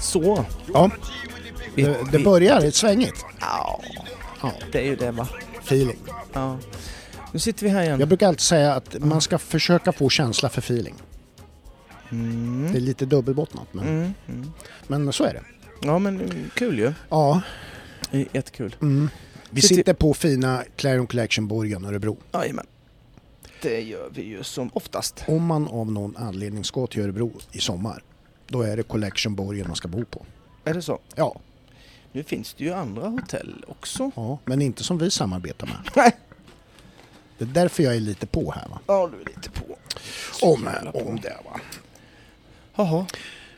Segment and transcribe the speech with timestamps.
[0.00, 0.44] Så.
[0.74, 0.90] Ja,
[1.74, 3.24] Vi, det, det vi- börjar svängigt.
[3.40, 3.80] Ja,
[4.42, 5.28] Ja, det är ju det va.
[5.62, 5.96] feeling.
[6.32, 6.58] Ja.
[7.32, 8.00] Nu sitter vi här igen.
[8.00, 10.94] Jag brukar alltid säga att man ska försöka få känsla för feeling.
[12.10, 12.72] Mm.
[12.72, 14.14] Det är lite dubbelbottnat men, Mm.
[14.28, 14.52] Mm.
[14.86, 15.42] men så är det.
[15.82, 16.92] Ja men kul ju.
[17.08, 17.40] Ja,
[18.32, 18.76] Jättekul.
[18.82, 19.10] mm.
[19.50, 22.16] vi Sitter- sitter på fina Clarion Collection Borgen Örebro.
[22.32, 22.66] Jajamän.
[23.62, 25.24] Det gör vi ju som oftast.
[25.28, 28.02] Om man av någon anledning ska till Örebro i sommar,
[28.52, 30.26] då är det Collection Borgen man ska bo på.
[30.64, 30.98] Är det så?
[31.14, 31.40] Ja,
[32.12, 34.10] Nu finns det ju andra hotell också.
[34.16, 35.76] ja men inte som vi samarbetar med.
[35.96, 36.16] Nej.
[37.38, 38.78] Det är därför jag är lite på här va.
[38.86, 39.76] Ja, du är lite på.
[40.46, 40.98] Om, jävla på.
[40.98, 41.60] om det va.
[42.74, 43.06] Jaha,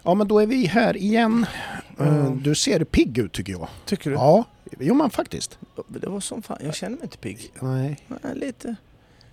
[0.02, 1.46] Ja men då är vi här igen.
[1.98, 2.42] Eh, Mm.
[2.42, 3.68] Du ser pigg ut tycker jag.
[3.84, 4.16] tycker du?
[4.16, 4.44] Ja,
[4.80, 5.58] jo men faktiskt.
[5.88, 7.52] Det var som fan, jag känner mig inte pigg.
[7.60, 7.98] Nej.
[8.08, 8.76] Nej, lite.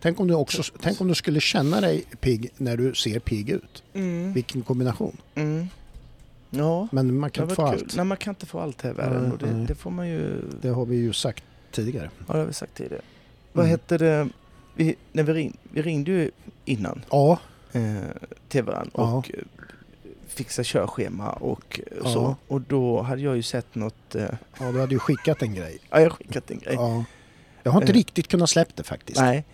[0.01, 3.49] Tänk om du också, tänk om du skulle känna dig pigg när du ser pigg
[3.49, 3.83] ut.
[3.93, 4.33] Mm.
[4.33, 5.17] Vilken kombination.
[5.35, 5.67] Mm.
[6.49, 7.79] Ja, Men man kan inte få kul.
[7.83, 7.95] allt.
[7.95, 9.31] Nej, man kan inte få allt här i världen.
[9.31, 10.41] Och det, det får man ju...
[10.61, 12.09] Det har vi ju sagt tidigare.
[12.27, 13.01] Ja, det har vi sagt tidigare.
[13.53, 13.71] Vad Mm.
[13.71, 14.29] hette det?
[14.75, 16.31] Vi, när vi, ring, vi ringde ju
[16.65, 17.39] innan Ja,
[17.71, 17.81] eh,
[18.49, 19.13] till varandra Ja.
[19.17, 19.39] och eh,
[20.27, 22.13] fixade körschema och eh, Ja.
[22.13, 22.35] så.
[22.47, 24.15] Och då hade jag ju sett något...
[24.15, 24.25] Eh,
[24.59, 25.77] ja, du hade ju skickat en grej.
[25.89, 26.73] ja, jag har skickat en grej.
[26.75, 27.03] Ja.
[27.63, 27.95] Jag har inte Eh.
[27.95, 29.19] riktigt kunnat släppa det faktiskt.
[29.19, 29.45] Nej.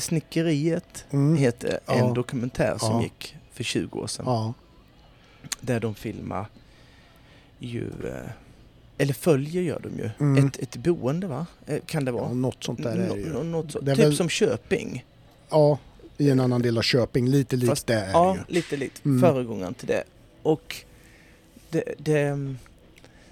[0.00, 1.36] Snickeriet Mm.
[1.36, 1.92] heter Ja.
[1.94, 3.02] en dokumentär som Ja.
[3.02, 4.24] gick för 20 år sedan.
[4.28, 4.54] Ja.
[5.60, 6.46] Där de filmar
[7.58, 7.84] ju...
[8.04, 8.30] Eh,
[8.98, 10.10] eller följer gör de ju.
[10.20, 10.46] Mm.
[10.46, 11.46] Ett, ett boende va?
[11.66, 12.22] Eh, Kan det vara?
[12.28, 13.32] ja, något sånt där är det ju.
[13.32, 15.04] Nå- något så, Det typ väl- som Köping.
[15.50, 15.78] Ja,
[16.18, 17.28] i en annan del av Köping.
[17.28, 18.54] Lite likt Fast- det är Ja, ju.
[18.54, 19.04] lite likt.
[19.04, 19.20] Mm.
[19.20, 20.04] Föregångaren till det.
[20.42, 20.76] Och
[21.70, 22.54] det, det,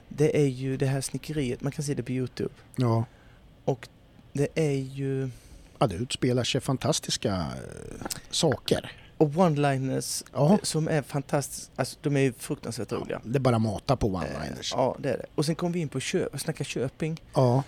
[0.08, 2.54] det är ju det här snickeriet, man kan se det på Youtube.
[2.76, 3.04] Ja.
[3.64, 3.88] Och
[4.32, 5.30] det är ju...
[5.78, 8.92] ja, det utspelar sig fantastiska eh, saker.
[9.16, 10.58] Och one-liners Ja.
[10.62, 13.20] som är fantastiska, alltså de är ju fruktansvärt roliga.
[13.24, 14.72] Det är bara mata på Eh, one-liners.
[14.76, 15.26] Ja, det är det.
[15.34, 17.20] Och sen kom vi in på kö, snacka Köping.
[17.34, 17.62] Ja.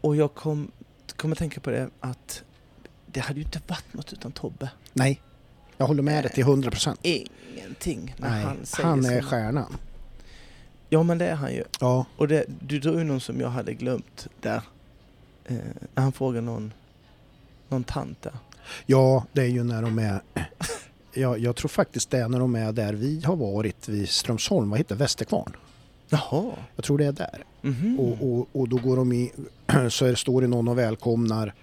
[0.00, 0.70] Och jag kom,
[1.16, 2.44] kom att tänka på det att
[3.06, 4.70] det hade ju inte varit något utan Tobbe.
[4.92, 5.20] Nej,
[5.76, 7.00] jag håller med dig till 100 procent.
[7.02, 9.76] Ingenting när Nej, han han, säger är sin- stjärnan.
[10.88, 11.64] Ja men det är han ju.
[11.80, 12.06] Ja.
[12.16, 14.62] Och det, du drog ju någon som jag hade glömt där.
[15.46, 15.54] Eh,
[15.94, 16.72] när han frågar någon,
[17.70, 18.32] någon tant där.
[18.86, 20.20] ja, det är ju när de är...
[21.14, 24.70] Ja, jag tror faktiskt det är när de är där vi har varit vid Strömsholm,
[24.70, 24.98] vad heter det?
[24.98, 25.56] Västerkvarn.
[26.08, 26.52] Jaha.
[26.76, 27.44] Jag tror det är där.
[27.62, 28.00] Mhm.
[28.00, 29.32] Och, och, och då går de i,
[29.90, 31.54] så är, står det någon och välkomnar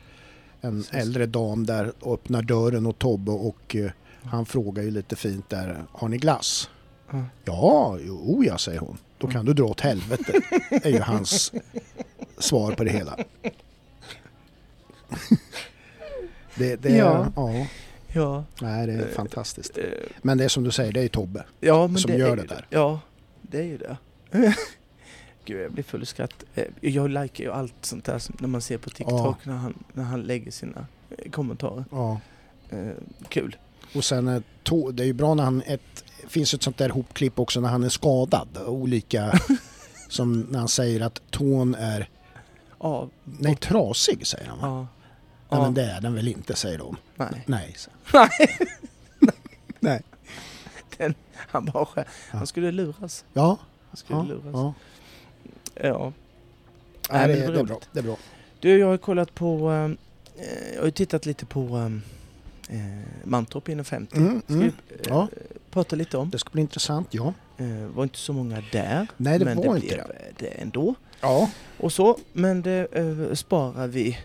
[0.61, 3.91] en äldre dam där och öppnar dörren och Tobbe och eh,
[4.23, 6.69] han frågar ju lite fint där, har ni glass?
[7.11, 7.23] Ja.
[7.45, 8.97] Ja, jo ja, säger hon.
[9.17, 11.51] Då kan du dra åt helvete, är ju hans
[12.37, 13.17] svar på det hela.
[16.57, 17.27] Det, det, Ja.
[17.35, 17.53] ja.
[17.53, 17.65] ja,
[18.13, 18.43] Ja.
[18.61, 19.77] nej, det är fantastiskt.
[19.77, 19.83] eh,
[20.21, 21.45] Men det är som du säger, det är Tobbe.
[21.59, 22.65] ja, Som det gör är det där.
[22.69, 22.99] Ja,
[23.41, 23.97] det är ju det.
[25.45, 26.43] Gud, jag blir full i skratt.
[26.55, 29.73] Eh, Jag likar ju allt sånt där som, när man ser på TikTok när, han,
[29.93, 30.85] när han lägger sina
[31.17, 31.85] eh, kommentarer.
[31.91, 32.19] Ja.
[33.29, 33.55] Kul.
[33.95, 34.25] Och sen
[34.93, 37.83] det är ju bra när han, ett, finns ett sånt där hopklipp också när han
[37.83, 38.47] är skadad.
[38.65, 39.39] Olika,
[40.09, 42.09] som när han säger att tån är,
[42.79, 44.87] Ja, nej trasig säger han va?
[45.49, 45.55] Ja.
[45.57, 46.97] Nej men det är den väl inte säger de.
[47.15, 47.43] Nej.
[47.45, 47.73] Nej.
[47.77, 47.89] Så.
[48.13, 48.57] Nej.
[49.79, 50.01] Nej.
[50.97, 52.03] Den, han bara.
[52.29, 53.25] Han skulle luras.
[53.33, 53.57] Ja,
[53.89, 54.43] Han skulle ja, luras.
[54.53, 54.73] ja.
[55.75, 56.13] Ja.
[57.11, 57.79] Nej, men det, det är bra.
[57.91, 58.17] Det är bra.
[58.59, 59.69] Du, jag har kollat på...
[59.69, 59.97] ehm,
[60.39, 62.01] Eh, jag har ju tittat lite på ehm,
[62.69, 64.17] eh, Mantorp inom 50.
[64.17, 64.65] Mm, Ska mm.
[64.87, 65.27] vi eh, Ja.
[65.71, 66.29] prata lite om.
[66.29, 67.33] Det ska bli intressant, ja.
[67.57, 69.07] Eh, var inte så många där.
[69.17, 70.31] Nej det men var det inte blev det.
[70.37, 70.95] det ändå.
[71.21, 74.17] Ja, Och så, men det eh, sparar vi.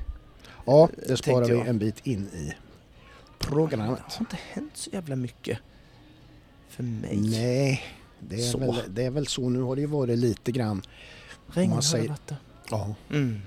[0.66, 2.46] Ja det sparar vi en bit in i
[3.38, 3.88] Det programmet.
[3.88, 5.58] har inte hänt så jävla mycket
[6.68, 7.16] för mig.
[7.20, 7.82] Nej,
[8.20, 8.58] det är, Så.
[8.58, 9.48] väl, det är väl så.
[9.48, 10.82] Nu har det ju varit lite grann.
[11.46, 12.36] Regn har säger- det.
[12.70, 13.40] Ja, Mm.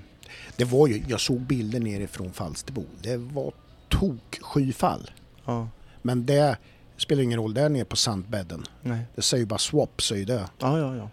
[0.56, 2.84] det var ju, jag såg bilder nerifrån Falsterbo.
[3.02, 3.52] Det var
[3.88, 5.10] tok skyfall.
[5.44, 5.68] Ja,
[6.02, 6.56] Men det
[6.96, 8.64] spelar ingen roll där nere på sandbädden.
[8.82, 9.00] nej.
[9.14, 11.10] Det säger ju bara swap så är det Ja, ja, ja.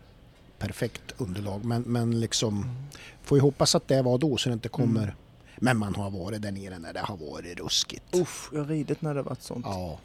[0.59, 1.65] perfekt underlag.
[1.65, 2.75] Men, men liksom, Mm.
[3.23, 5.15] får ju hoppas att det var då så det inte kommer.
[5.57, 8.15] Men man har varit där nere när det har varit ruskigt.
[8.15, 9.65] Uff, jag har ridit när det har varit sånt.
[9.65, 9.99] Ja,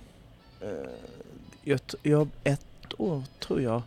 [0.61, 0.69] Eh,
[1.63, 2.67] jag, jag, ett
[2.99, 3.83] år tror jag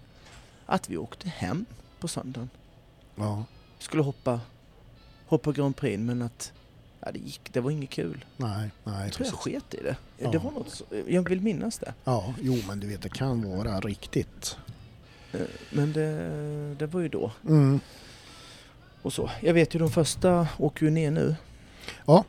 [0.66, 1.66] att vi åkte hem
[2.00, 2.50] på söndagen.
[3.16, 3.46] ja,
[3.80, 4.40] Skulle hoppa,
[5.28, 6.52] hoppa Grand Prix men att
[7.00, 8.26] ja, det, gick, det var inget kul.
[8.38, 9.04] nej, nej.
[9.04, 9.34] Jag tror jag precis.
[9.34, 9.96] sket i det.
[10.18, 10.32] Ja.
[10.32, 11.94] det var något, jag vill minnas det.
[12.04, 14.58] Ja, jo men du vet det kan vara riktigt.
[15.34, 15.42] Eh,
[15.72, 17.32] Men det, det var ju då.
[17.48, 17.80] Mm.
[19.02, 19.30] Och så.
[19.42, 21.36] Jag vet ju de första åker ju ner nu.
[22.06, 22.24] Ja.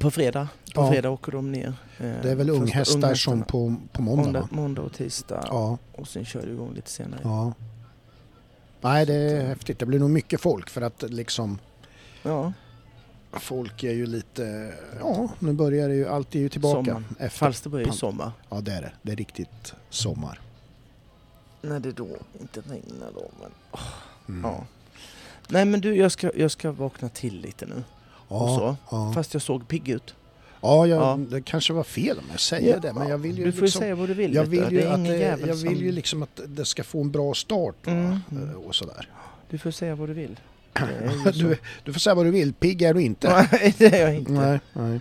[0.00, 0.48] På fredag.
[0.74, 0.90] På Ja.
[0.92, 1.74] fredag åker de ner.
[1.98, 5.44] eh, Det är väl unghästar som på, på måndag måndag, måndag och tisdag.
[5.48, 7.20] Ja, Och sen kör det igång lite senare.
[7.24, 7.52] ja.
[8.80, 9.78] Nej, det är häftigt.
[9.78, 11.58] Det blir nog mycket folk för att liksom
[12.22, 12.52] Ja,
[13.32, 17.02] folk är ju lite, ja nu börjar det ju, allt är ju tillbaka.
[17.18, 18.32] Efter, Falsterbo är ju sommar.
[18.48, 18.92] ja det är det.
[19.02, 20.40] Det är riktigt sommar.
[21.62, 22.08] När det då
[22.40, 23.30] inte regnar då.
[23.40, 23.50] Men,
[24.28, 24.50] Mm.
[24.50, 24.64] ja.
[25.48, 27.82] Nej men du, jag ska, jag ska vakna till lite nu.
[28.34, 28.76] Och så.
[28.90, 30.14] Ja, Fast jag såg pigg ut.
[30.60, 31.18] ja, jag, Ja.
[31.30, 33.80] det kanske var fel om jag säger det men jag vill ju du får liksom,
[33.80, 34.34] säga vad du vill.
[34.34, 37.34] jag vill ju, att, det, jag vill ju liksom att det ska få en bra
[37.34, 37.86] start?
[37.86, 38.12] Mm.
[38.32, 39.08] Eh, och sådär.
[39.50, 40.40] Du får säga vad du vill.
[41.34, 43.46] Du, du får säga vad du vill, pigg är du inte.
[43.52, 44.32] Nej, det är jag inte.
[44.32, 45.00] Nej, nej.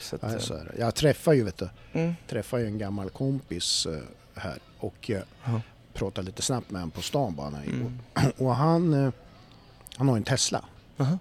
[0.00, 0.80] Så att, nej eh, så är det.
[0.80, 2.14] Jag träffar ju, vet du, mm.
[2.28, 3.98] träffar ju en gammal kompis eh,
[4.34, 5.10] här och
[5.44, 5.60] Ja.
[5.94, 7.50] pratade lite snabbt med honom på stan bara.
[7.50, 7.62] när.
[7.62, 7.98] Mm.
[8.38, 9.12] Och han, eh,
[9.96, 10.64] han har en Tesla
[10.98, 11.18] Aha.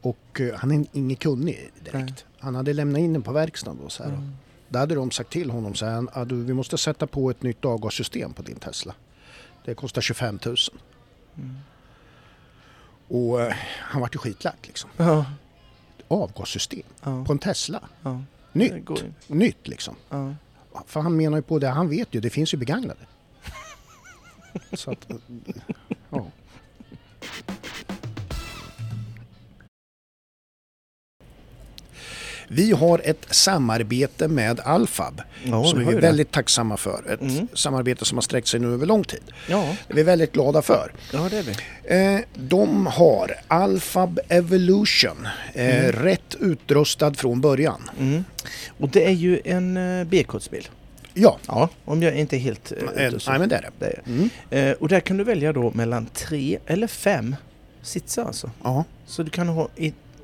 [0.00, 1.94] Och eh, han är ingen kunnig direkt.
[1.94, 2.24] Nej.
[2.38, 4.10] Han hade lämnat in den på verkstaden då så här.
[4.10, 4.32] Mm.
[4.68, 7.42] Där hade de sagt till honom så här, ah, du, vi måste sätta på ett
[7.42, 8.94] nytt avgassystem på din Tesla.
[9.64, 10.56] Det kostar 25 000.
[11.36, 11.56] Mm.
[13.08, 14.90] Och eh, han vart ju skitlack liksom.
[14.96, 15.24] Ja,
[16.08, 17.80] Avgassystem ja, på en Tesla.
[18.02, 18.22] ja.
[18.52, 19.04] Nytt.
[19.26, 19.96] Nytt liksom.
[20.08, 20.34] Ja.
[20.86, 23.00] För han menar ju på det, han vet ju, det finns ju begagnade.
[24.72, 25.08] Så att,
[26.10, 26.26] ja.
[32.52, 36.00] Vi har ett samarbete med Alfab Ja, som vi är det.
[36.00, 37.04] väldigt tacksamma för.
[37.12, 37.48] Ett Mm.
[37.54, 39.20] samarbete som har sträckt sig nu över lång tid.
[39.48, 40.92] Ja, Det är vi väldigt glada för.
[41.12, 42.14] ja, det är vi.
[42.14, 45.92] Eh, de har Alfab Evolution, eh, Mm.
[45.92, 47.90] rätt utrustad från början.
[47.98, 48.24] Mm.
[48.78, 50.68] Och det är ju en uh, B-kodsbil.
[51.14, 53.70] Ja, Ja, om jag inte är helt eh, nej men det är det.
[53.78, 54.02] Det är.
[54.06, 54.30] Mm.
[54.50, 57.36] Eh, och där kan du välja då mellan tre eller fem
[57.82, 58.50] sitsar alltså.
[58.62, 59.68] Ja, Så du kan ha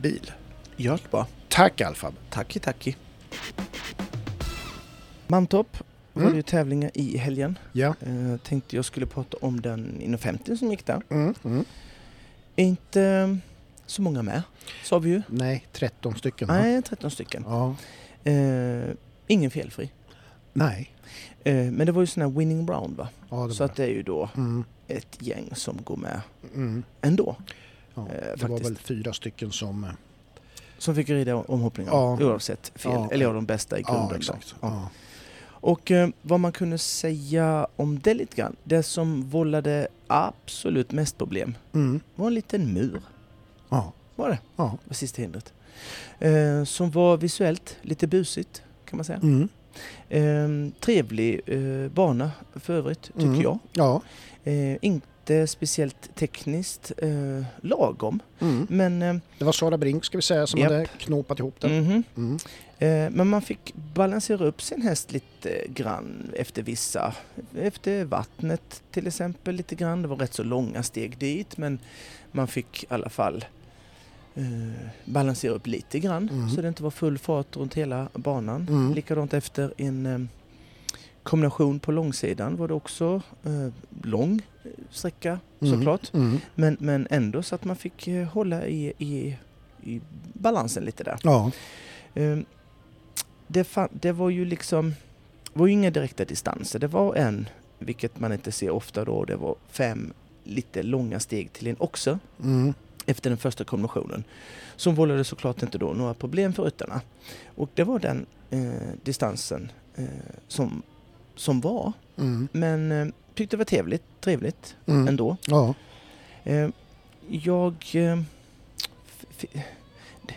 [0.00, 0.32] bil.
[0.76, 1.26] gör det bara.
[1.48, 2.14] Tack Alfab.
[2.30, 2.96] Tacki tacki.
[5.26, 5.76] Mantorp
[6.12, 6.32] var Mm.
[6.32, 7.58] det ju tävlingar i helgen.
[7.72, 7.94] Ja.
[8.00, 11.02] Eh, tänkte jag skulle prata om den inom 50 som gick där.
[11.10, 11.34] Mm.
[11.44, 11.64] Mm.
[12.56, 13.36] Inte eh,
[13.86, 14.42] så många med,
[14.84, 15.22] sa vi ju.
[15.28, 16.48] Nej, 13 stycken.
[16.48, 17.44] Nej, 13 stycken.
[17.46, 17.76] Ja.
[18.30, 18.90] Eh,
[19.26, 19.90] ingen felfri.
[20.52, 20.90] Nej.
[21.44, 23.08] Eh, men det var ju sån här winning round va?
[23.30, 24.64] Ja, det Så att det är ju då Mm.
[24.88, 26.20] ett gäng som går med
[26.54, 26.82] Mm.
[27.00, 27.36] ändå.
[27.94, 28.02] Ja.
[28.02, 28.70] Eh, det var faktiskt.
[28.70, 29.84] väl fyra stycken som...
[29.84, 29.90] eh,
[30.78, 32.18] Som fick rida omhoppningar Ja.
[32.20, 32.92] oavsett fel.
[32.92, 33.08] Ja.
[33.12, 34.06] Eller ja, de bästa i grunden.
[34.10, 34.54] Ja, exakt.
[34.60, 34.88] Ja.
[35.62, 38.56] Och eh, vad man kunde säga om det lite grann.
[38.64, 42.00] Det som vållade absolut mest problem Mm.
[42.14, 43.02] var en liten mur.
[43.68, 43.92] Ja.
[44.16, 44.38] Var det?
[44.56, 44.78] Ja.
[44.84, 45.52] var sista hindret.
[46.18, 49.18] Eh, som var visuellt lite busigt kan man säga.
[49.22, 49.48] Mm.
[50.08, 53.40] Ehm, trevlig eh, bana för övrigt, tycker Mm.
[53.40, 53.58] jag.
[53.72, 54.02] Ja.
[54.44, 54.76] Eh,
[55.30, 58.66] inte speciellt tekniskt eh, lagom, Mm.
[58.70, 60.72] men, eh, Det var Sara Brink ska vi säga som Japp.
[60.72, 61.82] hade knopat ihop den.
[61.84, 62.02] mhm.
[62.16, 62.36] Mm.
[62.78, 67.14] eh, men man fick balansera upp sin häst lite grann efter vissa,
[67.58, 70.02] efter vattnet till exempel lite grann.
[70.02, 71.78] Det var rätt så långa steg dit, men
[72.32, 73.44] man fick i alla fall
[74.34, 74.44] eh,
[75.04, 76.50] balansera upp lite grann Mm.
[76.50, 78.66] så det inte var full fart runt hela banan.
[78.70, 78.94] Mm.
[78.94, 80.18] Likadant efter en eh,
[81.22, 83.68] kombination på långsidan var det också eh,
[84.02, 84.42] lång
[84.90, 85.74] sträcka Mm.
[85.74, 86.14] såklart.
[86.14, 86.38] Mm.
[86.54, 89.36] Men, men ändå så att man fick eh, hålla i, i,
[89.82, 90.00] i
[90.32, 91.16] balansen lite där.
[91.22, 91.50] Ja.
[92.14, 92.38] Eh,
[93.46, 94.94] det, fa- det var ju liksom,
[95.52, 96.78] var ju inga direkta distanser.
[96.78, 97.48] Det var en,
[97.78, 100.12] vilket man inte ser ofta då, det var fem
[100.44, 102.74] lite långa steg till en också Mm.
[103.06, 104.24] efter den första kombinationen.
[104.76, 107.00] Som vållade såklart inte då några problem för ryttarna.
[107.56, 108.70] Och det var den eh,
[109.02, 110.04] distansen eh,
[110.48, 110.82] som,
[111.34, 111.92] som var.
[112.18, 112.48] Mm.
[112.52, 115.08] Men eh, tyckte det var trevligt, trevligt Mm.
[115.08, 115.36] ändå.
[115.46, 115.74] Ja.
[116.44, 116.68] Eh,
[117.28, 117.74] jag...
[117.92, 118.20] Eh,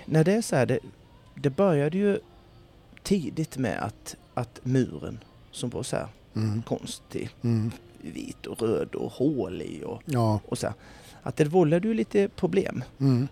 [0.06, 0.80] när det är så här, det,
[1.36, 2.20] det började ju
[3.04, 5.20] tidigt med att, att muren
[5.52, 6.62] som var så här Mm.
[6.62, 7.72] konstig, Mm.
[8.02, 10.40] vit och röd och hål i och, Ja.
[10.48, 10.76] och så här,
[11.24, 12.84] att det vållade ju lite problem.
[13.00, 13.28] Mm.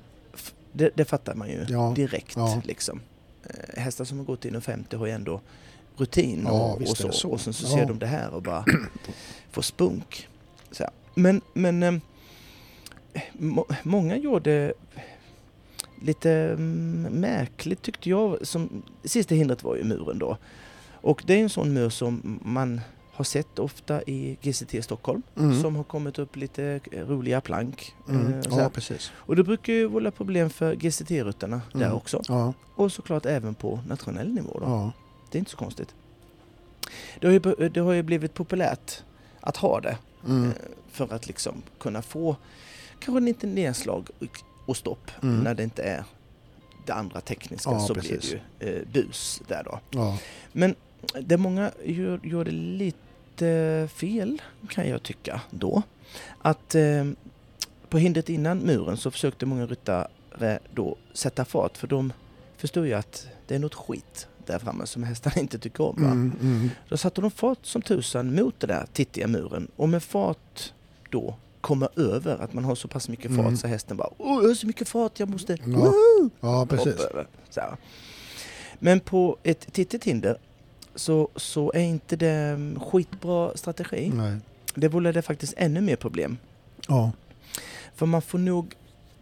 [0.72, 1.94] Det, det fattar man ju Ja.
[1.96, 2.36] direkt.
[2.36, 2.62] Ja.
[2.66, 3.02] Liksom.
[3.44, 5.42] Eh, hästar som har gått in 50 har ju ändå
[6.02, 7.12] rutin Ja, och, visst och, så.
[7.12, 7.30] så.
[7.30, 7.70] och sen så Ja.
[7.78, 8.66] ser de det här och bara
[9.52, 10.28] får spunk.
[10.72, 10.92] Så här.
[11.16, 11.94] Men, men eh,
[13.34, 14.74] må, många gjorde
[16.02, 18.48] lite mm, märkligt tyckte jag.
[18.48, 20.38] Som, sista hindret var ju muren då.
[21.02, 22.82] Och det är en sån mur som man
[23.14, 25.22] har sett ofta i GCT Stockholm.
[25.38, 25.62] Mm.
[25.62, 27.94] Som har kommit upp lite roliga plank.
[28.10, 28.34] Mm.
[28.34, 28.40] eh.
[28.50, 29.12] Ja, precis.
[29.16, 31.94] Och det brukar ju vålla problem för GCT-ryttarna där Mm.
[31.98, 32.22] också.
[32.28, 32.54] Ja.
[32.76, 34.66] Och såklart även på nationell nivå då.
[34.66, 34.92] Ja.
[35.32, 35.96] Det är inte så konstigt.
[37.20, 39.04] Det har ju, det har ju blivit populärt
[39.40, 40.50] att ha det Mm.
[40.50, 40.56] eh,
[40.92, 42.36] för att liksom kunna få
[43.00, 44.10] kanske lite nedslag
[44.66, 45.40] och, stopp Mm.
[45.40, 46.04] när det inte är
[46.86, 48.30] det andra tekniska Ja, så precis.
[48.30, 49.80] blir det ju eh, bus där då.
[49.90, 50.18] Ja.
[50.52, 50.76] Men
[51.22, 55.82] det många gör, gjorde lite fel kan jag tycka då.
[56.42, 57.06] Att eh,
[57.90, 62.14] på hindret innan muren så försökte många ryttare då sätta fart för de
[62.58, 65.98] förstod ju att det är något skit där framme som hästarna inte tycker om.
[65.98, 66.32] Mm.
[66.42, 66.70] Mm.
[66.90, 70.74] Då satte de fart som tusan mot den där tittiga muren och med fart
[71.10, 73.58] då komma över att man har så pass mycket fart Mm.
[73.58, 76.94] så hästen bara Åh, jag har så mycket fart, jag måste Ja, woho!" Ja, precis.
[76.94, 77.28] hoppa över.
[77.50, 77.76] Så här.
[78.80, 80.38] Men på ett tittigt hinder
[80.96, 82.58] så, så är inte det
[82.92, 84.12] skitbra strategi.
[84.16, 84.38] Nej.
[84.76, 86.38] Det vållade faktiskt ännu mer problem.
[86.88, 87.12] Ja.
[87.96, 88.76] För man får nog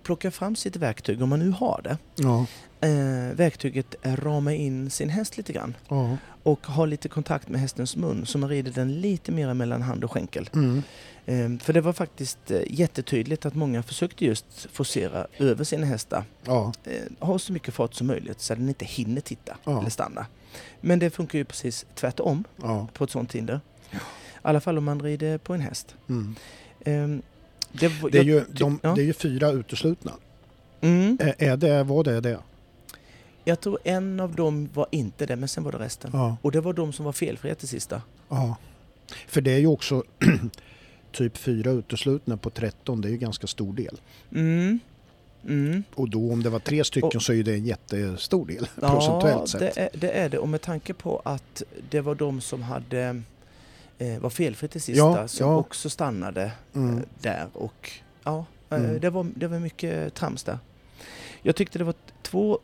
[0.04, 1.98] plocka fram sitt verktyg om man nu har det.
[2.16, 2.46] Ja.
[2.82, 6.18] Eh, verktyget rama in sin häst lite grann Ja.
[6.44, 10.04] och ha lite kontakt med hästens mun så man rider den lite mer mellan hand
[10.04, 10.50] och skänkel.
[10.54, 10.84] Mm.
[11.26, 16.24] Eh, för det var faktiskt eh, jättetydligt att många försökte just forcera över sina hästar.
[16.46, 16.74] Ja.
[16.84, 16.94] Eh,
[17.28, 20.26] ha så mycket fart som möjligt så att den inte hinner titta eller stanna.
[20.82, 22.44] Men det funkar ju precis tvärtom
[22.94, 23.62] på ett sånt hinder.
[23.92, 23.98] I
[24.42, 25.96] alla fall om man rider på en häst.
[26.10, 27.22] Mm.
[27.72, 28.94] Det, var- Det, är ju, de, ja.
[28.96, 30.12] det är ju fyra uteslutna.
[30.82, 32.40] Mm, Är, är det, vad det det?
[33.44, 36.12] jag tror en av dem var inte det, men sen var det resten.
[36.14, 36.38] Ja.
[36.42, 38.02] Och det var de som var felfria till sista.
[38.30, 38.56] ja.
[39.28, 40.04] För det är ju också
[41.12, 43.02] typ fyra uteslutna på 13.
[43.02, 44.02] Det är ju ganska stor del.
[44.36, 44.80] Mm.
[45.48, 45.84] Mm.
[45.96, 48.90] Och då om det var tre stycken Och- så är det en jättestor del Ja,
[48.94, 49.60] procentuellt sett.
[49.60, 50.38] det är, det är det.
[50.38, 53.22] Och med tanke på att det var de som hade
[54.00, 55.56] eh, var felfritt till sista Ja, som ja.
[55.58, 56.52] också stannade eh,
[56.82, 57.06] Mm.
[57.22, 57.48] där.
[57.54, 57.92] Och
[58.24, 59.00] ja, eh, Mm.
[59.00, 60.60] det, var, det var mycket trams där.
[61.42, 62.60] Jag tyckte det var två,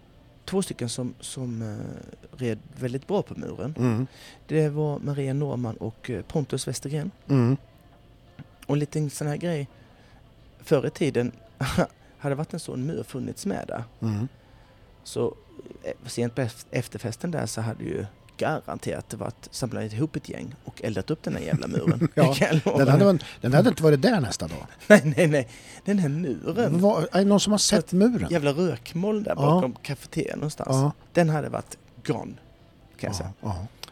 [0.46, 3.76] två stycken som, som eh, red väldigt bra på muren.
[3.78, 4.08] Mm.
[4.48, 7.12] Det var Maria Norman och Pontus Westergren.
[7.28, 7.58] Mm.
[8.66, 9.68] Och en liten sån här grej.
[10.60, 11.32] Förr i tiden
[12.18, 13.84] hade varit en sån mur funnits med där.
[14.02, 14.28] Mm.
[15.04, 15.36] Så
[16.06, 18.06] sent på ef- efterfesten där så hade ju
[18.38, 22.08] garanterat det varit samlat ihop ett gäng och eldat upp den här jävla muren.
[22.16, 22.62] Ja, Det.
[22.78, 24.68] Den, hade, den hade inte varit där nästa dag.
[24.88, 25.48] Nej, nej, nej.
[25.86, 26.80] Den här muren.
[26.82, 28.28] Var, är det någon som har sett muren?
[28.32, 29.36] Jävla rökmoln där Ja.
[29.42, 30.70] bakom kafeterian någonstans.
[30.72, 30.92] Ja.
[31.14, 32.34] Den hade varit gone,
[33.00, 33.32] kan jag säga.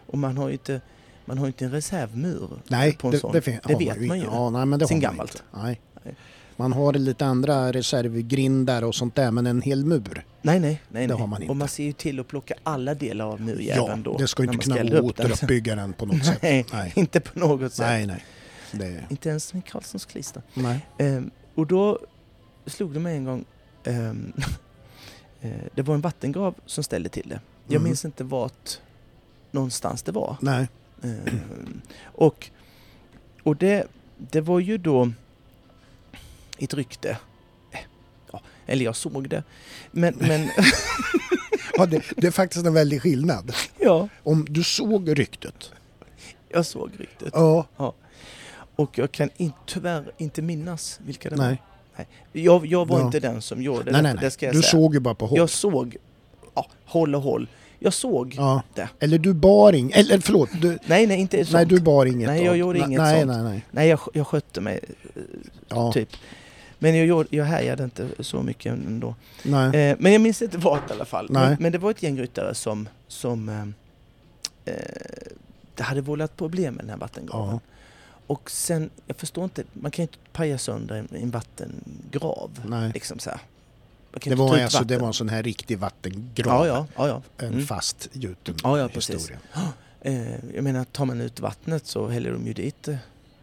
[0.07, 0.81] Och man har ju inte,
[1.25, 3.31] man har inte en reservmur Nej, på en det, sån.
[3.31, 4.25] det, det har vet man ju.
[4.25, 5.43] Ja, nej, men det Sen gammalt.
[5.53, 5.81] Nej.
[6.03, 6.15] Nej.
[6.55, 10.25] Man har lite andra reservgrindar och sånt där, men en hel mur.
[10.41, 11.07] Nej, nej, nej.
[11.07, 11.21] Det nej.
[11.21, 11.51] har man inte.
[11.51, 14.17] Och man ser ju till att plocka alla delar av Ja, murjäveln då.
[14.17, 16.39] det ska ju inte kunna gå återuppbygga den på något sätt.
[16.41, 17.85] Nej, Nej, inte på något sätt.
[17.87, 18.05] nej.
[18.05, 18.23] nej.
[18.71, 20.41] Det, Inte ens med Karlssons klister.
[20.53, 20.85] nej.
[20.97, 21.99] Ehm, och då
[22.65, 23.45] slog det mig en gång,
[23.83, 24.33] ehm,
[25.41, 27.39] eh, det var en vattengrav som ställde till det.
[27.67, 27.83] Jag Mm.
[27.83, 28.79] minns inte vart,
[29.51, 30.37] någonstans det var.
[30.41, 30.67] Nej.
[31.03, 31.33] Eh,
[32.03, 32.49] och
[33.43, 33.87] och det,
[34.31, 35.11] det var ju då
[36.57, 37.09] ett rykte.
[37.71, 37.79] Eh,
[38.31, 39.43] Ja, eller jag såg det.
[39.91, 40.49] Men, men
[41.77, 43.53] Ja, det, det är faktiskt en väldig skillnad.
[43.79, 45.71] ja, Om du såg ryktet.
[46.49, 47.29] jag såg ryktet.
[47.33, 47.65] Ja.
[48.75, 51.45] Och jag kan in, tyvärr inte minnas vilka det var.
[51.97, 52.07] Nej.
[52.31, 53.05] Jag, jag var Ja.
[53.05, 54.31] inte den som gjorde Nej, det, nej, det nej.
[54.31, 54.71] ska jag Du säga.
[54.71, 55.37] såg ju bara på håll.
[55.37, 55.97] Jag såg,
[56.55, 57.47] ja, håll och håll.
[57.79, 58.61] Jag såg, Ja.
[58.73, 58.89] det.
[58.99, 59.97] Eller du bar inget.
[59.97, 60.49] Eller förlåt.
[60.61, 61.53] Du, nej nej inte sånt.
[61.53, 62.27] nej, du bar inget.
[62.27, 63.31] Nej, jag gjorde nej, inget nej, sånt.
[63.31, 64.79] Nej, nej, Nej, jag, jag skötte mig,
[65.15, 65.21] eh,
[65.69, 65.91] Ja.
[65.93, 66.09] typ.
[66.83, 69.15] Men jag, gjorde, jag härjade inte så mycket ändå.
[69.43, 69.75] Nej.
[69.75, 71.27] Eh, men jag minns inte vad i alla fall.
[71.29, 71.49] Nej.
[71.49, 73.61] Men, men det var ett gäng ryttare som, som eh,
[74.65, 74.75] eh,
[75.75, 77.53] det hade vållat problem med den här vattengraven.
[77.53, 77.59] Ja.
[78.27, 82.51] Och sen, jag förstår inte, man kan ju inte paja sönder en, en vattengrav.
[82.65, 82.91] Nej.
[82.93, 83.29] Liksom så
[84.23, 86.67] Det var, alltså, det var en sån här riktig vattengrav.
[86.67, 87.07] Ja, ja, ja.
[87.37, 87.45] ja.
[87.45, 87.65] En Mm.
[87.65, 89.37] fast gjuten Ja, ja, historia.
[90.05, 92.95] Eh, jag menar, tar man ut vattnet så häller de ju dit eh,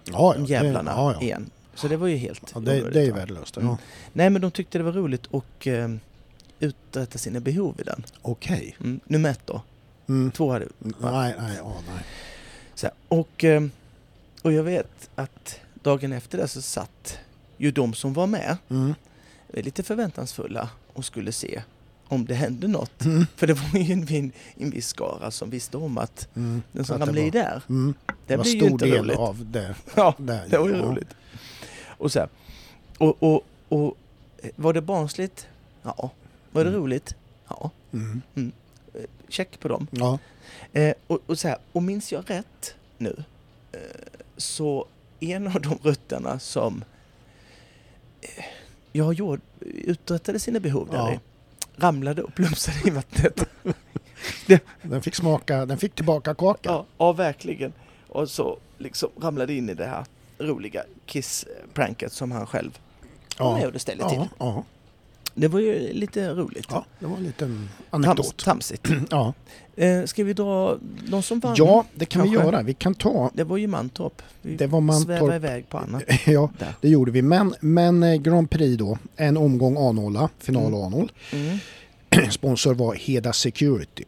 [0.05, 1.51] Ja, ja, jävlarna igen.
[1.81, 3.57] Så det var ju helt Ja, det, det är ju värdelöst.
[3.57, 3.69] Mm.
[3.69, 3.79] Ja.
[4.13, 5.89] Nej, men de tyckte det var roligt att eh,
[6.61, 8.05] uträtta sina behov i den.
[8.23, 8.77] Okej.
[8.81, 9.01] Mm.
[9.05, 9.63] Nummer ett då.
[10.09, 10.31] Mm.
[10.31, 12.05] Två hade Nej, nej, ja, nej.
[12.75, 13.63] Så här, och, eh,
[14.43, 17.19] och jag vet att dagen efter det så satt
[17.57, 18.95] ju de som var med Mm.
[19.55, 21.63] lite förväntansfulla och skulle se
[22.09, 23.05] om det hände något.
[23.05, 23.27] Mm.
[23.37, 26.63] För det var ju en, en, en viss skara som visste om att Mm.
[26.73, 27.95] den som det ramlade i där, Mm.
[28.07, 29.19] det, Det var blir ju stor inte del roligt.
[29.19, 29.75] av det.
[29.95, 31.09] Ja, Där, det var ju roligt.
[32.01, 32.29] Och så här,
[32.99, 33.97] och, och, och
[34.57, 35.49] var det barnsligt?
[35.83, 36.11] Ja.
[36.53, 36.83] Var det Mm.
[36.83, 37.15] roligt?
[37.49, 37.71] Ja.
[37.93, 38.23] Mm.
[38.95, 39.87] Eh, Check på dem.
[39.91, 40.19] Ja.
[40.73, 43.25] Eh, och, och, så här, och minns jag rätt nu
[43.73, 43.79] eh,
[44.37, 44.87] så
[45.21, 46.85] en av de rutterna som
[48.21, 48.45] eh,
[48.93, 51.13] jag gjorde, uträttade sina behov där Ja.
[51.13, 51.19] i
[51.77, 53.45] ramlade och plumsade i vattnet.
[54.83, 56.71] Den fick smaka, den fick tillbaka kaka.
[56.71, 57.73] ja, ja, verkligen.
[58.09, 60.05] Och så liksom ramlade in i det här
[60.41, 62.79] roliga Kiss-pranket som han själv
[63.39, 64.25] var med och ställde till.
[64.39, 64.65] ja,
[65.35, 66.67] Det var ju lite roligt.
[66.71, 68.37] ja, det var en liten anekdot.
[68.37, 68.89] tramsigt.
[69.11, 69.33] Ja.
[69.77, 70.79] Eh, ska vi dra
[71.09, 71.55] någon som vann?
[71.59, 72.45] ja, det kan vi kanske.
[72.47, 72.63] göra.
[72.63, 74.23] Vi kan ta, Det var ju Mantorp.
[74.43, 75.35] Vi det var svävade Mantorp.
[75.35, 76.75] iväg på annat Ja, där.
[76.81, 77.23] det gjorde vi.
[77.23, 80.75] Men, men eh, Grand Prix då, en omgång A0, final Mm.
[80.75, 81.11] A0.
[81.33, 82.31] Mm.
[82.31, 84.05] Sponsor var Heda Security.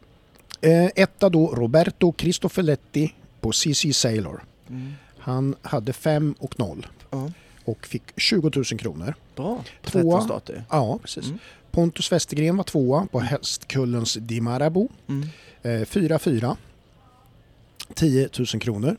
[0.61, 4.43] Eh, etta då Roberto Cristofoletti på CC Sailor.
[4.69, 4.93] Mm.
[5.23, 7.31] Han hade 5 och 0 Ja,
[7.65, 9.13] och fick 20 000 kronor.
[9.35, 9.63] bra.
[9.83, 10.01] Tvåa.
[10.03, 10.63] 13 starter.
[10.69, 11.25] Ja, precis.
[11.25, 11.39] Mm.
[11.71, 14.89] Pontus Westergren var tvåa på hästkullens Di Marabou.
[15.07, 15.27] Mm.
[15.61, 16.57] Eh, 4-4.
[17.93, 18.97] 10 000 kronor.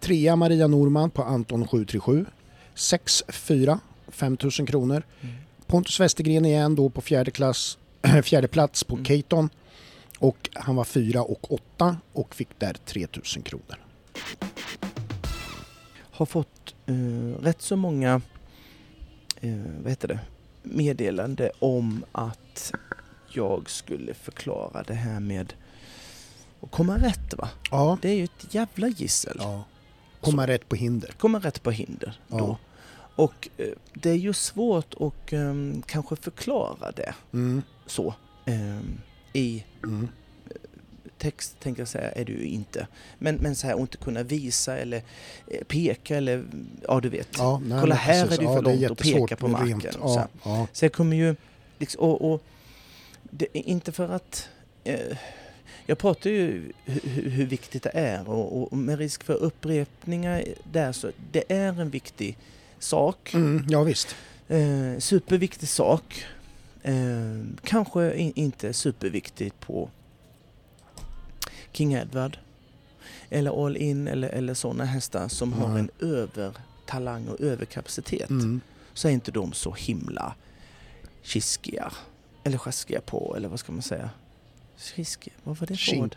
[0.00, 2.26] Trea Maria Norman på Anton 737.
[2.74, 3.78] 6-4.
[4.08, 5.02] 5 000 kronor.
[5.20, 5.34] Mm.
[5.66, 7.78] Pontus Westergren igen då på fjärde, klass,
[8.24, 9.04] fjärde plats på Mm.
[9.04, 9.50] Caton.
[10.18, 13.76] Och han var 4 och 8 och fick där 3 000 kronor.
[16.18, 18.20] Har fått eh, rätt så många
[19.40, 20.20] eh, vad heter det?
[20.62, 22.72] meddelande om att
[23.28, 25.52] jag skulle förklara det här med
[26.60, 27.48] att komma rätt va?
[27.70, 29.36] Ja, Det är ju ett jävla gissel.
[29.40, 29.64] ja.
[30.20, 31.10] komma rätt på hinder.
[31.18, 32.36] Komma rätt på hinder då.
[32.38, 32.58] Ja.
[33.24, 35.54] Och eh, det är ju svårt att eh,
[35.86, 38.14] kanske förklara det Mm, så.
[38.44, 38.80] Eh,
[39.32, 40.08] I mm.
[41.18, 42.86] Text tänker jag säga är ju inte.
[43.18, 45.02] Men, men så här att inte kunna visa eller
[45.46, 46.44] eh, peka eller
[46.88, 47.28] ja du vet.
[47.38, 48.38] Ja, nej, Kolla, här precis.
[48.38, 50.66] är det ju Ja, för långt att peka på marken så Ja, ja.
[50.72, 51.36] Så jag kommer ju
[51.78, 52.42] liksom, och, och
[53.22, 54.48] det inte för att
[54.84, 55.16] eh,
[55.86, 60.92] jag pratar ju hur, hur viktigt det är och, och med risk för upprepningar där
[60.92, 62.38] så det är en viktig
[62.78, 63.34] sak.
[63.34, 64.16] Mm, ja visst.
[64.48, 66.24] Eh, superviktig sak.
[66.82, 66.94] Eh,
[67.64, 69.90] kanske in, inte superviktigt på
[71.78, 72.38] King Edward
[73.30, 75.78] eller All In eller, eller sådana hästar som har Nej.
[75.80, 78.30] en övertalang och överkapacitet.
[78.30, 78.60] Mm.
[78.94, 80.34] Så är inte de så himla
[81.22, 81.92] kiskiga.
[82.44, 84.10] Eller sjaskiga på, eller vad ska man säga?
[84.76, 86.14] Skiskiga, vad var det för ord?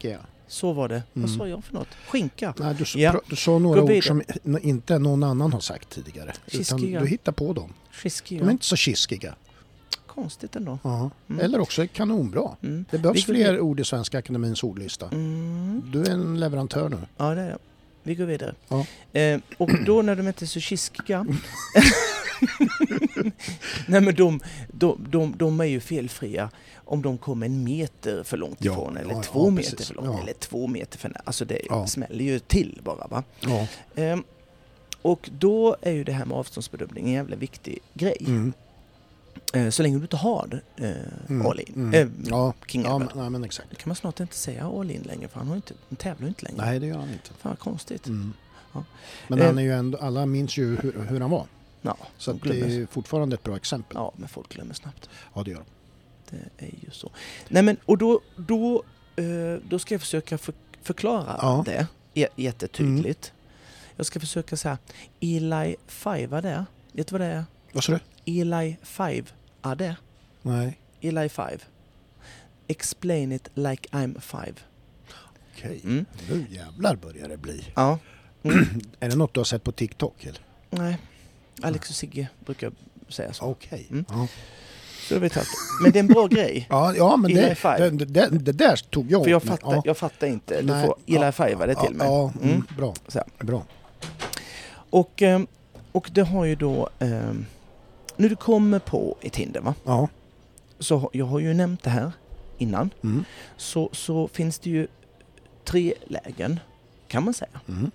[0.47, 1.03] Så var det.
[1.13, 1.37] Vad Mm.
[1.37, 1.87] sa jag för något?
[2.07, 2.53] Skinka?
[2.59, 3.21] Nej, du, Ja.
[3.27, 4.21] du sa några ord som
[4.61, 6.33] inte någon annan har sagt tidigare.
[6.47, 6.99] Utan Kiskiga.
[6.99, 7.73] du hittar på dem.
[7.91, 8.39] Skiskiga?
[8.39, 9.35] De är inte så kiskiga.
[10.15, 10.79] Konstigt ändå.
[10.83, 11.09] Ja.
[11.29, 11.45] Mm.
[11.45, 12.55] Eller också kanonbra.
[12.63, 12.85] Mm.
[12.91, 15.05] Det behövs Vi fler ord i Svenska Akademins ordlista.
[15.11, 15.83] Mm.
[15.93, 16.97] Du är en leverantör nu.
[17.17, 17.59] Ja, det är jag.
[18.03, 18.55] Vi går vidare.
[18.67, 18.85] Ja.
[19.19, 21.25] Eh, och då när de så kiskiga...
[23.87, 28.37] Nej men de, de, de, de är ju felfria om de kommer en meter för
[28.37, 29.87] långt Ja, ifrån eller ja, två ja, meter precis.
[29.87, 31.21] för långt eller två meter för nära.
[31.25, 31.87] Alltså det Ja.
[31.87, 33.23] smäller ju till bara va.
[33.95, 34.23] Ehm,
[35.01, 38.17] och då är ju det här med avståndsbedömning en jävla viktig grej.
[38.27, 38.53] Mm.
[39.53, 40.91] Eh, så länge du inte har eh,
[41.29, 41.73] Mm, all in.
[41.75, 41.93] mm.
[41.93, 43.67] Eh, Ja, King ja, men, nej, men exakt.
[43.71, 46.27] Nu kan man snart inte säga all in längre för han, har inte, han tävlar
[46.27, 46.65] inte längre.
[46.65, 47.29] Nej, det gör han inte.
[47.33, 48.07] Fan vad konstigt.
[48.07, 48.33] Mm.
[48.73, 48.83] Ja.
[49.27, 51.45] Men han är ju ändå, alla minns ju hur, hur han var.
[51.81, 53.95] Ja, Så det är fortfarande ett bra exempel.
[53.97, 55.09] ja, men folk glömmer snabbt.
[55.33, 55.63] Ja, det gör
[56.29, 56.37] de.
[56.57, 57.11] Det är ju så.
[57.49, 58.83] Nej men och då, då,
[59.69, 61.63] då ska jag försöka för, förklara Ja.
[61.65, 61.87] det
[62.35, 63.33] jättetydligt.
[63.95, 64.77] Jag ska försöka säga
[65.19, 66.65] Eli Five det.
[66.91, 67.45] Vet du vad det är?
[67.71, 67.99] Vad sa du?
[68.41, 69.23] Eli Five
[69.61, 69.95] det.
[70.41, 70.77] Nej.
[71.01, 71.57] Eli Five.
[72.67, 74.53] Explain it like I'm five.
[75.55, 75.81] Okej.
[75.83, 76.05] Mm.
[76.29, 77.65] Nu jävlar börjar det bli.
[77.75, 77.99] Ja.
[78.99, 80.23] Är det något du har sett på TikTok?
[80.25, 80.39] Eller?
[80.69, 80.97] Nej.
[81.61, 82.71] Alex och Sigge brukar
[83.09, 83.45] säga så.
[83.45, 83.87] Okej.
[83.91, 84.05] Mm.
[84.09, 84.27] Ja.
[85.07, 85.51] Så det vet jag inte.
[85.83, 86.67] Men det är en bra grej.
[86.69, 89.81] Ja, ja, men Eli det, det, det, det där tog jag För jag fattar, ja.
[89.85, 90.61] jag fattar inte.
[90.61, 90.85] Du Nej.
[90.85, 91.31] får Eli.
[91.31, 92.07] Five det till mig.
[92.07, 92.67] Ja, mm, Mm.
[92.77, 92.93] bra.
[93.07, 93.65] Så bra.
[94.89, 95.41] Och, eh,
[95.91, 96.89] och det har ju då...
[96.99, 97.31] Eh,
[98.21, 99.75] när du kommer på ett hinder, va?
[99.83, 100.07] Ja.
[100.79, 102.11] Så jag har ju nämnt det här
[102.57, 102.89] innan.
[103.03, 103.25] Mm.
[103.57, 104.87] Så, så finns det ju
[105.65, 106.59] tre lägen,
[107.07, 107.59] kan man säga.
[107.67, 107.91] Mm.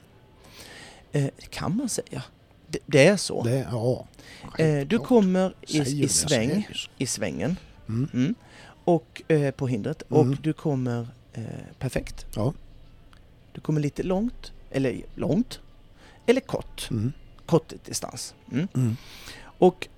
[1.12, 2.23] Eh, kan man säga.
[2.69, 3.43] Det, det är så.
[3.43, 4.07] Det, ja.
[4.59, 7.57] eh, du kommer i, i, sväng, i svängen
[7.89, 8.09] Mm.
[8.12, 8.35] mm,
[8.85, 10.31] och, eh, på hindret Mm.
[10.31, 11.43] och du kommer eh,
[11.79, 12.27] perfekt.
[12.35, 12.53] Ja.
[13.53, 15.61] Du kommer lite långt, eller långt,
[16.27, 16.89] eller kort.
[16.91, 17.12] Mm.
[17.47, 18.35] Kort distans.
[18.53, 18.69] Mm.
[18.75, 18.97] Mm.
[19.59, 19.89] Och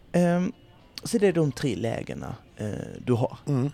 [1.05, 2.69] så det är de tre lägena eh,
[3.05, 3.39] du har.
[3.47, 3.71] Mm.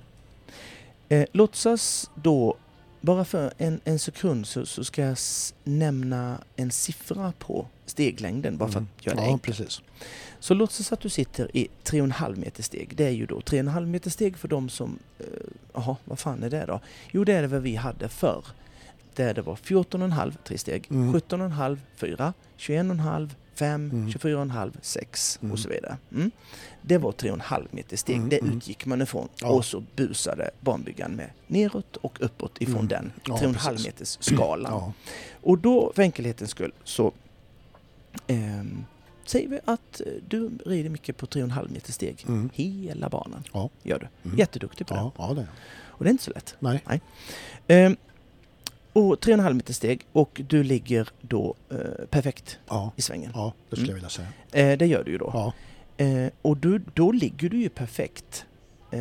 [1.09, 2.57] Eh, låtsas då,
[3.01, 5.17] bara för en, en sekund så, så ska jag
[5.65, 8.89] nämna en siffra på steglängden bara för Mm.
[8.99, 9.57] att göra det Ja, enkelt.
[9.59, 9.81] precis.
[10.41, 12.97] Så låtsas att du sitter i 3,5 meter steg.
[12.97, 15.25] Det är ju då 3,5 meter steg för de som, eh,
[15.75, 16.81] jaha, vad fan är det då?
[17.13, 18.45] Jo, det är det vad vi hade förr.
[19.15, 21.13] Där det var 14,5 tre steg, Mm.
[21.13, 24.09] 17,5 fyra, 21,5 5, Mm.
[24.09, 25.53] 24,5 6 Mm.
[25.53, 25.97] och så vidare.
[26.13, 26.31] Mm.
[26.83, 28.17] Det var 3,5 meter steg.
[28.17, 28.57] Mm, Det mm.
[28.57, 29.29] utgick man ifrån.
[29.41, 29.49] Ja.
[29.49, 32.89] Och så busade banbyggaren med neråt och uppåt ifrån Mm.
[32.89, 33.87] den Ja, 3,5 precis.
[33.87, 34.73] meters skalan.
[34.73, 34.93] Ja.
[35.43, 37.13] Och då, för enkelhetens skull, så
[38.27, 38.85] ehm,
[39.25, 42.25] säger vi att eh, du rider mycket på 3,5 meter steg.
[42.29, 42.51] Mm.
[42.55, 43.71] Hela banan Ja.
[43.83, 44.29] gör du.
[44.29, 44.39] Mm.
[44.39, 45.11] Jätteduktig på det.
[45.19, 45.47] ja, det.
[45.97, 46.55] Och det är inte så lätt.
[46.59, 46.81] Nej.
[47.69, 47.97] Ehm,
[48.95, 51.77] och 3,5 meter steg och du ligger då eh,
[52.11, 52.93] perfekt Ja.
[52.97, 53.31] i svängen.
[53.35, 53.89] ja, det skulle Mm.
[53.91, 54.09] jag vilja
[54.53, 54.73] säga.
[54.73, 55.31] Eh, det gör du ju då.
[55.35, 55.53] Ja.
[56.05, 58.47] Eh, och du, då ligger du ju perfekt
[58.91, 59.01] eh,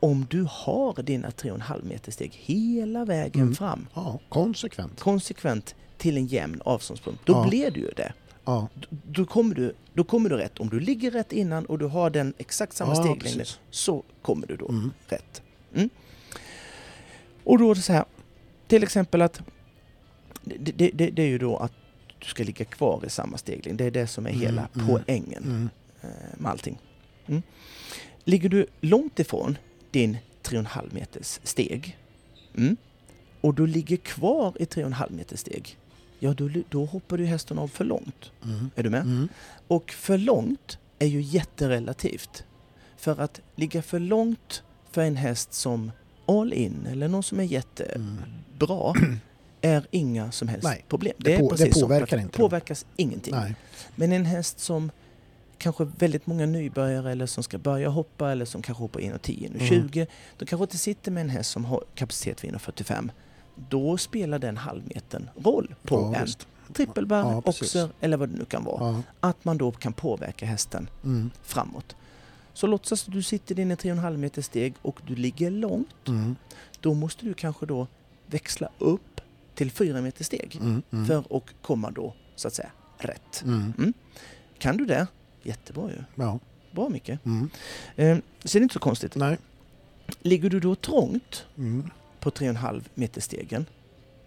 [0.00, 3.54] om du har dina 3,5 meter steg hela vägen Mm.
[3.54, 5.00] fram ja, konsekvent.
[5.00, 7.20] konsekvent till en jämn avståndspunkt.
[7.26, 7.46] Då Ja.
[7.48, 8.12] blir du ju det.
[8.44, 10.58] Ja, Då, då, kommer du, då kommer du rätt.
[10.58, 14.46] Om du ligger rätt innan och du har den exakt samma ja steglängd så kommer
[14.46, 14.90] du då Mm.
[15.08, 15.42] rätt.
[15.74, 15.90] Mm.
[17.44, 18.04] Och då är det så här,
[18.70, 19.40] till exempel att
[20.44, 21.72] det, det, det, det är ju då att
[22.18, 23.78] du ska ligga kvar i samma steglängd.
[23.78, 25.68] Det är det som är Mm, hela mm, poängen Mm.
[26.02, 26.78] eh, med allting.
[27.26, 27.42] Mm.
[28.24, 29.58] Ligger du långt ifrån
[29.90, 31.98] din 3,5 meters steg
[32.56, 32.76] mm,
[33.40, 35.78] och du ligger kvar i 3,5 meters steg,
[36.18, 38.32] ja då, då hoppar du hästen av för långt.
[38.44, 38.70] Mm.
[38.76, 39.02] Är du med?
[39.02, 39.28] Mm.
[39.68, 42.44] Och för långt är ju jätterelativt.
[42.96, 45.92] För att ligga för långt för en häst som
[46.26, 48.16] all in eller någon som är jättebra Mm.
[49.60, 51.14] är inga som helst Nej, problem.
[51.18, 52.22] det är på- precis det som påverkar perfekt.
[52.22, 52.38] inte.
[52.38, 53.34] påverkas ingenting.
[53.34, 53.54] Nej.
[53.96, 54.90] Men en häst som
[55.58, 60.06] kanske väldigt många nybörjare eller som ska börja hoppa eller som kanske hoppar 1,10, 1,20.
[60.38, 63.10] De kanske inte sitter med en häst som har kapacitet för 1,45.
[63.68, 66.28] Då spelar den halvmetern roll på Ja, en
[66.74, 68.92] trippelbar, Ja, oxer eller vad det nu kan vara.
[68.92, 69.02] Ja.
[69.20, 71.30] Att man då kan påverka hästen Mm.
[71.42, 71.96] framåt.
[72.52, 76.08] Så låtsas att du sitter i dina 3,5 meter steg och du ligger långt.
[76.08, 76.36] Mm.
[76.80, 77.86] Då måste du kanske då
[78.30, 79.20] växla upp
[79.54, 80.82] till 4 meter steg Mm.
[80.92, 81.06] Mm.
[81.06, 83.42] för att komma då så att säga rätt.
[83.44, 83.92] Mm.
[84.58, 85.06] Kan du det?
[85.42, 85.96] Jättebra ju.
[86.14, 86.38] Ja.
[86.72, 87.26] Bra mycket.
[87.26, 87.50] Mm.
[87.96, 89.16] Eh, så det är inte så konstigt.
[89.16, 89.38] Nej.
[90.22, 91.90] Ligger du då trångt Mm.
[92.20, 93.66] på 3,5 meter stegen,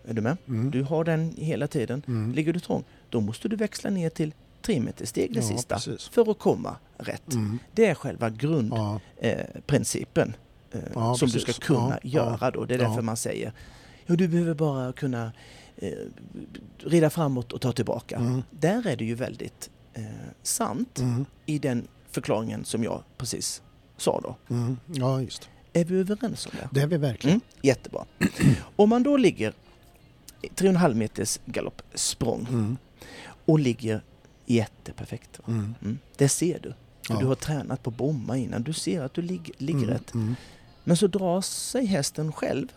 [0.08, 0.38] är du med?
[0.48, 0.72] Mm.
[0.72, 2.04] Du har den hela tiden.
[2.08, 2.32] Mm.
[2.34, 5.76] Ligger du trångt, då måste du växla ner till 3 meter steg det Ja, sista
[5.76, 6.08] precis.
[6.08, 7.34] för att komma rätt.
[7.34, 7.60] Mm.
[7.72, 10.36] Det är själva grundprincipen
[10.72, 10.80] Ja.
[10.80, 11.46] eh, eh, som precis.
[11.46, 12.66] du ska kunna göra då.
[12.66, 13.54] Det är därför man säger
[14.06, 15.32] ja, du behöver bara kunna
[15.76, 15.92] eh,
[16.78, 18.16] rida framåt och ta tillbaka.
[18.16, 18.42] Mm.
[18.52, 20.04] Där är det ju väldigt eh,
[20.44, 21.26] sant Mm.
[21.46, 23.62] i den förklaringen som jag precis
[23.98, 24.36] sa då.
[24.56, 24.78] Mm.
[24.88, 25.50] Ja, just.
[25.74, 26.68] Är vi överens om det?
[26.72, 27.36] Det är vi verkligen.
[27.36, 28.06] Mm, jättebra.
[28.76, 29.54] Om man då ligger
[30.42, 32.78] i 3,5 meters galoppsprång Mm.
[33.46, 34.02] och ligger
[34.46, 35.40] jätteperfekt.
[35.48, 35.76] Mm.
[36.18, 36.74] Det ser du.
[37.10, 37.20] Ja.
[37.20, 38.64] Du har tränat på bomma innan.
[38.64, 40.14] Du ser att du ligger, ligger rätt.
[40.84, 42.68] Men så drar sig hästen själv,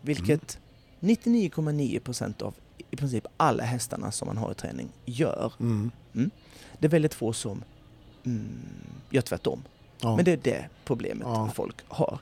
[0.00, 0.58] vilket
[1.00, 2.54] 99,9 procent av
[2.90, 5.52] i princip alla hästarna som man har i träning gör.
[5.60, 5.90] Mm.
[6.78, 7.62] Det är väldigt få som
[8.24, 8.46] mm,
[9.10, 9.62] gör tvärtom.
[10.00, 10.16] Ja.
[10.16, 11.50] Men det är det problemet Ja.
[11.54, 12.18] folk har.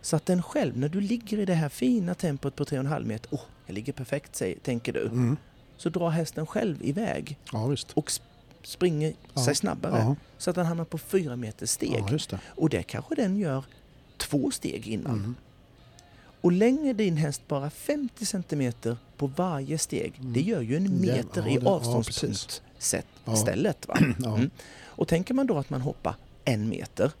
[0.00, 3.28] Så att den själv, när du ligger i det här fina tempot på 3,5 meter,
[3.32, 5.06] åh, jag ligger perfekt, säger, tänker du.
[5.06, 5.36] Mm.
[5.76, 8.20] Så drar hästen själv iväg Ja, och sp-
[8.62, 9.44] springer Ja.
[9.44, 9.98] sig snabbare.
[9.98, 10.16] Ja.
[10.38, 12.04] Så att den hamnar på 4 meters steg.
[12.30, 12.38] det.
[12.46, 13.64] Och det kanske den gör
[14.16, 15.12] två steg innan.
[15.18, 15.34] Mm.
[16.42, 20.32] Och längre din häst bara 50 centimeter på varje steg, Mm.
[20.32, 23.36] det gör ju en Ja, meter ja, i ja, avståndspunkt sett Ja.
[23.36, 23.88] stället.
[23.88, 23.98] Va?
[24.22, 24.36] Ja.
[24.36, 24.50] Mm.
[24.84, 27.12] Och tänker man då att man hoppar en meter,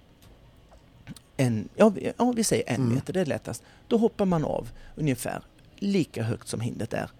[1.36, 2.94] en, ja, vi- ja säger en Mm.
[2.94, 3.62] meter, det är lättast.
[3.88, 5.42] Då hoppar man av ungefär
[5.76, 7.10] lika högt som hindret är.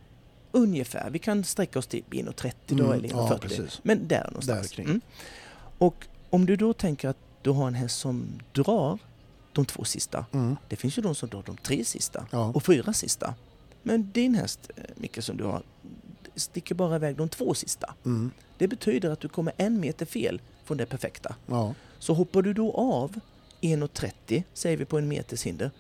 [0.53, 3.39] Ungefär, vi kan sträcka oss till 1,30 då Mm, eller ja, 1,40.
[3.39, 3.81] precis.
[3.83, 4.73] men där någonstans.
[4.73, 4.85] Där.
[4.85, 5.01] Mm.
[5.79, 8.99] Och om du då tänker att du har en häst som drar
[9.53, 10.27] de två sista.
[10.33, 10.57] Mm.
[10.69, 12.53] Det finns ju de som drar de tre sista Ja.
[12.55, 13.35] och fyra sista.
[13.83, 15.63] Men din häst, eh, Micke, som du har,
[16.35, 17.95] sticker bara iväg de två sista.
[18.05, 18.31] Mm.
[18.59, 21.35] Det betyder att du kommer en meter fel från det perfekta.
[21.47, 21.75] Ja.
[21.99, 23.21] Så hoppar du då av
[23.61, 25.71] 1,30 säger vi på en meters hinder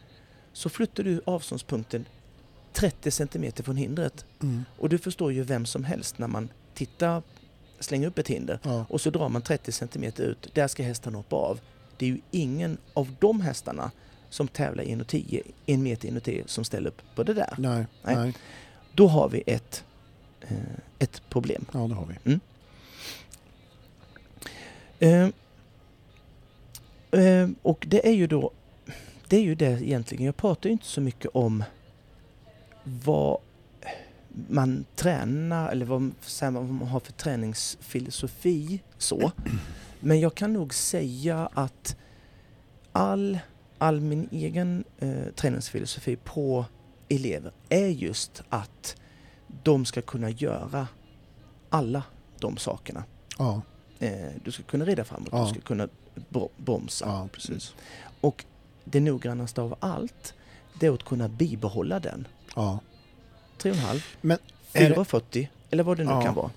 [0.52, 2.04] så flyttar du avståndspunkten
[2.72, 4.24] 30 centimeter från hindret.
[4.42, 4.64] Mm.
[4.78, 7.22] Och du förstår ju vem som helst när man tittar,
[7.80, 8.86] slänger upp ett hinder Ja.
[8.88, 10.50] och så drar man 30 centimeter ut.
[10.54, 11.60] Där ska hästen hoppa av.
[12.02, 13.90] Det är ju ingen av de hästarna
[14.30, 17.54] som tävlar i 1,10, en meter 1,10 som ställer upp på det där.
[17.58, 17.86] Nej.
[18.02, 18.16] Nej.
[18.16, 18.34] Nej.
[18.94, 19.84] Då har vi ett,
[20.40, 20.56] eh,
[20.98, 21.64] ett problem.
[21.72, 22.40] Ja, det har vi.
[24.98, 25.28] Eh,
[27.24, 28.50] eh, och det är ju då,
[29.28, 31.64] det är ju det egentligen, jag pratar ju inte så mycket om
[32.82, 33.38] vad
[34.48, 39.32] man tränar eller vad, vad man har för träningsfilosofi så.
[40.04, 41.96] Men jag kan nog säga att
[42.92, 43.38] all,
[43.78, 46.64] all min egen eh, träningsfilosofi på
[47.08, 48.96] elever är just att
[49.62, 50.88] de ska kunna göra
[51.70, 52.02] alla
[52.38, 53.04] de sakerna.
[53.38, 53.62] Ja.
[53.98, 55.44] Eh, du ska kunna rida framåt, Ja.
[55.44, 55.88] du ska kunna
[56.28, 57.04] bro- bromsa.
[57.06, 57.74] ja, precis.
[58.20, 58.44] Och
[58.84, 60.34] det noggrannaste av allt,
[60.80, 62.28] det är att kunna bibehålla den.
[62.56, 62.78] Ja.
[63.58, 64.38] 3,5, Men
[64.72, 66.50] är det- 4,40 eller vad det nu kan vara.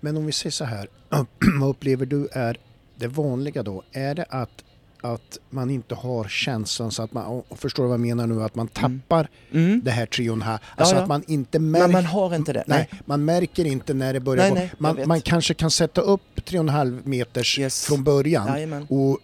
[0.00, 0.88] Men om vi säger så här,
[1.60, 2.56] vad upplever du är
[3.02, 3.82] det vanliga då?
[3.92, 4.64] Är det att,
[5.00, 8.42] att man inte har känslan så att man, och förstår du vad jag menar nu,
[8.42, 9.00] att man Mm.
[9.00, 9.80] tappar Mm.
[9.84, 11.02] det här tre och en halv, alltså ja.
[11.02, 12.64] att man inte märker Men man har inte det.
[12.66, 16.22] Nej, man märker inte när det börjar Nej, nej, man, man kanske kan sätta upp
[16.36, 17.84] 3,5 meters Yes.
[17.86, 18.86] från början Jajamän.
[18.90, 19.18] och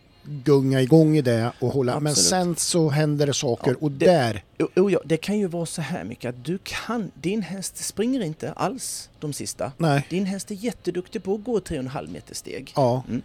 [0.44, 2.00] gunga igång i det och hålla.
[2.00, 2.28] Men Absolut.
[2.28, 5.66] sen så händer det saker Ja, och det- där, jo, ja, det kan ju vara
[5.66, 9.72] så här mycket att du kan, din häst springer inte alls de sista.
[9.76, 12.72] nej, Din häst är jätteduktig på att gå 3,5 meter steg.
[12.76, 13.18] ja, Eh,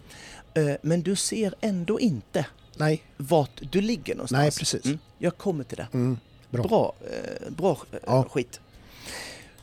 [0.82, 2.46] Men du ser ändå inte
[2.78, 4.40] nej, vart du ligger någonstans.
[4.42, 4.86] Nej, precis.
[4.86, 5.88] Mm, jag kommer till det.
[5.94, 6.18] mm,
[6.50, 6.64] bra.
[6.64, 8.24] Bra, eh, bra eh, Ja.
[8.30, 8.60] skit.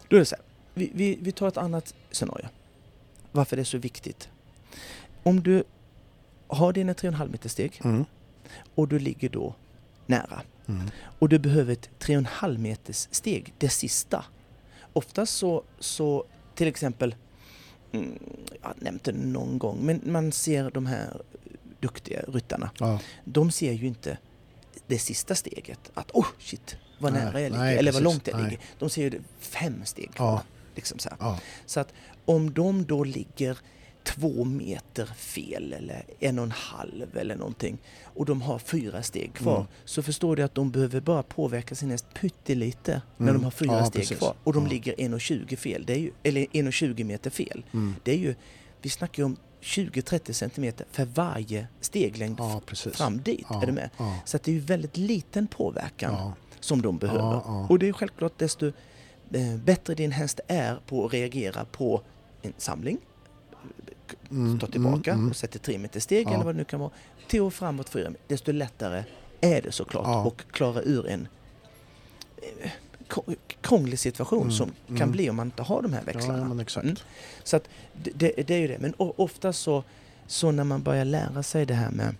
[0.09, 0.45] Då är det så här.
[0.75, 2.49] Vi, vi, vi tar ett annat scenario.
[3.33, 4.29] Varför det är så viktigt.
[5.23, 5.65] Om du
[6.47, 8.05] har dina 3,5 meter steg Mm,
[8.75, 9.55] och du ligger då
[10.07, 14.25] nära mm, och du behöver ett 3,5 meters steg, det sista.
[14.93, 16.25] Oftast så, så
[16.55, 17.15] till exempel,
[17.93, 18.19] mm,
[18.61, 21.21] jag har nämnt det någon gång, men man ser de här
[21.81, 22.71] duktiga ryttarna.
[22.79, 24.19] ja, De ser ju inte
[24.87, 28.27] det sista steget, att oh shit, vad Nej, nära jag ligger, nej, eller vad långt
[28.27, 28.51] jag nej.
[28.51, 28.65] ligger.
[28.79, 30.33] De ser ju fem steg kvar.
[30.33, 30.43] Ja.
[30.75, 31.93] Liksom så, ja, så att
[32.25, 33.59] om de då ligger
[34.15, 39.35] två meter fel eller en och en halv eller någonting och de har fyra steg
[39.35, 39.67] kvar Mm.
[39.85, 43.41] så förstår du att de behöver bara påverka sin häst pyttelite när Mm.
[43.41, 44.19] de har fyra Ja, steg precis.
[44.19, 44.71] kvar och de Ja.
[44.71, 47.65] ligger 1,20 fel, det är ju, eller 1,20 meter fel.
[47.73, 48.35] mm, Det är ju,
[48.83, 52.61] vi snackar ju om 20-30 centimeter för varje steglängd ja,
[52.93, 53.47] fram dit.
[53.63, 53.91] Är du med?
[54.25, 57.71] Så det är ju väldigt liten påverkan som de behöver.
[57.71, 58.67] Och det är självklart desto
[59.35, 62.03] eh, bättre din häst är på att reagera på
[62.43, 62.99] en samling,
[64.31, 65.31] mm, ta tillbaka mm, mm.
[65.31, 66.35] och sätta tre meter steg Ja.
[66.35, 66.91] eller vad det nu kan vara,
[67.29, 69.05] till och framåt fyra desto lättare
[69.41, 70.33] är det såklart Ja.
[70.51, 71.29] klara ur en
[72.63, 72.71] eh,
[73.09, 75.11] krång- krånglig situation Mm, som kan mm.
[75.11, 76.65] bli om man inte har de här växlarna.
[76.75, 76.81] Ja.
[76.81, 76.97] Mm.
[77.45, 77.69] Så att
[78.03, 78.79] det, det, är ju det.
[78.79, 79.85] Men ofta så,
[80.27, 82.15] så när man börjar lära sig det här med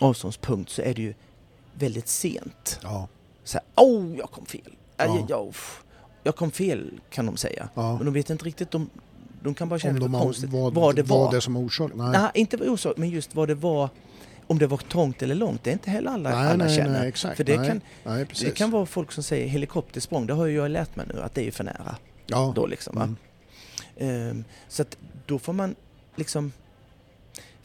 [0.00, 1.14] avståndspunkt så är det ju
[1.74, 2.80] väldigt sent.
[2.82, 3.08] Ja,
[3.44, 4.72] Så här, oh, jag kom fel.
[4.96, 5.04] Ja.
[5.04, 5.26] Ja.
[5.28, 5.84] Jag, uff,
[6.22, 7.68] jag kom fel kan de säga.
[7.74, 7.96] ja.
[7.96, 8.90] Men de vet inte riktigt, de,
[9.42, 11.18] de kan bara Om känna det de konstigt vad, vad det var.
[11.18, 11.90] Vad det som orsök?
[11.94, 13.90] Nej, Nej, inte orsak, men just vad det var.
[14.46, 16.98] Om det var trångt eller långt, det är inte heller alla, nej, alla nej, känner.
[16.98, 17.36] nej, exakt.
[17.36, 18.26] För det nej, kan- nej.
[18.40, 21.34] Det kan vara folk som säger helikoptersprång, det har ju jag lärt mig nu att
[21.34, 21.96] det är för nära.
[22.26, 22.52] ja.
[22.56, 22.96] Då liksom?
[22.98, 23.16] Mm.
[23.96, 24.96] Ehm, så att
[25.26, 25.74] då får man
[26.16, 26.52] liksom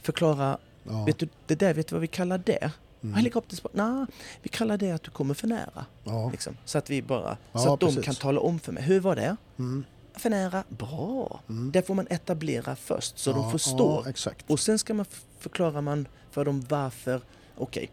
[0.02, 0.58] förklara,
[0.88, 1.04] Ja.
[1.04, 2.70] vet du, det där, vet du vad vi kallar det?
[3.02, 3.14] Mm.
[3.14, 3.72] Helikoptersprång?
[3.74, 4.06] Nej,
[4.42, 5.84] vi kallar det att du kommer för nära.
[6.04, 6.30] Ja.
[6.30, 6.56] Liksom.
[6.64, 8.04] Så att vi bara, så att de precis.
[8.04, 9.36] kan tala om för mig, hur var det?
[9.58, 9.84] Mm.
[10.16, 10.64] För nära?
[10.68, 11.40] Bra!
[11.48, 11.70] Mm.
[11.72, 14.02] Det får man etablera först så ja, de förstår.
[14.04, 14.50] Ja, exakt.
[14.50, 17.20] Och sen ska man f- förklarar man för dem varför,
[17.56, 17.90] okej,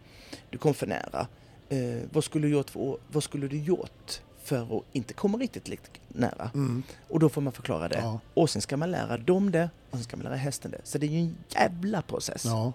[0.50, 1.28] du kom för nära.
[1.70, 5.68] Eh, vad, skulle du gjort för, vad skulle du gjort för att inte komma riktigt
[5.68, 6.52] lika nära?
[6.54, 6.84] Mm.
[7.10, 7.98] Och då får man förklara det.
[8.00, 8.20] Ja.
[8.34, 10.82] Och sen ska man lära dem det och sen ska man lära hästen det.
[10.84, 12.46] Så det är ju en jävla process.
[12.46, 12.74] Ja.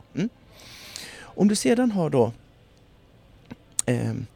[1.21, 2.33] Om du sedan har då
[3.87, 4.27] ehm,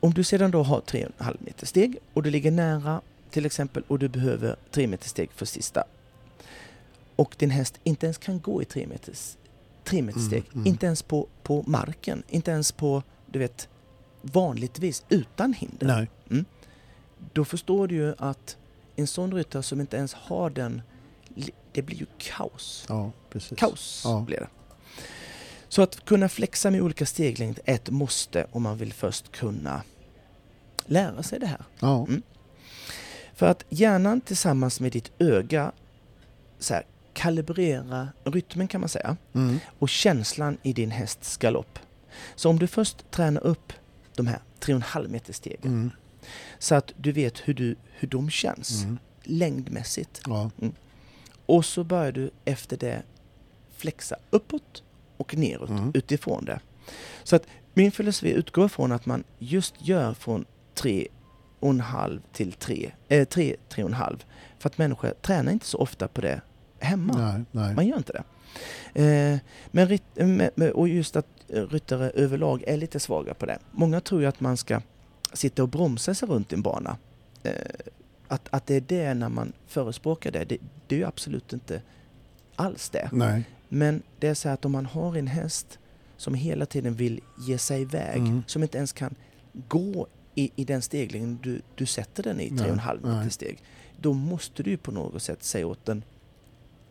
[0.00, 3.00] om du sedan då har 3,5 meter steg och du ligger nära
[3.32, 5.84] till exempel och du behöver 3 meter steg för sista
[7.16, 9.36] och din häst inte ens kan gå i 3 meters,
[9.84, 10.66] 3 meters Mm, steg, mm.
[10.66, 13.68] inte ens på, på marken, inte ens på, du vet,
[14.22, 15.86] vanligtvis utan hinder.
[15.86, 16.44] Nej.
[17.32, 18.56] Då förstår du ju att
[18.96, 20.82] en sån ryttare som inte ens har den,
[21.72, 22.84] det blir ju kaos.
[22.88, 23.58] Ja, precis.
[23.58, 24.20] Kaos Ja.
[24.26, 24.48] blir det.
[25.68, 29.82] Så att kunna flexa med olika steglängd är ett måste om man vill först kunna
[30.86, 31.64] lära sig det här.
[31.80, 32.06] Ja.
[32.08, 32.22] Mm.
[33.42, 35.72] För att hjärnan tillsammans med ditt öga
[36.58, 39.58] så här, kalibrera rytmen kan man säga Mm.
[39.78, 41.78] och känslan i din hästs galopp.
[42.34, 43.72] Så om du först tränar upp
[44.16, 45.90] de här 3,5 meter stegen Mm.
[46.58, 48.98] så att du vet hur, du, hur de känns Mm.
[49.22, 50.50] längdmässigt Ja.
[51.46, 53.02] och så börjar du efter det
[53.76, 54.82] flexa uppåt
[55.16, 55.90] och neråt Mm.
[55.94, 56.60] utifrån det.
[57.24, 60.44] Så att min filosofi utgår från att man just gör från
[61.62, 64.18] 3,5 till 3, eh, 3, 3,5.
[64.58, 66.40] För att människor tränar inte så ofta på det
[66.78, 67.14] hemma.
[67.16, 67.74] Nej, nej.
[67.74, 68.22] Man gör inte det.
[69.02, 69.38] Eh,
[69.70, 69.98] men
[70.54, 73.58] med, och just att eh, ryttare överlag är lite svaga på det.
[73.70, 74.80] Många tror ju att man ska
[75.32, 76.96] sitta och bromsa sig runt en bana.
[77.42, 77.52] Eh,
[78.28, 80.44] att, att det är det när man förespråkar det.
[80.44, 80.58] det.
[80.86, 81.82] Det är ju absolut inte
[82.56, 83.08] alls det.
[83.12, 83.44] Nej.
[83.68, 85.78] Men det är så att om man har en häst
[86.16, 88.42] som hela tiden vill ge sig iväg, Mm.
[88.46, 89.14] som inte ens kan
[89.68, 93.16] gå i, i den steglängden du, du sätter den i, Nej, 3,5 nej.
[93.16, 93.58] meter steg.
[93.96, 96.04] Då måste du ju på något sätt säga åt den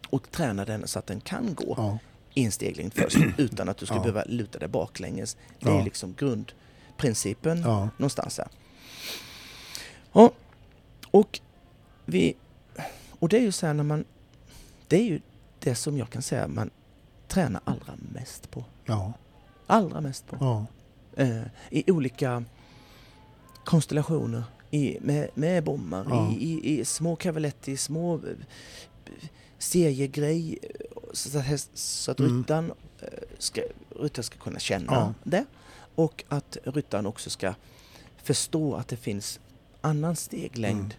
[0.10, 1.98] och träna den så att den kan gå Ja.
[2.34, 4.02] i en steglängd först utan att du ska Ja.
[4.02, 5.38] behöva luta dig baklänges.
[5.60, 5.80] Det Ja.
[5.80, 7.90] är liksom grundprincipen Ja.
[7.98, 8.48] någonstans här.
[10.14, 10.32] Ja,
[11.12, 11.40] och
[12.06, 12.34] vi...
[13.20, 14.06] Och det är ju så här när man...
[14.88, 15.22] Det är ju
[15.60, 16.70] det som jag kan säga man
[17.28, 18.64] tränar allra mest på.
[18.86, 19.14] Ja.
[19.68, 20.38] Allra mest på.
[20.40, 20.66] Ja.
[21.24, 22.44] Eh, I olika
[23.64, 24.44] konstellationer.
[24.74, 26.32] I, med, med bommar, Ja.
[26.32, 28.22] i, i, i små cavaletti, små eh,
[29.58, 30.58] seriegrej.
[31.14, 32.38] Så att, så att Mm.
[32.40, 33.62] ryttaren eh, ska,
[34.00, 35.14] ryttaren ska kunna känna Ja.
[35.24, 35.46] det.
[35.96, 37.54] Och att ryttaren också ska
[38.24, 39.40] förstå att det finns
[39.82, 40.94] annan steglängd Mm.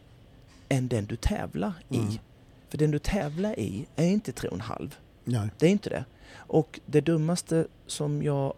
[0.68, 2.08] än den du tävlar Mm.
[2.08, 2.20] i.
[2.68, 4.90] För den du tävlar i är inte 3,5.
[5.24, 5.48] Nej.
[5.58, 6.04] Det är inte det.
[6.34, 8.54] Och det dummaste som jag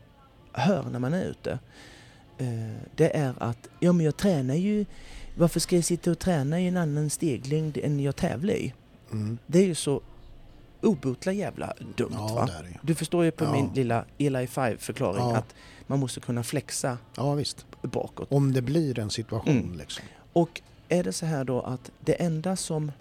[0.53, 1.59] hör när man är ute,
[2.97, 4.87] det är att ja men jag tränar ju,
[5.37, 8.75] varför ska jag sitta och träna i en annan steglängd än jag tävlar i?
[9.13, 9.39] Mm.
[9.47, 10.01] Det är ju så
[10.81, 12.49] obotla jävla dumt Ja, va?
[12.83, 13.53] Du förstår ju på Ja.
[13.53, 15.37] min lilla Eli 5 förklaring Ja.
[15.37, 15.55] att
[15.87, 17.67] man måste kunna flexa Ja, visst.
[17.83, 18.33] bakåt.
[18.33, 19.79] Om det blir en situation Mm.
[19.79, 20.05] liksom.
[20.33, 22.93] Och är det så här då att det enda som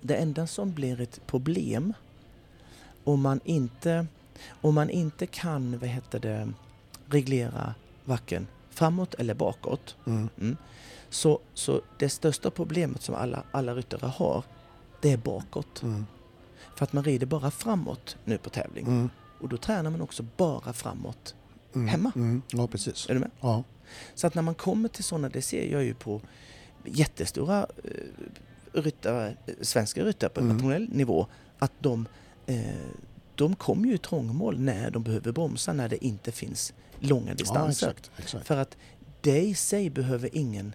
[0.00, 1.94] det enda som blir ett problem
[3.04, 4.06] om man inte
[4.60, 6.48] om man inte kan vad heter det,
[7.06, 7.74] reglera
[8.08, 10.28] varken framåt eller bakåt Mm.
[10.40, 10.56] mm,
[11.10, 14.44] så, så det största problemet som alla, alla ryttare har
[15.02, 15.82] det är bakåt.
[15.82, 16.06] Mm.
[16.76, 19.10] För att man rider bara framåt nu på tävling Mm.
[19.40, 21.34] och då tränar man också bara framåt.
[21.74, 21.88] Mm.
[21.88, 22.12] Hemma.
[22.16, 22.42] Mm.
[22.52, 23.06] Ja, precis.
[23.10, 23.30] Är du med?
[23.40, 23.64] Ja.
[24.14, 26.20] Så att när man kommer till sådana, det ser jag ju på
[26.84, 30.56] jättestora eh, ryttare, eh, svenska ryttare på Mm.
[30.56, 31.26] nationell nivå,
[31.58, 32.06] att de,
[32.46, 32.60] eh,
[33.34, 37.34] de kommer ju i trångmål när de behöver bromsa, när det inte finns långa ja,
[37.34, 37.90] distanser.
[37.90, 38.10] exakt.
[38.18, 38.46] exakt.
[38.46, 38.76] För att
[39.20, 40.74] det i sig behöver ingen...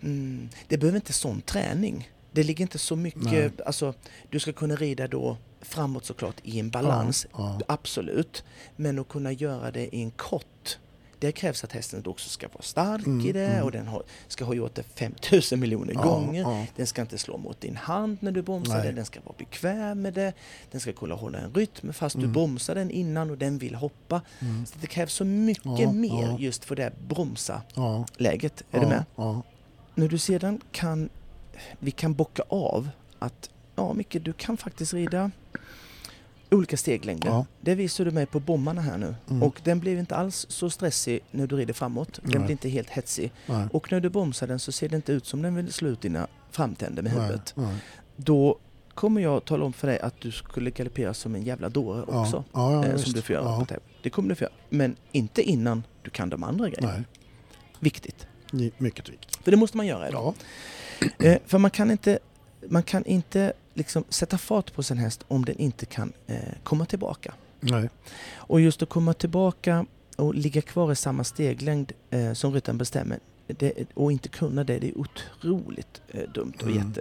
[0.00, 2.10] Mm, det behöver inte sån träning.
[2.32, 3.22] Det ligger inte så mycket...
[3.22, 3.50] Nej.
[3.66, 3.94] Alltså,
[4.30, 8.44] du ska kunna rida då framåt såklart i en balans, Ja, absolut.
[8.76, 10.78] Men att kunna göra det i en kort,
[11.18, 13.64] det krävs att hästen också ska vara stark Mm, i det mm.
[13.64, 16.40] och den har, ska ha gjort det 5000 miljoner ja, gånger.
[16.40, 16.66] Ja.
[16.76, 20.02] Den ska inte slå mot din hand när du bromsar den, den ska vara bekväm
[20.02, 20.32] med det.
[20.70, 22.32] Den ska kunna hålla en rytm fast du Mm.
[22.32, 24.20] bromsar den innan och den vill hoppa.
[24.38, 24.66] Mm.
[24.66, 28.62] Så det krävs så mycket Ja, mer just för det bromsa-läget.
[28.70, 29.04] Är du med?
[29.94, 31.08] När du sedan kan,
[31.78, 35.30] vi kan bocka av att, ja Micke, du kan faktiskt rida
[36.50, 37.28] olika steglängder.
[37.28, 37.46] Ja.
[37.60, 39.14] Det visar du mig på bommarna här nu.
[39.30, 39.42] Mm.
[39.42, 42.20] Och den blir inte alls så stressig när du rider framåt.
[42.22, 42.40] Den Nej.
[42.40, 43.32] blir inte helt hetsig.
[43.46, 43.66] Nej.
[43.72, 46.00] Och när du bromsar den så ser det inte ut som den vill slå ut
[46.00, 47.52] dina framtänder med huvudet.
[47.56, 47.76] Nej.
[48.16, 48.58] Då
[48.94, 52.44] kommer jag tala om för dig att du skulle galoppera som en jävla dåre också.
[52.52, 53.88] Ja, ja, eh, som du får göra på tävling.
[54.02, 54.54] Det kommer du få göra.
[54.68, 57.04] Men inte innan du kan de andra grejerna.
[57.80, 58.26] Viktigt.
[58.78, 59.36] Mycket viktigt.
[59.44, 60.34] För det måste man göra idag.
[61.18, 62.18] Eh, för man kan inte
[62.68, 66.84] man kan inte liksom sätta fart på sin häst om den inte kan eh, komma
[66.84, 67.34] tillbaka.
[67.60, 67.90] Nej.
[68.34, 73.18] Och just att komma tillbaka och ligga kvar i samma steglängd eh, som ryttaren bestämmer
[73.46, 76.92] det, och inte kunna det, det är otroligt eh, dumt och Mm,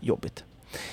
[0.00, 0.44] jättejobbigt.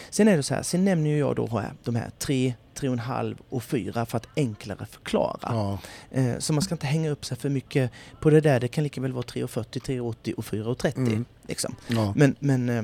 [0.10, 3.64] Sen är det så här, sen nämner jag då här, de här 3, 3,5 och
[3.64, 5.40] 4 för att enklare förklara.
[5.42, 5.80] Ja.
[6.12, 8.60] Eh, så man ska inte hänga upp sig för mycket på det där.
[8.60, 10.98] Det kan lika väl vara 3,40, 3,80 och 4,30.
[10.98, 11.26] Mm.
[11.48, 11.76] Liksom.
[11.88, 12.14] Ja.
[12.16, 12.84] Men, men eh,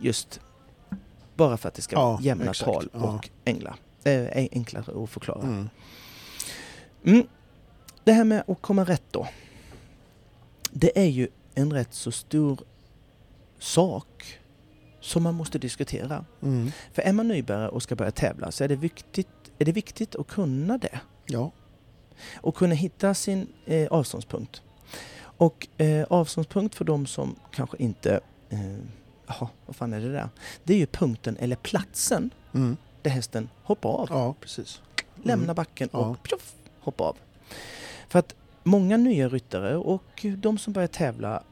[0.00, 0.40] just
[1.36, 2.64] bara för att det ska Ja, vara jämna exakt.
[2.72, 2.98] tal Ja.
[3.00, 5.42] och enkla, eh, enklare att förklara.
[5.42, 5.68] Mm.
[7.04, 7.26] Mm.
[8.04, 9.28] Det här med att komma rätt då.
[10.70, 12.58] Det är ju en rätt så stor
[13.58, 14.38] sak
[15.00, 16.24] som man måste diskutera.
[16.42, 16.72] Mm.
[16.92, 19.28] För är man nybörjare och ska börja tävla så är det viktigt,
[19.58, 21.00] är det viktigt att kunna det.
[21.26, 21.50] Ja.
[22.36, 24.62] Och kunna hitta sin eh, avståndspunkt.
[25.18, 28.20] Och eh, avståndspunkt för de som kanske inte...
[28.50, 28.58] Eh,
[29.26, 30.28] jaha, vad fan är det där?
[30.64, 32.76] Det är ju punkten eller platsen Mm.
[33.02, 34.06] där hästen hoppar av.
[34.10, 34.80] ja, precis.
[35.22, 35.98] lämna backen Ja.
[35.98, 37.16] och pjoff, hoppa av.
[38.08, 41.42] För att många nya ryttare och de som börjar tävla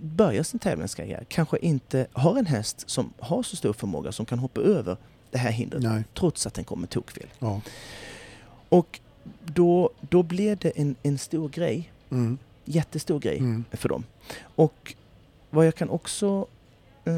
[0.00, 4.38] börjar sin tävlingskarriär kanske inte har en häst som har så stor förmåga som kan
[4.38, 4.96] hoppa över
[5.30, 6.04] det här hindret Nej.
[6.14, 7.26] trots att den kommer tokfel.
[7.38, 7.60] Ja.
[8.68, 9.00] Och
[9.44, 12.38] då, då blir det en, en stor grej, Mm.
[12.64, 13.64] jättestor grej Mm.
[13.72, 14.04] för dem.
[14.40, 14.94] Och
[15.50, 16.46] vad jag kan också...
[17.04, 17.12] eh,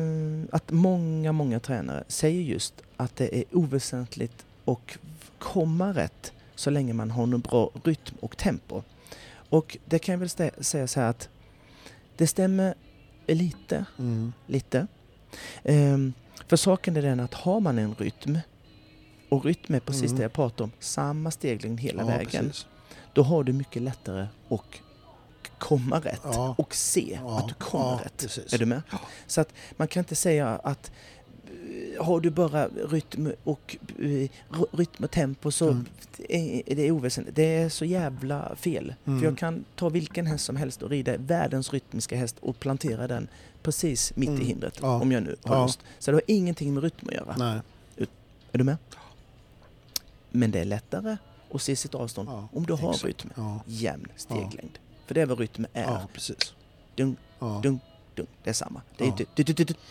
[0.52, 4.98] att många, många tränare säger just att det är oväsentligt att
[5.38, 8.82] komma rätt så länge man har en bra rytm och tempo.
[9.50, 11.28] Och det kan jag väl stä- säga så här att
[12.16, 12.74] det stämmer
[13.26, 14.32] lite, Mm.
[14.46, 14.86] lite.
[15.64, 16.12] Ehm,
[16.46, 18.38] för saken är den att har man en rytm
[19.28, 20.16] och rytm är precis Mm.
[20.16, 22.66] det jag pratar om, samma steglängd hela Ja, vägen, precis.
[23.12, 24.64] då har du mycket lättare att
[25.58, 26.54] komma rätt Ja.
[26.58, 28.16] och se Ja, att du kommer ja, rätt.
[28.16, 28.52] precis.
[28.52, 28.82] Är du med?
[29.26, 30.90] Så att man kan inte säga att
[31.96, 34.28] eh, har du bara rytm och, eh, ry-
[34.72, 35.86] rytm och tempo så Mm.
[36.28, 37.36] är det oväsentligt.
[37.36, 38.94] Det är så jävla fel.
[39.04, 39.20] Mm.
[39.20, 43.06] För jag kan ta vilken häst som helst och rida världens rytmiska häst och plantera
[43.08, 43.28] den
[43.62, 44.42] precis mitt Mm.
[44.42, 44.78] i hindret.
[44.82, 45.00] Ja.
[45.00, 45.62] Om jag nu har Ja.
[45.66, 45.80] lust.
[45.98, 47.34] Så det har ingenting med rytm att göra.
[47.38, 47.60] Nej.
[48.52, 48.76] Är du med?
[50.30, 51.16] Men det är lättare
[51.54, 53.04] att se sitt avstånd Ja, om du har exakt.
[53.04, 53.30] rytm.
[53.66, 54.78] Jämn steglängd.
[55.10, 55.82] För det är vad rytm är.
[55.82, 56.54] ja, precis.
[56.96, 57.60] Dung, Ja.
[57.62, 57.80] dung,
[58.14, 58.26] dung.
[58.44, 58.82] Det är samma.
[58.98, 59.14] Det är Ja.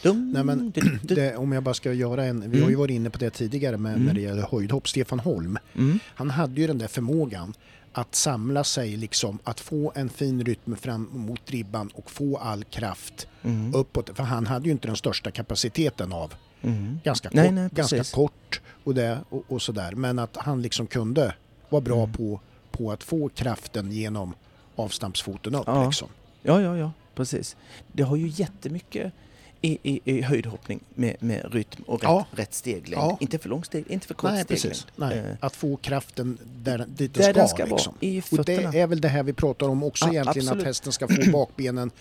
[0.03, 0.73] du, Nej, men.
[1.03, 2.63] Det, om jag bara ska göra en, vi Mm.
[2.63, 4.05] har ju varit inne på det tidigare med, Mm.
[4.05, 4.87] när det gäller höjdhopp.
[4.89, 5.99] Stefan Holm, Mm.
[6.05, 7.53] han hade ju den där förmågan
[7.93, 12.63] att samla sig, liksom, att få en fin rytm fram mot ribban och få all
[12.63, 13.73] kraft Mm.
[13.75, 14.09] uppåt.
[14.13, 16.99] För han hade ju inte den största kapaciteten av Mm.
[17.03, 18.13] ganska, Nej, kort, nej, ganska precis.
[18.13, 19.91] kort och, det, och, och sådär.
[19.95, 21.35] Men att han liksom kunde
[21.69, 22.13] vara bra Mm.
[22.13, 22.39] på,
[22.71, 24.33] på att få kraften genom
[24.79, 25.63] avstampsfoten upp.
[25.67, 25.85] Ja.
[25.85, 26.07] Liksom.
[26.43, 27.55] Ja, ja, ja, precis.
[27.91, 29.13] Det har ju jättemycket
[29.61, 32.25] i, i, i höjdhoppning med, med rytm och rätt, Ja.
[32.31, 33.03] rätt steglängd.
[33.03, 33.17] Ja.
[33.19, 34.61] Inte för lång steg, inte för kort Nej, steglängd.
[34.71, 34.87] precis.
[34.95, 35.17] Nej.
[35.17, 37.39] Eh, Att få kraften där, dit där den ska.
[37.39, 37.93] den ska liksom.
[38.31, 40.61] vara, Och det är väl det här vi pratar om också Ja, egentligen, absolut.
[40.61, 41.91] att hästen ska få bakbenen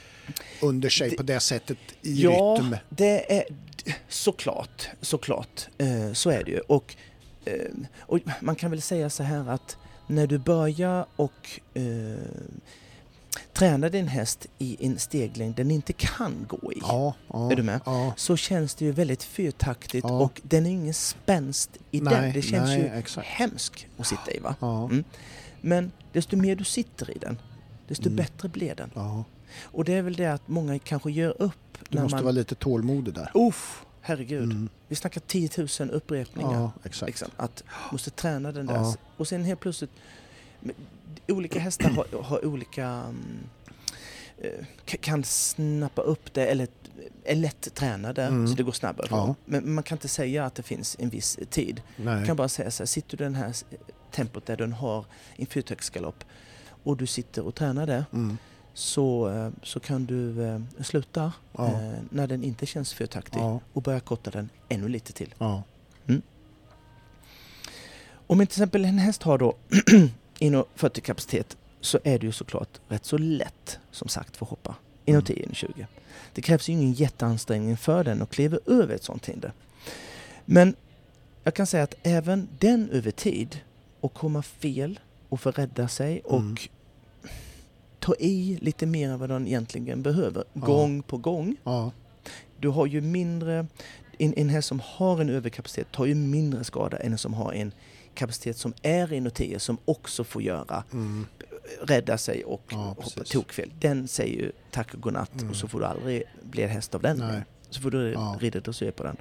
[0.62, 2.76] under sig Det- på det sättet i ja, rytm.
[2.88, 3.44] det är
[4.08, 5.68] såklart, såklart.
[5.78, 6.58] Eh, så är det ju.
[6.60, 6.96] Och,
[7.44, 7.52] eh,
[7.98, 9.76] och man kan väl säga så här att
[10.08, 11.82] när du börjar och eh,
[13.52, 16.78] träna din häst i en steglängd den inte kan gå i.
[16.80, 17.80] Ja, ja, Är du med?
[17.86, 18.12] Ja.
[18.16, 22.32] så känns det ju väldigt fyrtaktigt och den är ingen spänst i Nej, den.
[22.32, 23.26] Det känns nej, ju exakt.
[23.28, 24.54] hemskt att sitta i va?
[24.60, 25.04] Ja, Mm.
[25.60, 27.38] Men desto mer du sitter i den,
[27.88, 28.16] desto Mm.
[28.16, 28.90] bättre blir den.
[28.94, 29.24] ja.
[29.62, 32.24] Och det är väl det att många kanske gör upp Du måste man...
[32.24, 33.30] vara lite tålmodig där.
[33.34, 34.42] Uff, herregud.
[34.44, 34.68] Mm.
[34.88, 35.50] Vi snackar 10
[35.80, 36.52] 000 upprepningar.
[36.52, 37.06] Ja, exakt.
[37.08, 38.74] Liksom, att måste träna den där.
[38.74, 38.94] Ja.
[39.16, 39.90] Och sen helt plötsligt,
[41.28, 43.38] olika hästar har, har olika, mm,
[44.38, 46.68] eh, ka- kan snappa upp det eller
[47.24, 48.48] är lätt tränade Mm.
[48.48, 49.06] så det går snabbare.
[49.10, 49.34] Ja.
[49.44, 51.82] Men man kan inte säga att det finns en viss tid.
[51.96, 52.14] Nej.
[52.16, 53.54] Man kan bara säga så här, sitter du i den här
[54.10, 55.04] tempot där den har
[55.36, 56.24] en fyrtaktsgalopp
[56.82, 58.38] och du sitter och tränar det Mm.
[58.78, 61.66] Så, eh, så kan du eh, sluta Ja.
[61.66, 63.60] eh, när den inte känns fyrtaktig Ja.
[63.72, 65.34] och börja korta den ännu lite till.
[65.38, 65.62] Ja.
[68.26, 69.54] Om till exempel en häst har då
[70.38, 74.50] inom 40 kapacitet så är det ju såklart rätt så lätt som sagt för att
[74.50, 74.74] hoppa
[75.04, 75.24] inom Mm.
[75.26, 75.86] 10 inom 20.
[76.32, 79.52] Det krävs ju ingen jätteansträngning för den att kliva över ett sånt hinder.
[80.44, 80.74] Men
[81.44, 83.58] jag kan säga att även den över tid
[84.00, 86.56] och komma fel och få rädda sig och Mm.
[88.08, 91.56] Ta i lite mer än vad den egentligen behöver gång på gång.
[92.60, 93.66] Du har ju mindre,
[94.18, 97.52] en, en häst som har en överkapacitet tar ju mindre skada än en som har
[97.52, 97.72] en
[98.14, 101.26] kapacitet som är 10 som också får göra Mm.
[101.82, 103.70] rädda sig och Ja, hoppa tokfel.
[103.80, 105.50] Den säger ju tack och godnatt Mm.
[105.50, 107.18] och så får du aldrig bli en häst av den.
[107.18, 107.42] Nej.
[107.70, 108.36] Så får du Ja.
[108.40, 109.16] rida dressyr på den.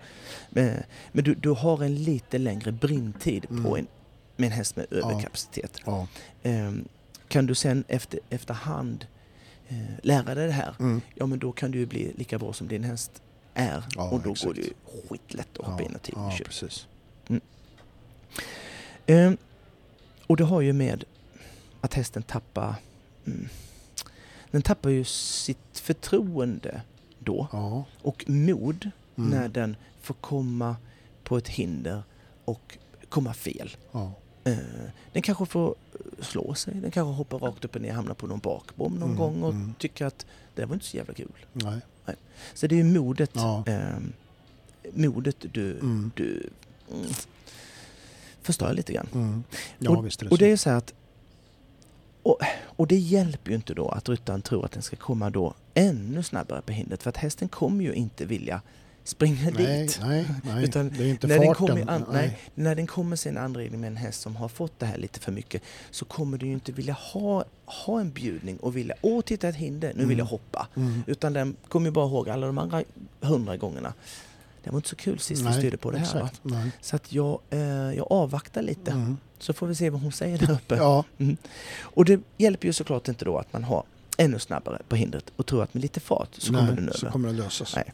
[0.49, 0.73] Men,
[1.11, 3.63] men du, du har en lite längre brintid Mm.
[3.63, 3.87] på en,
[4.35, 5.79] med en häst med överkapacitet.
[5.85, 6.07] Ja.
[6.43, 6.87] Ehm,
[7.27, 9.07] kan du sen efter, efterhand
[9.67, 11.01] eh, lära dig det här, Mm.
[11.15, 13.21] ja men då kan du ju bli lika bra som din häst
[13.53, 13.83] är.
[13.95, 14.47] Ja, och då exakt.
[14.47, 14.73] går det ju
[15.09, 16.49] skitlätt att hoppa in och ja, köpa.
[16.49, 16.87] precis.
[19.05, 19.37] Ehm,
[20.27, 21.03] och det har ju med
[21.81, 22.75] att hästen tappar...
[23.25, 23.47] Mm,
[24.51, 26.81] den tappar ju sitt förtroende
[27.19, 27.85] då Ja.
[28.01, 29.29] och mod Mm.
[29.29, 30.75] när den får komma
[31.23, 32.03] på ett hinder
[32.45, 32.77] och
[33.09, 33.77] komma fel.
[33.91, 34.11] Ja.
[34.43, 34.57] Eh,
[35.13, 35.75] den kanske får
[36.19, 39.17] slå sig, den kanske hoppar rakt upp och ner, hamnar på någon bakbom någon Mm,
[39.17, 39.73] gång och mm.
[39.79, 40.25] tycker att
[40.55, 41.31] det var inte så jävla kul.
[41.53, 41.79] Nej.
[42.53, 43.63] Så det är ju modet, Ja.
[43.67, 44.13] ehm,
[44.93, 46.11] modet du, Mm.
[46.15, 46.49] du
[46.93, 47.05] mm,
[48.41, 49.07] förstör lite grann.
[49.13, 49.43] Mm.
[49.79, 50.93] Ja, visst är det Och det är så att
[52.23, 55.53] och, och det hjälper ju inte då att ryttaren tror att den ska komma då
[55.73, 58.61] ännu snabbare på hindret för att hästen kommer ju inte vilja
[59.07, 59.99] springa nej, dit.
[60.03, 60.63] nej, nej.
[60.63, 61.67] Utan det är inte när den, farten.
[61.67, 64.79] kommer i an, nej, när den kommer sin anridning med en häst som har fått
[64.79, 68.57] det här lite för mycket så kommer du ju inte vilja ha, ha en bjudning
[68.57, 70.31] och vilja åh titta ett hinder, nu vill jag Mm.
[70.31, 70.67] hoppa.
[70.75, 71.03] Mm.
[71.07, 72.83] Utan den kommer bara ihåg alla de andra
[73.21, 73.93] hundra gångerna.
[74.63, 76.29] Det var inte så kul sist vi styrde på det här.
[76.41, 76.71] Nej.
[76.81, 79.17] Så att jag, eh, jag avvaktar lite Mm.
[79.39, 80.75] så får vi se vad hon säger där uppe.
[80.75, 81.03] Ja,
[81.81, 83.83] Och det hjälper ju såklart inte då att man har
[84.17, 87.05] ännu snabbare på hindret och tror att med lite fart så kommer nej, den så
[87.05, 87.11] över.
[87.11, 87.75] kommer det lösas.
[87.75, 87.93] Nej.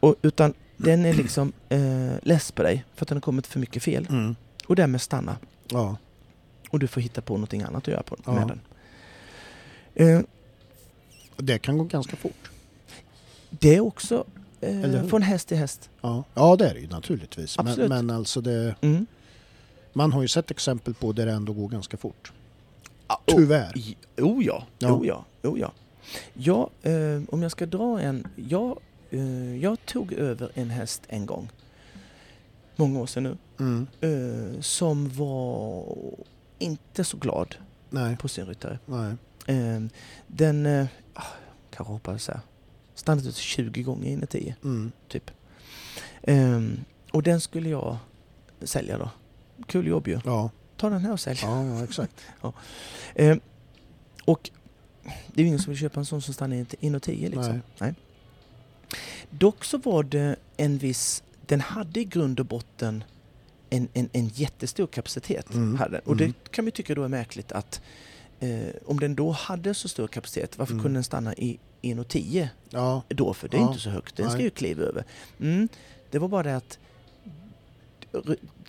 [0.00, 3.58] Och, utan den är liksom eh, less på dig för att den har kommit för
[3.60, 4.36] mycket fel Mm.
[4.66, 5.36] och därmed stanna.
[5.68, 5.96] Ja.
[6.70, 8.32] Och du får hitta på någonting annat att göra på, Ja.
[8.32, 8.60] med den.
[9.94, 10.20] Eh,
[11.36, 12.50] Det kan gå ganska fort.
[13.50, 14.24] det är också
[14.60, 15.90] eh, från häst till häst.
[16.00, 17.56] Ja, ja det är det ju naturligtvis.
[17.58, 17.88] Men, Absolut.
[17.88, 19.06] men alltså det, Mm.
[19.92, 22.32] man har ju sett exempel på där det ändå går ganska fort.
[23.06, 23.78] Ah, Tyvärr.
[23.78, 25.72] I- Oh ja, oh ja, oh ja.
[26.34, 28.26] ja eh, om jag ska dra en...
[28.36, 28.78] Jag,
[29.60, 31.48] jag tog över en häst en gång.
[32.76, 33.36] Många år sedan nu.
[33.58, 33.86] Mm.
[34.00, 35.84] eh, som var
[36.58, 37.54] inte så glad
[37.90, 38.78] Nej, på sin ryttare.
[38.86, 39.14] nej.
[39.46, 39.80] Eh,
[40.26, 41.22] den, eh, ah,
[41.70, 42.40] kanske hoppades så här,
[42.94, 44.92] stannat ut 20 gånger in i 10 Mm.
[45.08, 45.30] typ.
[46.22, 46.60] Eh,
[47.12, 47.96] och den skulle jag
[48.62, 49.10] sälja då.
[49.66, 50.20] Kul jobb ju.
[50.24, 51.38] Ja, Ta den här och sälj.
[51.42, 52.14] ja, ja, exakt.
[53.14, 53.36] Eh,
[54.24, 54.50] och
[55.26, 57.62] det är ju ingen som vill köpa en sån som stannar in- och 10 liksom.
[57.78, 57.94] Nej.
[59.30, 63.04] Dock så var det en viss, den hade i grund och botten
[63.70, 65.54] en, en, en jättestor kapacitet.
[65.54, 65.98] Mm, Hade.
[65.98, 66.18] Och mm.
[66.42, 67.80] det kan vi tycka då är märkligt att
[68.40, 70.82] eh, om den då hade så stor kapacitet, varför Mm.
[70.82, 73.34] kunde den stanna i 1,10 Ja, då?
[73.34, 75.04] För det är Ja, inte så högt, den ska ju kliva över.
[75.40, 75.68] Mm,
[76.10, 76.78] det var bara det att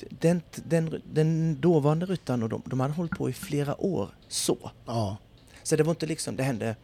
[0.10, 4.72] den, den, den dåvarande ryttaren och de, de hade hållit på i flera år så.
[4.86, 5.18] ja,
[5.64, 6.76] Så det var inte liksom, det hände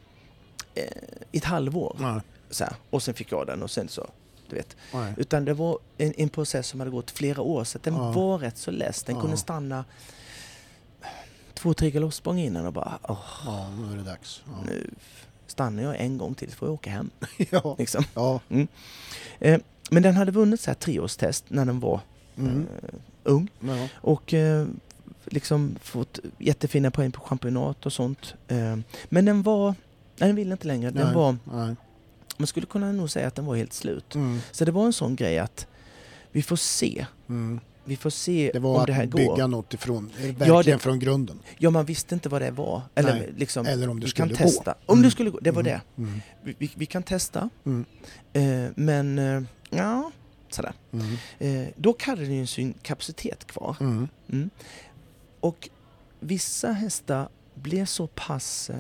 [0.76, 0.84] eh,
[1.32, 1.96] i ett halvår.
[2.00, 4.08] nej, Så här, och sen fick jag den och sen så,
[4.50, 4.76] du vet.
[4.94, 5.14] nej.
[5.18, 8.12] Utan det var en, en process som hade gått flera år så den Ja.
[8.12, 9.04] var rätt så less.
[9.04, 9.22] Den Ja.
[9.22, 9.86] kunde stanna
[11.54, 14.42] två, tre galoppsprång innan och bara åh, Ja, nu är det dags.
[14.46, 14.90] Ja, nu
[15.48, 17.10] stannar jag en gång till så får jag åka hem.
[17.50, 17.76] ja.
[17.80, 18.04] Liksom.
[18.14, 18.40] ja.
[19.40, 19.60] Eh,
[19.92, 22.00] men den hade vunnit så här treårstest när den var
[22.38, 22.68] Mm.
[22.84, 22.90] eh,
[23.24, 23.88] ung ja.
[23.96, 24.68] och eh,
[25.26, 28.34] liksom fått jättefina poäng på championat och sånt.
[28.48, 28.78] Eh,
[29.10, 29.68] men den var,
[30.18, 30.92] nej den ville inte längre.
[30.92, 31.76] Den Nej, var, nej.
[32.38, 34.16] Man skulle kunna nog säga att den var helt slut.
[34.16, 34.40] Mm.
[34.52, 35.68] Så det var en sån grej att
[36.32, 37.06] vi får se.
[37.30, 37.60] Mm.
[37.86, 39.48] Vi får se Det var om att det här bygga går.
[39.48, 41.40] något ifrån, verkligen det- från grunden.
[41.58, 42.82] Ja, man visste inte vad det var.
[42.96, 44.50] Eller Nej, liksom, Eller om det vi kan skulle gå.
[44.52, 44.76] testa.
[44.86, 45.04] Om Mm.
[45.04, 45.74] det skulle gå, det var Mm.
[45.96, 46.02] det.
[46.02, 46.22] Mm.
[46.44, 47.50] Vi, vi, vi kan testa.
[47.66, 47.86] Mm.
[48.34, 50.12] Eh, men, eh, ja,
[50.50, 50.74] sådär.
[51.40, 53.76] Eh, dock hade den ju sin kapacitet kvar.
[55.40, 55.70] Och
[56.20, 58.76] vissa hästar blev så pass, eh,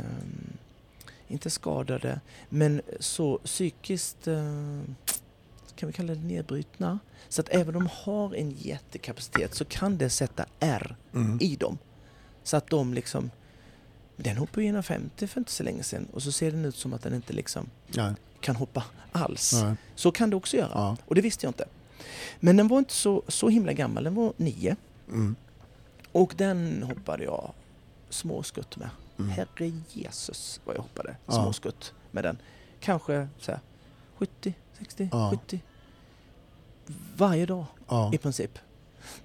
[1.27, 2.19] inte skadade,
[2.49, 4.81] men så psykiskt, eh,
[5.75, 6.99] kan vi kalla det nedbrytna.
[7.29, 11.37] Så att även om de har en jättekapacitet så kan det sätta R Mm.
[11.41, 11.77] i dem.
[12.43, 13.31] Så att de liksom,
[14.15, 16.93] den hoppade ju 150 för inte så länge sedan och så ser den ut som
[16.93, 18.13] att den inte liksom Nej.
[18.39, 19.53] kan hoppa alls.
[19.63, 19.75] Nej.
[19.95, 20.71] Så kan det också göra.
[20.73, 20.97] Ja.
[21.05, 21.65] Och det visste jag inte.
[22.39, 24.75] Men den var inte så, så himla gammal, den var nio.
[25.07, 25.35] Mm.
[26.11, 27.53] Och den hoppade jag
[28.09, 28.89] småskutt med.
[29.19, 29.29] Mm.
[29.31, 31.31] Herre Jesus vad jag hoppade Ja.
[31.33, 32.37] småskutt med den.
[32.79, 33.59] Kanske så här,
[34.17, 35.29] 70, 60, Ja.
[35.31, 35.61] 70.
[37.17, 38.11] Varje dag Ja.
[38.13, 38.59] i princip.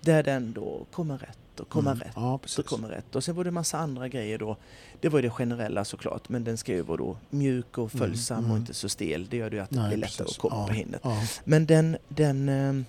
[0.00, 2.02] Där den då kommer rätt och kommer Mm.
[2.02, 3.16] rätt Ja, och kommer rätt.
[3.16, 4.56] Och sen var det massa andra grejer då.
[5.00, 8.38] Det var ju det generella såklart, men den ska ju vara då mjuk och följsam
[8.38, 8.62] Mm, och mm.
[8.62, 9.26] inte så stel.
[9.30, 10.36] Det gör ju att det Nej, blir lättare precis.
[10.36, 11.02] att komma på hindret.
[11.44, 12.84] Men den, den ehm,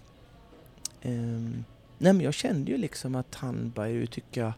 [1.02, 1.64] ehm,
[1.98, 4.54] nej men jag kände ju liksom att han började tycka,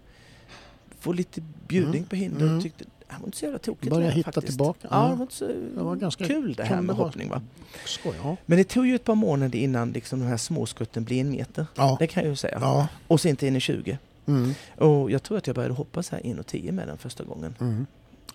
[1.06, 2.42] få lite bjudning Mm, på hinder.
[2.46, 2.58] mm.
[2.58, 3.90] Och tyckte, det var inte så jävla tokigt.
[3.90, 4.48] Börja det här hitta faktiskt.
[4.48, 4.88] tillbaka.
[4.92, 7.42] Ja, det var inte så Det var ganska kul det här med hoppning va.
[7.86, 8.38] Skoj, ja.
[8.46, 11.66] Men det tog ju ett par månader innan liksom, de här småskutten blev en meter.
[11.76, 11.98] Ja.
[12.00, 12.58] Det kan jag ju säga.
[12.62, 12.88] ja.
[13.08, 13.98] Och sen till 1,20.
[14.28, 14.54] Mm.
[14.78, 17.56] Och jag tror att jag började hoppa så här 1,10 med den första gången.
[17.60, 17.86] Mm.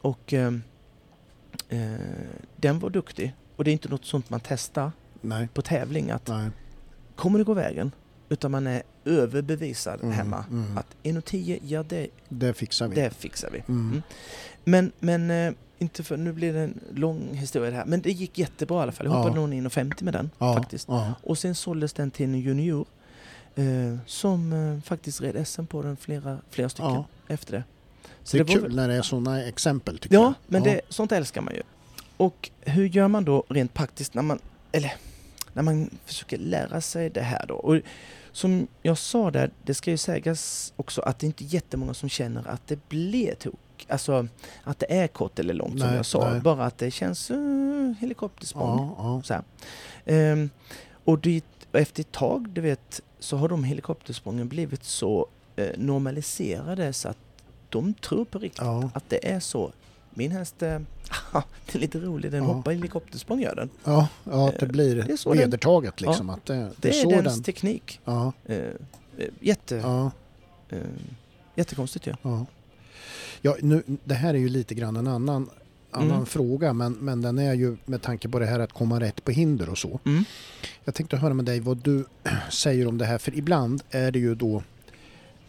[0.01, 0.63] Och ehm,
[1.69, 1.81] eh,
[2.57, 3.35] den var duktig.
[3.57, 6.51] Och det är inte något sånt man testar Nej, på tävling att nej.
[7.17, 7.93] kommer det gå vägen?
[8.33, 10.79] Utan man är överbevisad Mm, hemma mm.
[10.79, 12.95] att 1,10, ja det, Det fixar vi.
[12.97, 13.59] det fixar vi.
[13.69, 13.89] Mm.
[13.91, 14.03] Mm.
[14.65, 17.85] Men, men eh, inte för, nu blir det en lång historia det här.
[17.85, 19.07] Men det gick jättebra i alla fall.
[19.07, 19.19] Jag Ja.
[19.19, 20.89] hoppade nog 1,50 med den Ja, faktiskt.
[20.89, 21.15] Ja.
[21.23, 22.87] Och sen såldes den till en junior
[23.55, 27.05] eh, som eh, faktiskt red SM på den flera, flera stycken Ja.
[27.29, 27.65] efter det.
[28.23, 30.35] Så Det är var kul väl- när det är sådana exempel tycker Ja, jag.
[30.47, 31.63] men Det, sånt älskar man ju.
[32.17, 34.39] Och hur gör man då rent praktiskt när man,
[34.73, 34.93] eller,
[35.53, 37.55] när man försöker lära sig det här då?
[37.55, 37.81] Och
[38.33, 42.09] som jag sa där, det ska ju sägas också att det inte är jättemånga som
[42.09, 43.55] känner att det blir tok.
[43.89, 44.27] Alltså
[44.65, 46.31] att det är kort eller långt som Nej, jag sa.
[46.31, 46.41] nej.
[46.41, 48.95] Bara att det känns uh, helikoptersprång.
[48.99, 49.23] Ja, ja.
[49.25, 49.35] Så.
[50.11, 50.51] Ehm,
[51.05, 55.27] och dit, och efter ett tag, du vet, så har de helikoptersprången blivit så
[55.57, 57.19] eh, normaliserade så att
[57.69, 58.91] de tror på riktigt Ja.
[58.95, 59.73] att det är så.
[60.15, 60.79] Min häst, eh,
[61.67, 62.53] det är lite roligt, den Ja.
[62.53, 63.71] hoppar helikoptersprång gör den.
[63.85, 66.31] Ja, ja, det blir Det är så den- vedertaget liksom.
[66.31, 67.43] Att det, det, är så dens den...
[67.43, 68.01] teknik.
[68.05, 70.11] Ja, Eh, eh, jätte, ja,
[70.69, 70.79] eh,
[71.55, 72.15] jättekonstigt ju.
[72.23, 72.47] ja.
[73.43, 75.51] ja nu, det här är ju lite grann en annan,
[75.91, 76.27] annan Mm.
[76.27, 79.31] fråga men, men den är ju med tanke på det här att komma rätt på
[79.31, 80.01] hinder och så.
[80.07, 80.25] Mm.
[80.85, 82.05] Jag tänkte höra med dig vad du
[82.51, 84.63] säger om det här för ibland är det ju då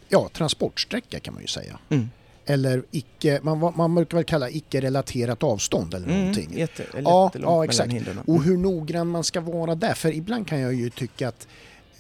[0.10, 1.80] ja, transportsträcka kan man ju säga.
[1.90, 2.10] Mm.
[2.46, 6.46] Eller icke, man, man brukar väl kalla icke-relaterat avstånd eller någonting.
[6.46, 7.94] Mm, jätte, eller Ja, ja, exakt.
[8.28, 9.94] Och hur noggrann man ska vara där.
[9.94, 11.48] För ibland kan jag ju tycka att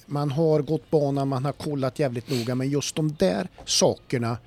[0.05, 4.37] man har gått banan, man har kollat jävligt noga men just de där sakerna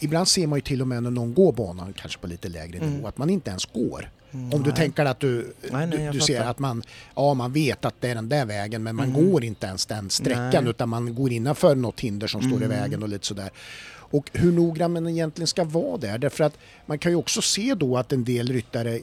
[0.00, 2.78] Ibland ser man ju till och med när någon går banan kanske på lite lägre
[2.80, 3.04] nivå Mm.
[3.06, 4.10] att man inte ens går.
[4.32, 4.76] Mm, Om du nej.
[4.76, 6.82] tänker att du, Nej, nej, du, du ser att man,
[7.16, 9.30] ja, man vet att det är den där vägen men man Mm.
[9.30, 12.68] går inte ens den sträckan utan man går innanför något hinder som står i Mm.
[12.80, 13.50] vägen och lite sådär.
[14.10, 17.74] Och hur noggrann man egentligen ska vara där därför att man kan ju också se
[17.74, 19.00] då att en del ryttare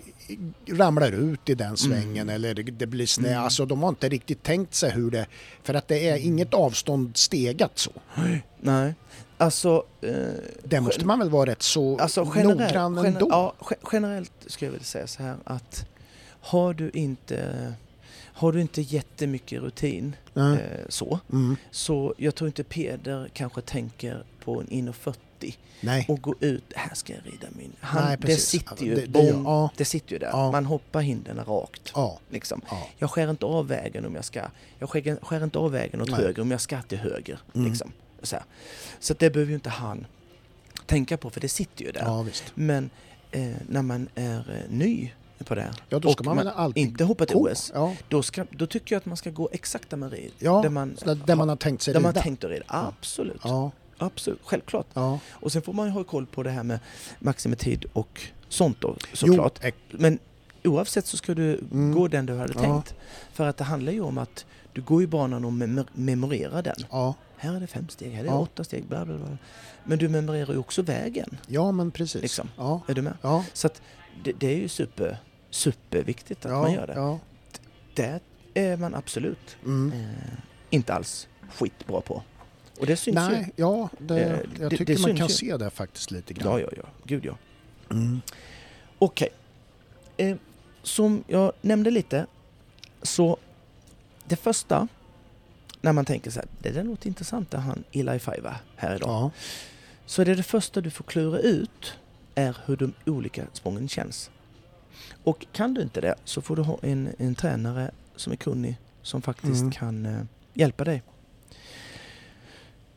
[0.70, 3.30] ramlar ut i den svängen eller det, blir snä.
[3.30, 3.44] Mm.
[3.44, 5.26] Alltså de har inte riktigt tänkt sig hur det...
[5.64, 7.92] För att det är inget avstånd stegat så.
[8.62, 8.94] Nej,
[9.38, 9.84] alltså...
[10.02, 10.14] Eh,
[10.64, 13.28] Det måste man väl vara rätt så Alltså generellt, noggrann gener, ändå.
[13.30, 15.86] ja, ge- generellt skulle jag vilja säga så här att
[16.42, 17.74] har du inte,
[18.38, 20.56] har du inte jättemycket rutin eh,
[20.90, 21.56] så, Mm.
[21.72, 26.06] så jag tror inte Peder kanske tänker på en 1,40 Nej.
[26.08, 27.72] och gå ut, här ska jag rida min.
[27.80, 29.70] Han, Nej, det sitter ju, Det- det bom, gör- ja.
[29.78, 30.28] det sitter ju där.
[30.28, 30.52] Ja.
[30.52, 31.92] Man hoppar hindren rakt.
[31.96, 32.20] Ja.
[32.30, 32.62] Liksom.
[32.70, 32.88] ja.
[32.98, 34.42] Jag skär inte av vägen om jag ska.
[34.80, 36.22] Jag skär, skär inte av vägen åt Nej.
[36.22, 37.40] höger om jag ska till höger.
[37.56, 37.68] Mm.
[37.70, 37.92] Liksom.
[38.22, 38.38] Så,
[39.00, 40.06] så det behöver ju inte han
[40.86, 42.26] tänka på för det sitter ju där.
[42.56, 42.90] Men
[43.32, 45.12] eh, när man är eh, ny
[45.44, 47.50] på det Ja, då ska och man väl alltid inte hoppat gå.
[47.52, 50.32] OS, Ja, då, ska, då tycker jag att man ska gå exakt där man rider.
[50.40, 50.62] ja.
[50.62, 52.22] där man, där, där man har tänkt sig där man rida.
[52.22, 52.66] tänkt att rida.
[52.68, 53.42] Absolut.
[53.44, 54.40] Ja, Absolut.
[54.44, 54.88] Självklart.
[54.94, 55.20] ja.
[55.32, 56.80] Och sen får man ju ha koll på det här med
[57.20, 59.60] maximitid och sånt då såklart.
[59.90, 60.20] Men
[60.64, 61.92] oavsett så ska du Mm.
[61.92, 62.62] gå den du hade Ja.
[62.62, 62.96] tänkt.
[63.34, 66.76] För att det handlar ju om att du går i banan och mem- memorerar den.
[66.92, 67.14] ja.
[67.38, 69.38] Här är det fem steg, här är det åtta steg, bla bla bla.
[69.84, 71.38] Men du memorerar ju också vägen.
[71.48, 72.22] ja, men precis.
[72.22, 72.50] Liksom.
[72.88, 73.14] Är du med?
[73.54, 73.82] Så att
[74.24, 75.18] det, det är ju super,
[75.50, 76.94] superviktigt att ja, man gör det.
[76.94, 77.20] Ja.
[77.94, 78.20] Det
[78.54, 79.92] är man absolut Mm.
[80.00, 80.34] eh,
[80.70, 82.24] inte alls skitbra på.
[82.80, 85.34] Och det syns Nej, ja, det, Eh, jag det- tycker det man kan ju.
[85.34, 86.40] se det faktiskt lite ju.
[86.42, 86.52] grann.
[86.54, 86.84] Ja, ja, ja.
[87.04, 87.38] Gud ja.
[87.92, 88.22] Mm.
[89.00, 89.30] Okej.
[90.18, 90.36] Eh,
[90.84, 92.26] som jag nämnde lite,
[93.02, 93.38] så
[94.26, 94.88] det första
[95.82, 99.10] när man tänker så här, det där låter intressant det han Eli Five här idag.
[99.10, 99.32] Ja.
[100.06, 101.94] Så är det det första du får klura ut
[102.36, 104.30] är hur de olika sprången känns.
[105.24, 108.78] Och kan du inte det så får du ha en, en tränare som är kunnig
[109.02, 109.72] som faktiskt Mm.
[109.72, 110.22] kan eh,
[110.54, 111.04] hjälpa dig.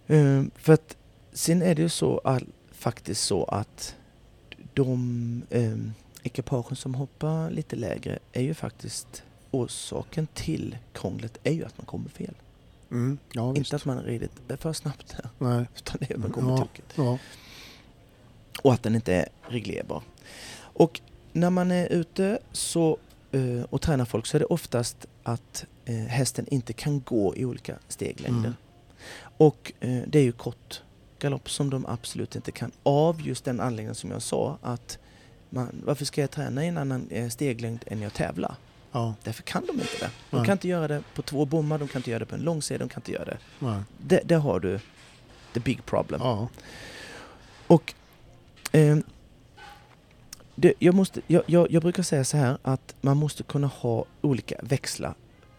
[0.07, 0.97] Eh, för att
[1.32, 3.97] sen är det ju så all, faktiskt så att
[4.74, 5.76] de eh,
[6.22, 11.86] ekipagen som hoppar lite lägre är ju faktiskt orsaken till krånglet är ju att man
[11.86, 12.34] kommer fel.
[12.91, 13.18] Mm.
[13.32, 13.57] ja.
[13.57, 15.64] Inte att man har ridit för snabbt Nej.
[15.76, 16.57] utan det är att man kommer Ja.
[16.59, 16.93] tokigt.
[16.97, 17.18] Ja.
[18.62, 20.02] Och att den inte är reglerbar.
[20.59, 21.00] Och
[21.32, 22.98] när man är ute så,
[23.32, 27.44] eh, och tränar folk så är det oftast att eh, hästen inte kan gå i
[27.44, 28.38] olika steglängder.
[28.38, 28.54] Mm.
[29.20, 30.82] Och eh, det är ju kort
[31.18, 34.98] galopp som de absolut inte kan av just den anledningen som jag sa att
[35.50, 38.54] man, varför ska jag träna i en annan steglängd än jag tävlar?
[38.92, 39.14] Ja.
[39.22, 40.11] Därför kan de inte det.
[40.30, 40.46] De Nej.
[40.46, 42.62] kan inte göra det på två bommar, de kan inte göra det på en lång
[42.62, 43.36] sida, de kan inte göra
[44.00, 44.22] det.
[44.24, 44.80] Det har du
[45.54, 46.20] the big problem.
[46.24, 46.48] Ja.
[47.66, 47.94] Och
[48.72, 48.96] eh,
[50.54, 54.04] det, jag, måste, jag, jag, jag brukar säga så här att man måste kunna ha
[54.20, 55.14] olika växlar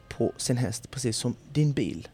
[0.09, 2.07] på sin häst precis som din bil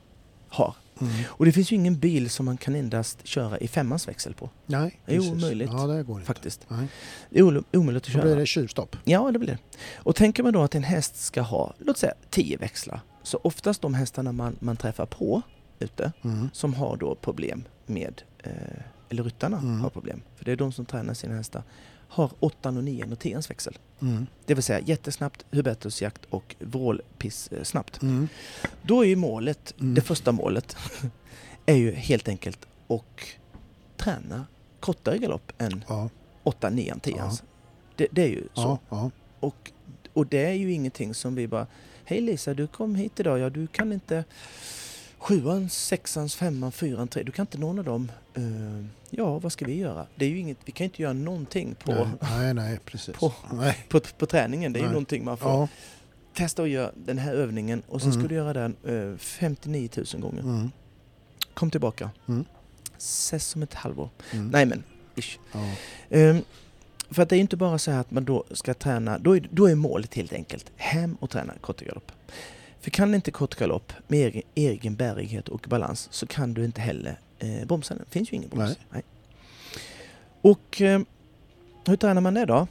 [0.50, 0.76] har.
[1.02, 1.14] Mm.
[1.28, 4.50] Och det finns ju ingen bil som man kan endast köra i femmans växel på.
[4.66, 5.32] Nej, Det är precis.
[5.34, 6.28] omöjligt, Ja, det går inte.
[6.28, 6.66] Faktiskt.
[6.68, 6.88] Nej.
[7.30, 8.22] Det är omöjligt att Då köra.
[8.22, 8.96] blir det tjuvstopp.
[9.04, 9.58] Ja, det blir det.
[9.96, 13.00] Och tänker man då att en häst ska ha, låt säga 10 växlar.
[13.24, 15.42] Så oftast de hästarna man, man träffar på
[15.80, 16.50] ute Mm.
[16.54, 18.52] som har då problem med, eh,
[19.10, 19.82] eller ryttarna Mm.
[19.82, 21.64] har problem, för det är de som tränar sina hästar,
[22.08, 23.78] har 8 och 9 och 10 växel.
[24.02, 24.28] Mm.
[24.46, 28.02] Det vill säga jättesnabbt, Hubertusjakt och vrålpiss eh, snabbt.
[28.02, 28.28] Mm.
[28.82, 29.94] Då är ju målet, Mm.
[29.96, 30.76] det första målet,
[31.66, 33.02] är ju helt enkelt att
[33.98, 34.46] träna
[34.80, 36.10] kortare galopp än Ja,
[36.44, 37.16] 8, 9, 10.
[37.18, 37.32] Ja.
[37.96, 38.62] Det, det är ju så.
[38.62, 39.12] ja, ja.
[39.40, 39.72] Och,
[40.14, 41.68] och det är ju ingenting som vi bara
[42.08, 43.40] Hej Lisa, du kom hit idag.
[43.40, 44.24] Ja, du kan inte
[45.26, 47.24] sjuan, sexan, femman, fyran, tre.
[47.24, 48.12] Du kan inte någon av dem.
[48.34, 50.06] Eh, ja, vad ska vi göra?
[50.16, 53.16] Det är ju inget, vi kan inte göra någonting på, Nej, nej, nej, precis.
[53.16, 53.86] På- Nej.
[53.90, 54.74] på, på träningen.
[54.74, 54.94] Det är ju Nej.
[54.94, 55.68] någonting man får Ja.
[56.34, 58.30] testa att göra den här övningen och sen ska Mm.
[58.30, 58.76] du göra den
[59.12, 60.42] eh, 59 000 gånger.
[60.42, 60.72] Mm.
[61.54, 62.10] Kom tillbaka.
[62.28, 62.46] Mm.
[62.98, 64.10] Ses om ett halvår.
[64.32, 64.48] Mm.
[64.48, 64.84] Nej men,
[65.16, 65.38] ish.
[65.52, 65.60] Ja.
[66.10, 66.42] Ehm,
[67.10, 69.48] för att det är inte bara så här att man då ska träna, då är,
[69.52, 72.12] då är målet helt enkelt hem och träna kortgalopp.
[72.86, 77.20] För kan inte kortgalopp med egen, egen bärighet och balans så kan du inte heller
[77.40, 78.04] eh, bromsa den.
[78.06, 78.78] Det finns ju ingen broms.
[78.90, 79.04] Nej.
[80.42, 81.02] Och eh,
[81.86, 82.68] hur tränar man det då?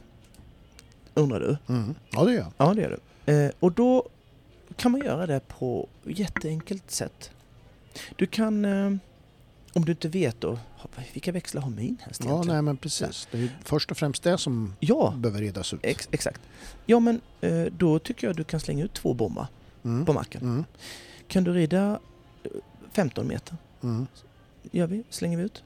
[1.14, 1.56] Undrar du?
[1.74, 1.94] Mm.
[2.10, 2.52] ja, det gör jag.
[2.56, 3.32] Ja, det gör du.
[3.32, 4.08] Eh, och då
[4.76, 7.30] kan man göra det på jätteenkelt sätt.
[8.16, 8.96] Du kan, eh,
[9.72, 10.58] om du inte vet då,
[11.12, 12.54] vilka växlar har min häst Ja, egentligen?
[12.56, 13.28] nej, men precis.
[13.30, 15.80] Det är ju först och främst det som Ja, behöver redas ut.
[15.82, 16.40] ex exakt.
[16.86, 19.46] Ja, men eh, då tycker jag du kan slänga ut två bommar
[19.85, 20.07] Mm.
[20.07, 20.43] på marken.
[20.43, 20.64] Mm.
[21.28, 21.99] Kan du rida
[22.45, 22.51] eh,
[22.93, 23.57] 15 meter?
[23.82, 24.07] Mm.
[24.70, 25.62] Gör vi, slänger vi ut.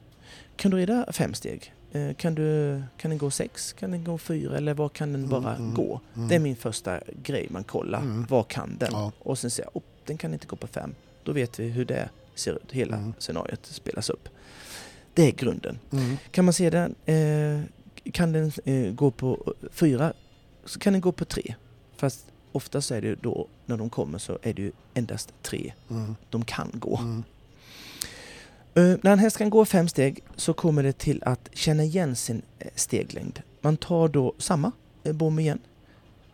[0.55, 1.73] Kan du rida fem steg?
[1.91, 3.73] Eh, Kan, du, kan den gå sex?
[3.73, 4.57] Kan den gå fyra?
[4.57, 5.99] Eller vad kan den Mm, bara mm, gå?
[6.15, 6.27] Mm.
[6.27, 8.25] Det är min första grej man kollar.
[8.29, 8.89] Vad kan den?
[8.91, 9.11] Ja.
[9.19, 10.95] Och sen säger jag, oh, den kan inte gå på fem.
[11.23, 12.71] Då vet vi hur det ser ut.
[12.71, 14.29] Hela scenariot spelas upp.
[15.13, 15.79] Det är grunden.
[16.31, 17.61] Kan man se den, eh,
[18.11, 20.13] kan den eh, gå på fyra
[20.65, 21.55] så kan den gå på tre.
[21.97, 26.15] Fast oftast är det då när de kommer så är det ju endast tre Mm.
[26.29, 26.97] de kan gå.
[26.97, 27.23] Mm.
[28.75, 32.15] Eh, när en häst kan gå fem steg så kommer det till att känna igen
[32.15, 33.41] sin eh, steglängd.
[33.61, 34.71] Man tar då samma
[35.03, 35.59] eh, bom igen.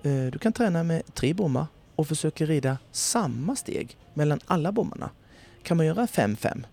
[0.03, 5.09] Eh, du kan träna med tre bommar och försöka rida samma steg mellan alla bommarna.
[5.63, 6.63] Kan man göra 5-5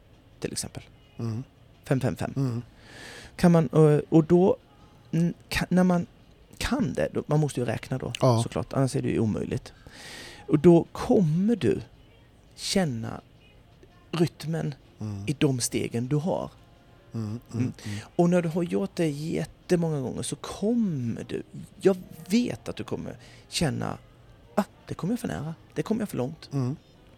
[0.40, 0.82] till exempel?
[1.18, 1.42] Mm.
[1.86, 2.36] 5-5-5.
[2.36, 2.62] Mm.
[3.36, 3.66] Kan man,
[4.08, 4.56] och då,
[5.12, 5.34] mm,
[5.68, 6.06] när man
[6.62, 8.42] kan det, man måste ju räkna då Ja.
[8.42, 9.72] såklart, annars är det ju omöjligt.
[10.48, 11.80] Och då kommer du
[12.54, 13.20] känna
[14.10, 15.24] rytmen Mm.
[15.26, 16.50] i de stegen du har.
[17.14, 17.26] Mm.
[17.26, 17.40] Mm.
[17.52, 17.72] Mm.
[17.84, 17.98] Mm.
[18.16, 21.42] Och när du har gjort det jättemånga gånger så kommer du,
[21.80, 21.96] jag
[22.28, 23.16] vet att du kommer
[23.48, 23.98] känna,
[24.54, 26.50] ah, det kommer jag för nära, det kommer jag för långt.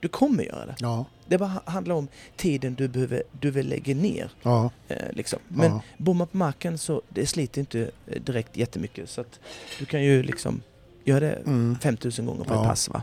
[0.05, 0.75] Du kommer göra det.
[0.79, 1.05] Ja.
[1.27, 4.31] Det bara handlar om tiden du behöver, du vill lägga ner.
[4.43, 4.71] Ja.
[4.89, 5.39] Eh, liksom.
[5.49, 5.83] Men ja.
[5.99, 9.11] bomma på marken så det sliter inte eh, direkt jättemycket.
[9.11, 9.41] Så att
[9.79, 10.63] du kan ju liksom
[11.05, 11.79] göra det Mm.
[11.83, 12.61] 5000 gånger på Ja.
[12.63, 12.89] ett pass.
[12.89, 13.03] Va?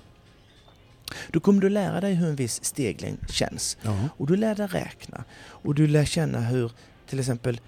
[1.32, 3.78] Då kommer du lära dig hur en viss steglängd känns.
[3.82, 3.97] Ja.
[4.18, 5.24] Och du lär dig räkna.
[5.41, 6.72] Och du lär känna hur
[7.10, 7.60] till exempel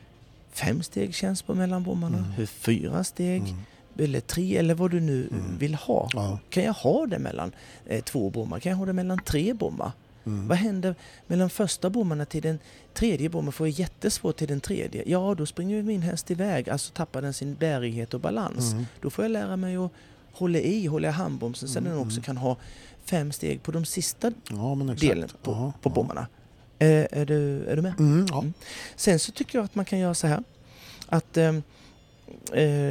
[0.51, 2.17] fem steg känns på mellanbommarna.
[2.17, 2.29] Mm.
[2.31, 3.55] Hur fyra steg, Mm.
[3.97, 5.57] Eller tre, eller vad du nu Mm.
[5.57, 6.09] vill ha.
[6.13, 6.39] Ja.
[6.49, 7.51] Kan jag ha det mellan
[7.85, 8.59] eh, två bommar?
[8.59, 9.91] Kan jag ha det mellan tre bommar?
[10.25, 10.47] Mm.
[10.47, 10.95] Vad händer
[11.27, 12.59] mellan första bommarna till den
[12.93, 13.51] tredje bommen?
[13.51, 15.03] Får jag jättesvårt till den tredje?
[15.05, 18.71] Ja, då springer min häst iväg, alltså tappar den sin bärighet och balans.
[18.71, 18.85] Mm.
[19.01, 19.91] Då får jag lära mig att
[20.31, 22.23] hålla i, hålla i handbromsen så Mm, den också mm.
[22.23, 22.57] kan ha
[23.05, 25.93] fem steg på de sista Ja, delen på, Ja, på ja.
[25.93, 26.27] bommarna.
[26.79, 27.99] Eh, är, du, är du med?
[27.99, 28.25] Mm.
[28.29, 28.39] Ja.
[28.39, 28.53] Mm.
[28.95, 30.43] Sen så tycker jag att man kan göra så här
[31.07, 31.53] att eh,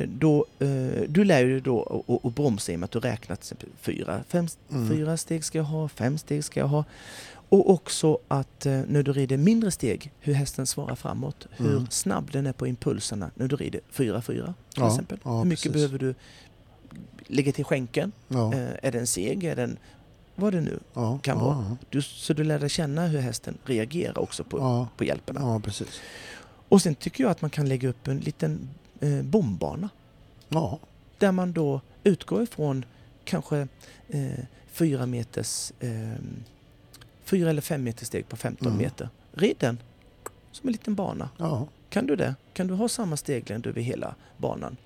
[0.08, 3.44] då, eh, du lär dig då att- bromsa i och med att du räknat till
[3.54, 4.88] exempel fyra, fem, Mm.
[4.88, 6.84] fyra steg ska jag ha, fem steg ska jag ha.
[7.48, 11.46] Och också att eh, när du rider mindre steg, hur hästen svarar framåt.
[11.50, 11.86] Hur Mm.
[11.90, 15.18] snabb den är på impulserna när du rider 4-4 till Ja, exempel.
[15.24, 15.72] ja, hur mycket precis.
[15.72, 16.14] behöver du
[17.26, 18.12] lägga till skänken?
[18.28, 18.54] Ja.
[18.54, 19.44] Eh, är den seg?
[19.44, 19.78] Är den...
[20.34, 20.78] Vad det nu
[21.22, 21.76] kan vara.
[21.90, 25.40] du, Så du lär dig känna hur hästen reagerar också på, på hjälperna.
[25.40, 26.00] Ja, precis.
[26.68, 28.68] Och sen tycker jag att man kan lägga upp en liten
[29.02, 29.88] eh, bombana.
[30.48, 30.78] Ja.
[31.18, 32.84] Där man då utgår ifrån
[33.24, 33.68] kanske
[34.08, 34.30] eh,
[34.72, 35.90] fyra meters, eh,
[37.24, 38.78] fyra eller fem meters steg på 15 Mm.
[38.78, 39.08] meter.
[39.32, 39.78] Rid den
[40.52, 41.28] som en liten bana.
[41.38, 41.66] Ja.
[41.90, 42.34] Kan du det?
[42.52, 44.76] Kan du ha samma steglängd över hela banan?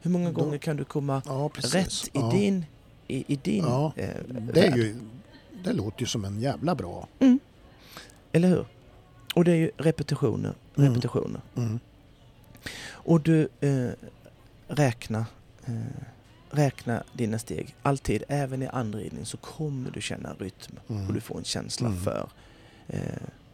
[0.00, 2.30] Hur många Då- gånger kan du komma ja rätt i ja.
[2.30, 2.64] din,
[3.06, 4.08] i, i din Ja, eh,
[4.54, 4.96] Det, är ju,
[5.64, 7.08] det låter ju som en jävla bra...
[8.32, 8.64] Eller hur?
[9.34, 10.88] Och det är ju repetitioner, Mm.
[10.90, 11.40] repetitioner.
[11.56, 11.80] Mm.
[12.88, 13.90] Och du, eh,
[14.68, 15.26] räkna,
[15.66, 15.72] eh,
[16.50, 17.74] räkna dina steg.
[17.82, 21.06] Alltid, även i andridning så kommer du känna rytm Mm.
[21.08, 22.00] och du får en känsla Mm.
[22.00, 22.28] för
[22.88, 23.00] eh,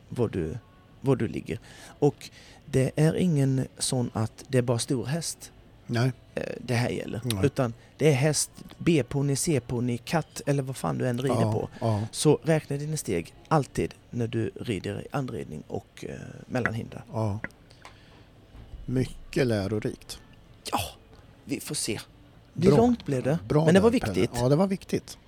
[0.09, 0.59] var, du,
[1.01, 1.59] var du ligger.
[1.99, 2.31] Och
[2.67, 5.53] det är ingen sån att det är bara stor häst
[5.87, 6.13] Nej.
[6.35, 7.21] eh, det här gäller.
[7.25, 7.47] Nej.
[7.47, 11.69] Utan det är häst, B-ponny, C-ponny, katt eller vad fan du än rider ja, på.
[11.81, 12.03] Ja.
[12.11, 17.05] Så räkna dina steg alltid när du rider i andridning och eh, mellanhinder.
[17.13, 17.39] ja.
[18.87, 20.19] Mycket lärorikt.
[20.73, 20.79] Ja,
[21.45, 22.01] vi får se.
[22.55, 22.77] Det Bra.
[22.77, 24.13] långt blev det, Bra men det var där, Pelle.
[24.13, 24.31] viktigt.
[24.41, 25.19] Ja, det var viktigt.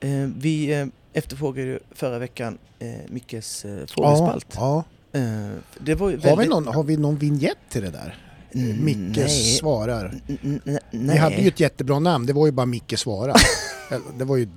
[0.00, 4.46] Eh, vi eh, efterfrågade ju förra veckan eh, Mickes eh, frågespalt.
[4.54, 4.84] Ja,
[5.14, 6.16] Eh, det var ja.
[6.16, 6.48] Har, vi väldigt...
[6.50, 8.18] någon, har vi någon vignett till det där?
[8.54, 9.28] Mm, Micke nej.
[9.28, 10.20] svarar.
[10.42, 11.18] N- nej.
[11.18, 13.36] hade ju ett jättebra namn, det var ju bara Micke svarar.
[14.18, 14.48] det var ju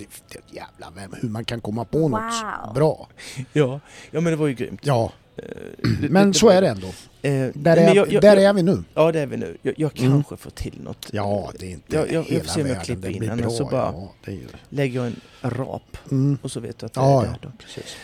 [0.51, 2.21] jävla vem, hur man kan komma på något
[2.65, 2.73] Wow.
[2.73, 3.07] bra.
[3.53, 3.79] Ja,
[4.11, 4.79] ja, men det var ju grymt.
[4.83, 6.87] Ja, det- men det så är det ändå.
[6.87, 8.83] Eh, Där, men är, jag- jag- där jag- är vi nu.
[8.93, 9.57] Ja, det är vi nu.
[9.61, 10.11] Jag, Mm.
[10.13, 11.09] kanske får till något.
[11.11, 13.49] Ja, det är inte Jag- jag- hela får se om jag klipper in den, bra.
[13.49, 13.93] så bara-
[14.25, 14.31] Ja.
[14.69, 15.19] Lägger jag en
[15.51, 16.37] rap mm.
[16.41, 17.31] och så vet du att det Ja, är ja.
[17.31, 17.51] där då.
[17.63, 17.95] Precis.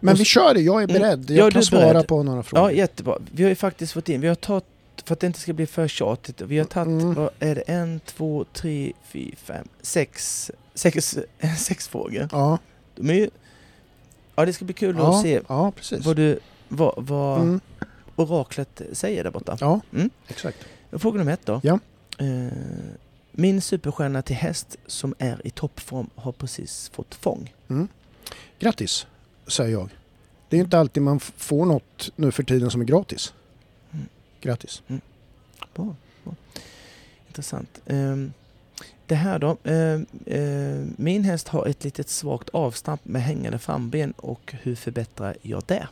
[0.00, 1.00] Men Och vi så- kör det, jag är Mm.
[1.00, 1.30] beredd.
[1.30, 2.06] Ja, Jag du kan svara beredd.
[2.06, 2.70] på några frågor.
[2.70, 3.18] Ja, jättebra.
[3.32, 4.64] Vi har ju faktiskt fått in, vi har tagit,
[5.04, 7.14] för att det inte ska bli för tjatigt, vi har tagit, Mm.
[7.14, 11.18] vad är det, en, två, tre, fyra, fem, sex, sex,
[11.58, 12.28] sex frågor.
[12.32, 12.58] Ja,
[12.96, 13.30] De är ju,
[14.36, 16.06] ja det ska bli kul ja, att se ja precis.
[16.06, 17.60] vad du, vad, vad Mm.
[18.16, 19.56] oraklet säger där borta.
[19.60, 20.10] Ja, Mm.
[20.28, 20.58] exakt.
[20.92, 21.60] Fråga nummer ett då.
[21.62, 21.78] Ja.
[22.18, 22.52] Eh,
[23.32, 27.54] min superstjärna till häst som är i toppform har precis fått fång.
[28.58, 29.06] Grattis,
[29.46, 29.88] säger jag.
[30.48, 33.32] Det är inte alltid man får något nu för tiden som är gratis.
[33.92, 34.06] Mm.
[34.40, 34.82] Grattis.
[35.74, 35.94] Bra.
[36.24, 36.34] bra.
[37.26, 37.80] Intressant.
[37.86, 38.32] Ehm,
[39.06, 39.56] det här då.
[39.64, 45.36] ehm, ehm, min häst har ett litet svagt avstamp med hängande framben och hur förbättrar
[45.42, 45.88] jag det?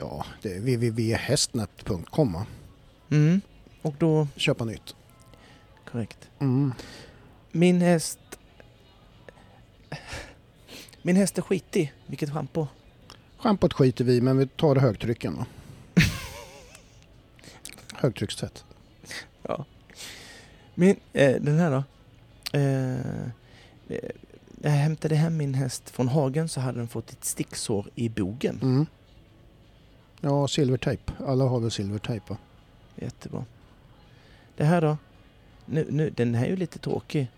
[0.00, 2.36] Ja, det är www.hästnet.com.
[3.10, 3.40] Mm.
[3.82, 4.94] Och då, Köpa nytt.
[5.90, 6.28] korrekt.
[6.38, 6.72] Mm.
[7.52, 8.18] Min häst...
[11.02, 11.92] Min häst är skitig.
[12.06, 12.66] Vilket schampo?
[13.36, 15.44] Schampot skiter vi men vi tar högtrycken då.
[17.94, 18.64] Högtryckstvätt.
[20.74, 21.84] Min, eh, den här då.
[22.58, 23.26] Eh,
[23.88, 24.10] eh,
[24.62, 28.58] jag hämtade hem min häst från hagen så hade den fått ett sticksår i bogen.
[28.62, 28.86] Mm.
[30.20, 31.12] Ja, silvertejp.
[31.26, 32.36] Alla har väl silvertejp va?
[32.96, 33.44] Jättebra.
[34.56, 34.96] Det här då?
[35.66, 37.30] Nu, nu, den här är ju lite tråkig.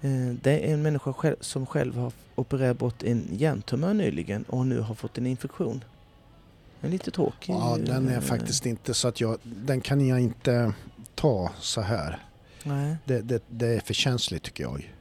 [0.00, 4.66] Eh, det är en människa själv, som själv har opererat bort en hjärntumör nyligen och
[4.66, 5.84] nu har fått en infektion.
[6.80, 7.52] En lite tråkig.
[7.52, 9.38] Ja, den är eh, faktiskt inte så att jag...
[9.42, 10.72] Den kan jag inte
[11.14, 12.18] ta så här.
[12.64, 12.96] Nej.
[13.04, 14.94] Det, det, det är för känsligt tycker jag.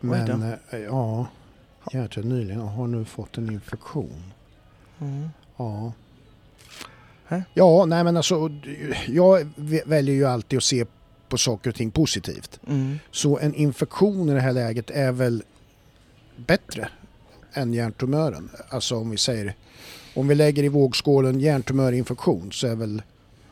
[0.00, 1.26] Men eh, ja,
[1.92, 4.32] Gertrud nyligen har nu fått en infektion.
[4.98, 5.28] Mm.
[5.56, 5.92] Ja.
[7.28, 7.42] Hä?
[7.54, 8.50] Ja, nej men alltså
[9.08, 9.48] jag
[9.86, 10.84] väljer ju alltid att se
[11.28, 12.60] på saker och ting positivt.
[12.68, 12.98] Mm.
[13.10, 15.42] Så en infektion i det här läget är väl
[16.36, 16.88] bättre
[17.52, 18.50] än hjärntumören.
[18.68, 19.54] Alltså om vi säger,
[20.14, 23.02] om vi lägger i vågskålen hjärntumörinfektion så är väl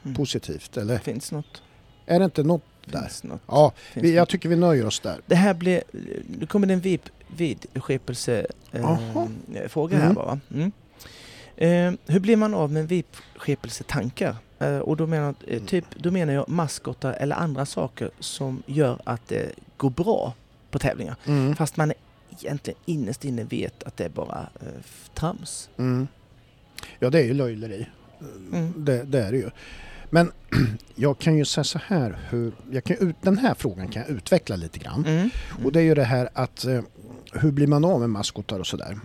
[0.05, 0.17] Mm.
[0.17, 0.99] positivt, eller?
[0.99, 1.63] Finns något?
[2.07, 3.01] Är det inte något där?
[3.01, 3.41] Finns något?
[3.47, 5.21] Ja, vi, jag tycker vi nöjer oss där.
[5.27, 5.83] Det här blir...
[6.39, 7.01] Nu kommer det en vid,
[7.37, 8.99] vidskepelse eh,
[9.69, 10.15] fråga här Mm.
[10.15, 10.41] bara.
[10.55, 10.73] Mm.
[11.57, 14.37] Eh, hur blir man av med vidskepelsetankar?
[14.59, 19.01] Eh, och då menar, eh, typ, då menar jag maskotar eller andra saker som gör
[19.05, 20.35] att det går bra
[20.71, 21.17] på tävlingar.
[21.25, 21.57] Mm.
[21.57, 21.93] Fast man
[22.31, 24.83] egentligen innerst inne vet att det är bara eh,
[25.15, 25.69] trams.
[25.77, 26.09] Mm.
[26.99, 27.87] Ja, det är ju löjleri.
[28.53, 28.73] Mm.
[28.77, 29.51] Det, det är det ju.
[30.11, 30.33] Men
[30.95, 34.11] jag kan ju säga så här, hur, jag kan, ut, den här frågan kan jag
[34.11, 35.05] utveckla lite grann.
[35.07, 35.31] Mm.
[35.65, 36.81] Och det är ju det här att eh,
[37.33, 38.99] hur blir man av med maskotar och sådär.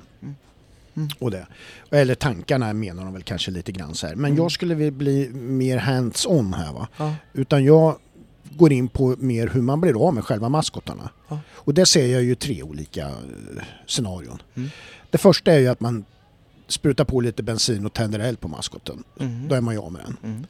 [0.96, 1.10] Mm.
[1.20, 1.48] Och det.
[1.92, 4.16] Eller tankarna menar de väl kanske lite grann så här.
[4.16, 4.44] Men Mm.
[4.44, 6.88] jag skulle vilja bli mer hands-on här va.
[6.98, 7.16] Ja.
[7.34, 7.96] Utan jag
[8.58, 11.10] går in på mer hur man blir av med själva maskotarna.
[11.30, 11.40] Ja.
[11.50, 13.14] Och där ser jag ju tre olika eh,
[13.88, 14.42] scenarion.
[14.56, 14.70] Mm.
[15.10, 16.06] Det första är ju att man
[16.68, 19.04] sprutar på lite bensin och tänder eld på maskoten.
[19.20, 19.48] Mm.
[19.48, 20.18] Då är man ju av med den.
[20.32, 20.46] Mm.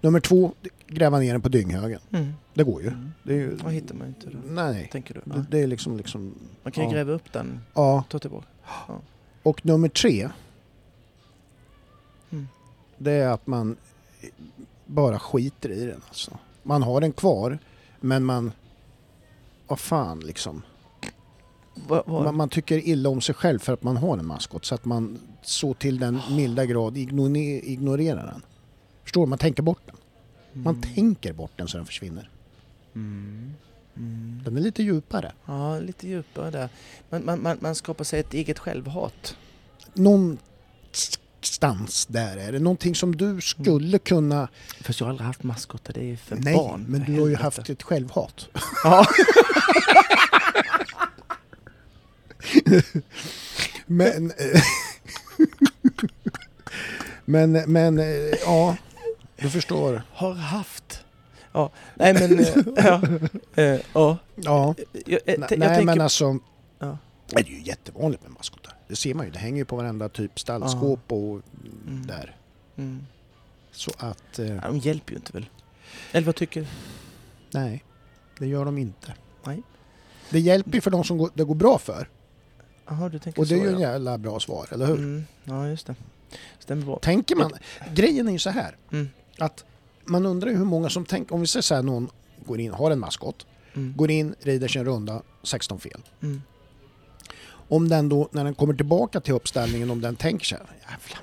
[0.00, 0.52] Nummer två,
[0.86, 2.00] gräva ner den på dynghögen.
[2.12, 2.32] Mm.
[2.54, 2.88] Det går ju.
[2.88, 3.12] Mm.
[3.22, 4.38] Det ju Vad hittar man inte då?
[4.46, 5.20] nej, Tänker du?
[5.24, 5.32] Ja.
[5.36, 5.96] det, det är liksom...
[5.96, 6.94] liksom Man kan ju ja.
[6.94, 8.04] gräva upp den, ja.
[8.08, 8.46] ta tillbaka.
[9.42, 10.28] Och nummer tre,
[12.30, 12.48] Mm.
[12.98, 13.76] det är att man
[14.86, 16.38] bara skiter i den alltså.
[16.62, 17.58] Man har den kvar,
[18.00, 18.52] men man...
[19.66, 20.62] Vad fan liksom.
[22.06, 24.64] Man, man tycker illa om sig själv för att man har en maskot.
[24.64, 28.42] Så att man så till den milda grad ignore- ignorerar den.
[29.02, 29.30] Förstår du?
[29.30, 29.96] Man tänker bort den.
[30.62, 30.94] Man Mm.
[30.94, 32.30] tänker bort den så den försvinner.
[32.94, 33.54] Mm.
[33.98, 34.40] Mm.
[34.44, 35.32] Den är lite djupare.
[35.46, 36.68] Ja, lite djupare där.
[37.10, 39.36] Man, man, man, man skapar sig ett eget självhat.
[39.94, 40.38] Någon
[41.38, 42.36] någonstans där?
[42.36, 44.48] Är det någonting som du skulle kunna...
[44.80, 46.84] Fast jag har aldrig haft maskotar, det är för Nej, barn.
[46.88, 47.60] men för du har ju helvete.
[47.60, 48.48] haft ett självhat.
[48.84, 49.06] Ja.
[53.86, 54.32] Men...
[57.24, 58.06] men, men, eh,
[58.44, 58.76] ja.
[59.36, 60.02] Du förstår.
[60.12, 61.04] Har haft.
[61.58, 62.38] Ja, nej men...
[62.38, 63.02] eh, ja.
[63.62, 64.18] Eh, ja.
[64.34, 64.74] Ja.
[64.92, 66.38] Jag, jag, Nej, jag nej men alltså...
[66.78, 66.98] Ja.
[67.26, 68.74] Det är ju jättevanligt med maskotar.
[68.88, 69.32] Det ser man ju.
[69.32, 71.40] Det hänger ju på varenda typ stallskåp och
[71.86, 72.06] Mm.
[72.06, 72.36] där.
[72.76, 73.06] Mm.
[73.72, 74.38] Så att...
[74.38, 75.46] Eh, de hjälper ju inte väl?
[76.12, 76.66] Eller vad tycker du?
[77.50, 77.84] nej,
[78.38, 79.14] det gör de inte.
[79.44, 79.62] Nej.
[80.30, 82.08] Det hjälper ju för de som går, det går bra för.
[82.86, 83.88] Jaha, du tänker Och det är så ju en ja.
[83.90, 84.96] jävla bra svar, eller hur?
[84.96, 85.24] Mm.
[85.44, 85.94] Ja, just det.
[86.58, 86.98] Stämmer bra.
[86.98, 87.52] Tänker man...
[87.94, 88.76] Grejen är ju så här.
[88.92, 89.08] Mm.
[89.38, 89.64] Att
[90.08, 91.34] man undrar ju hur många som tänker...
[91.34, 92.10] Om vi säger så här, någon
[92.46, 93.94] går in, har en maskot, Mm.
[93.96, 96.00] går in, rider sin runda, 16 fel.
[96.22, 96.42] Mm.
[97.50, 100.58] Om den då, när den kommer tillbaka till uppställningen, om den tänker sig
[100.90, 101.18] jävla,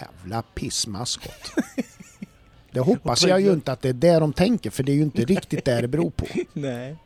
[0.00, 1.52] jävla pissmaskot.
[2.72, 5.02] Det hoppas jag ju inte att det är det de tänker, för det är ju
[5.02, 6.26] inte riktigt det det beror på.
[6.52, 6.96] Nej.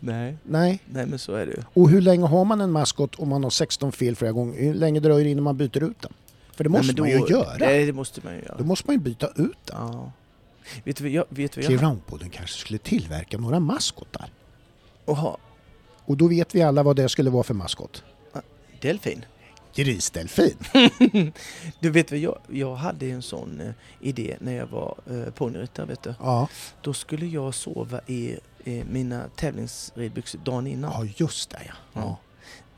[0.00, 0.36] Nej.
[0.42, 1.62] Nej, Nej, men så är det ju.
[1.74, 4.60] och hur länge har man en maskot om man har 16 fel flera gånger?
[4.60, 6.12] Hur länge dröjer det innan man byter ut den?
[6.52, 7.56] För det måste Nej, men man ju då- göra.
[7.60, 8.56] Nej, det måste man ju göra.
[8.58, 9.76] Då måste man ju byta ut den.
[9.76, 10.12] Ja.
[10.84, 11.24] Vet du jag...
[11.28, 11.68] Vet du jag...
[11.68, 14.30] Clearoundpodden kanske skulle tillverka några maskotar.
[15.04, 15.36] Oha.
[16.04, 18.04] Och då vet vi alla vad det skulle vara för maskot.
[18.80, 19.24] Delfin.
[19.74, 20.56] Grisdelfin.
[21.80, 22.38] Du vet vad jag...
[22.48, 26.14] Jag hade en sån eh, idé när jag var eh, ponnyryttare, vet du.
[26.20, 26.48] Ja.
[26.82, 30.92] Då skulle jag sova i eh, mina tävlingsridbyxor dagen innan.
[30.92, 31.72] ja, just det ja.
[31.92, 32.16] ja.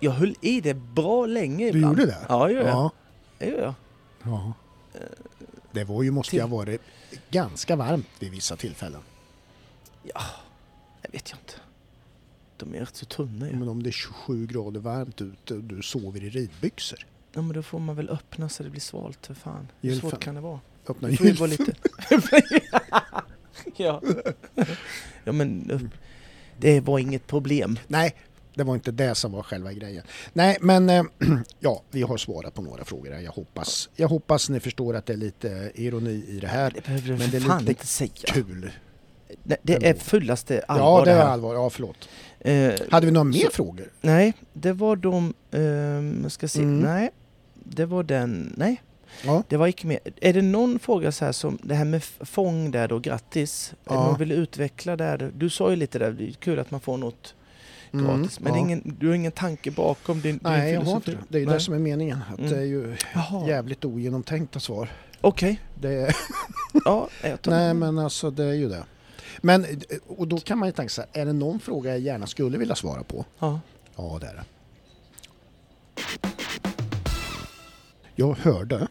[0.00, 1.98] Jag höll i det bra länge Du ibland.
[1.98, 2.18] gjorde det?
[2.28, 2.68] Ja, det gör jag.
[2.68, 2.90] Ja.
[3.38, 3.74] Det gör jag.
[4.22, 4.52] ja.
[5.78, 6.80] Det var ju, måste ju ha varit
[7.30, 9.00] ganska varmt vid vissa tillfällen.
[10.02, 10.22] Ja,
[11.02, 11.54] det vet jag inte.
[12.56, 13.56] De är rätt så tunna ju.
[13.56, 17.06] Men om det är 27 grader varmt ute och du sover i ridbyxor.
[17.32, 19.68] Ja, men då får man väl öppna så det blir svalt för fan.
[19.80, 20.60] Hur svårt kan det vara?
[20.88, 21.50] Öppna gylfen.
[21.50, 21.74] lite...
[23.76, 24.02] ja.
[25.24, 25.80] ja, men
[26.56, 27.78] det var inget problem.
[27.86, 28.14] Nej,
[28.58, 30.04] det var inte det som var själva grejen.
[30.32, 31.02] Nej, men eh,
[31.60, 33.20] ja, vi har svarat på några frågor här.
[33.20, 36.70] Jag hoppas, jag hoppas ni förstår att det är lite ironi i det här.
[36.74, 38.10] Det behöver du Men det är fan lite inte säga.
[38.24, 38.70] Kul.
[39.42, 41.26] Nej, det är fullaste allvar Ja, det här.
[41.26, 41.54] allvar.
[41.54, 42.08] Ja, förlåt.
[42.40, 43.92] Eh, Hade vi några mer så- frågor?
[44.00, 45.34] Nej, det var de...
[46.22, 46.60] jag ska se.
[46.62, 46.80] Mm.
[46.80, 47.10] Nej,
[47.54, 48.54] det var den...
[48.56, 48.82] Nej,
[49.24, 49.42] Ja.
[49.48, 49.98] det var inte med.
[50.20, 53.72] Är det någon fråga så här som det här med fång där då, grattis.
[53.84, 54.06] Är Ja.
[54.06, 55.30] någon vill utveckla där?
[55.36, 57.34] Du sa ju lite där, det är kul att man får något
[57.92, 58.40] Mm, gratis.
[58.40, 58.64] Men det är ja.
[58.66, 61.26] ingen, du har ingen tanke bakom din, din Nej, jag har inte filosofi?
[61.28, 61.32] det.
[61.32, 61.54] Det är ju Nej.
[61.54, 62.18] det som är meningen.
[62.32, 62.50] Att Mm.
[62.50, 64.88] Det är ju Jaha, jävligt ogenomtänkta svar.
[65.20, 65.60] okej.
[65.82, 66.16] Är,
[66.84, 67.08] Ja,
[67.46, 68.84] nej, men alltså det är ju det.
[69.40, 69.66] Men,
[70.06, 72.58] och då kan man ju tänka så här, är det någon fråga jag gärna skulle
[72.58, 73.24] vilja svara på?
[73.38, 73.60] Ja.
[73.96, 74.44] Ja, det är det.
[78.14, 78.88] Jag hörde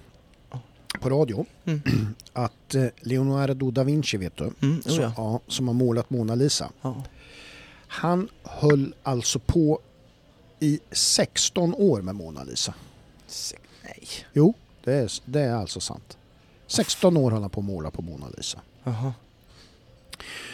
[1.01, 1.81] på radio Mm.
[2.33, 5.13] att eh, Leonardo da Vinci, vet du, Mm, oh ja.
[5.17, 6.69] ja, som har målat Mona Lisa.
[6.81, 7.03] Ja.
[7.87, 9.79] Han höll alltså på
[10.59, 12.73] i 16 år med Mona Lisa.
[13.27, 14.07] Se- Nej.
[14.33, 16.17] Jo, det är, det är alltså sant.
[16.67, 18.61] 16 år höll han på att måla på Mona Lisa.
[18.83, 19.13] Jaha.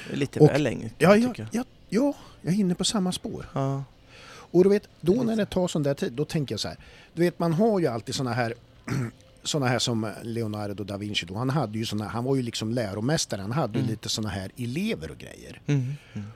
[0.08, 1.48] Det är lite Och- väl länge, Ja, jag.
[1.52, 3.50] ja, ja, jag är inne på samma spår.
[3.54, 3.84] Ja.
[4.26, 6.78] Och du vet, då när det tar sån där tid, då tänker jag så här.
[7.14, 8.54] Du vet, man har ju alltid såna här
[9.44, 12.72] såna här som Leonardo da Vinci då, han hade ju såna, han var ju liksom
[12.72, 13.90] läromästare, han hade ju Mm.
[13.92, 15.62] lite såna här elever och grejer.
[15.68, 15.94] Mm.
[16.14, 16.28] Mm.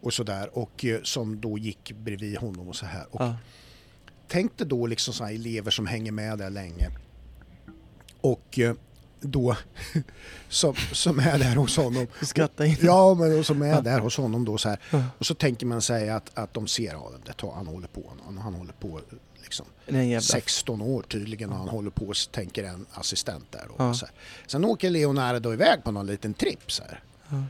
[0.00, 3.06] Och sådär, och eh, som då gick bredvid honom och så här.
[3.10, 3.36] Och Ja.
[4.28, 6.90] tänk dig då liksom här elever som hänger med där länge.
[8.20, 8.74] Och eh,
[9.20, 9.56] då,
[10.48, 12.06] som, som är där hos honom.
[12.22, 12.76] Skratta in.
[12.80, 14.78] Ja, men som är där hos honom då så här.
[15.18, 18.38] Och så tänker man sig att, att de ser, ja, det han håller på, han,
[18.38, 19.00] han håller på
[19.42, 20.20] liksom Den jävla...
[20.20, 23.64] 16 år tydligen och han håller på, tänker en assistent där.
[23.68, 23.94] Då, Ja.
[23.94, 24.14] så här.
[24.46, 27.02] Sen åker Leonardo iväg på någon liten tripp så här.
[27.28, 27.42] Ja.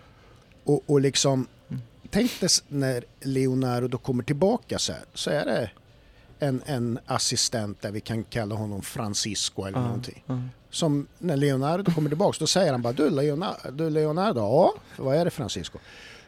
[0.64, 1.82] Och, och liksom, Mm.
[2.10, 5.70] Tänk dig när Leonardo kommer tillbaka så här, så är det
[6.38, 9.84] en, en assistent där vi kan kalla honom Francisco eller Ja.
[9.84, 10.24] någonting.
[10.70, 15.16] Som när Leonardo kommer tillbaka, då säger han bara du Leonardo, du Leonardo, ja, vad
[15.16, 15.78] är det Francisco?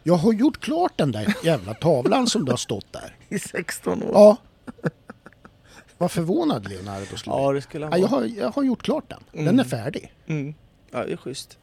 [0.03, 3.16] Jag har gjort klart den där jävla tavlan som du har stått där.
[3.28, 4.11] I 16 år.
[4.12, 4.37] Ja.
[5.99, 7.37] Vad förvånad Leonardo skulle.
[7.37, 8.20] Ja, det skulle han Ja, jag, vara.
[8.20, 9.20] har, jag har gjort klart den.
[9.33, 9.61] Den Mm.
[9.61, 10.12] är färdig.
[10.26, 10.55] Mm.
[10.91, 11.59] Ja, det är schysst.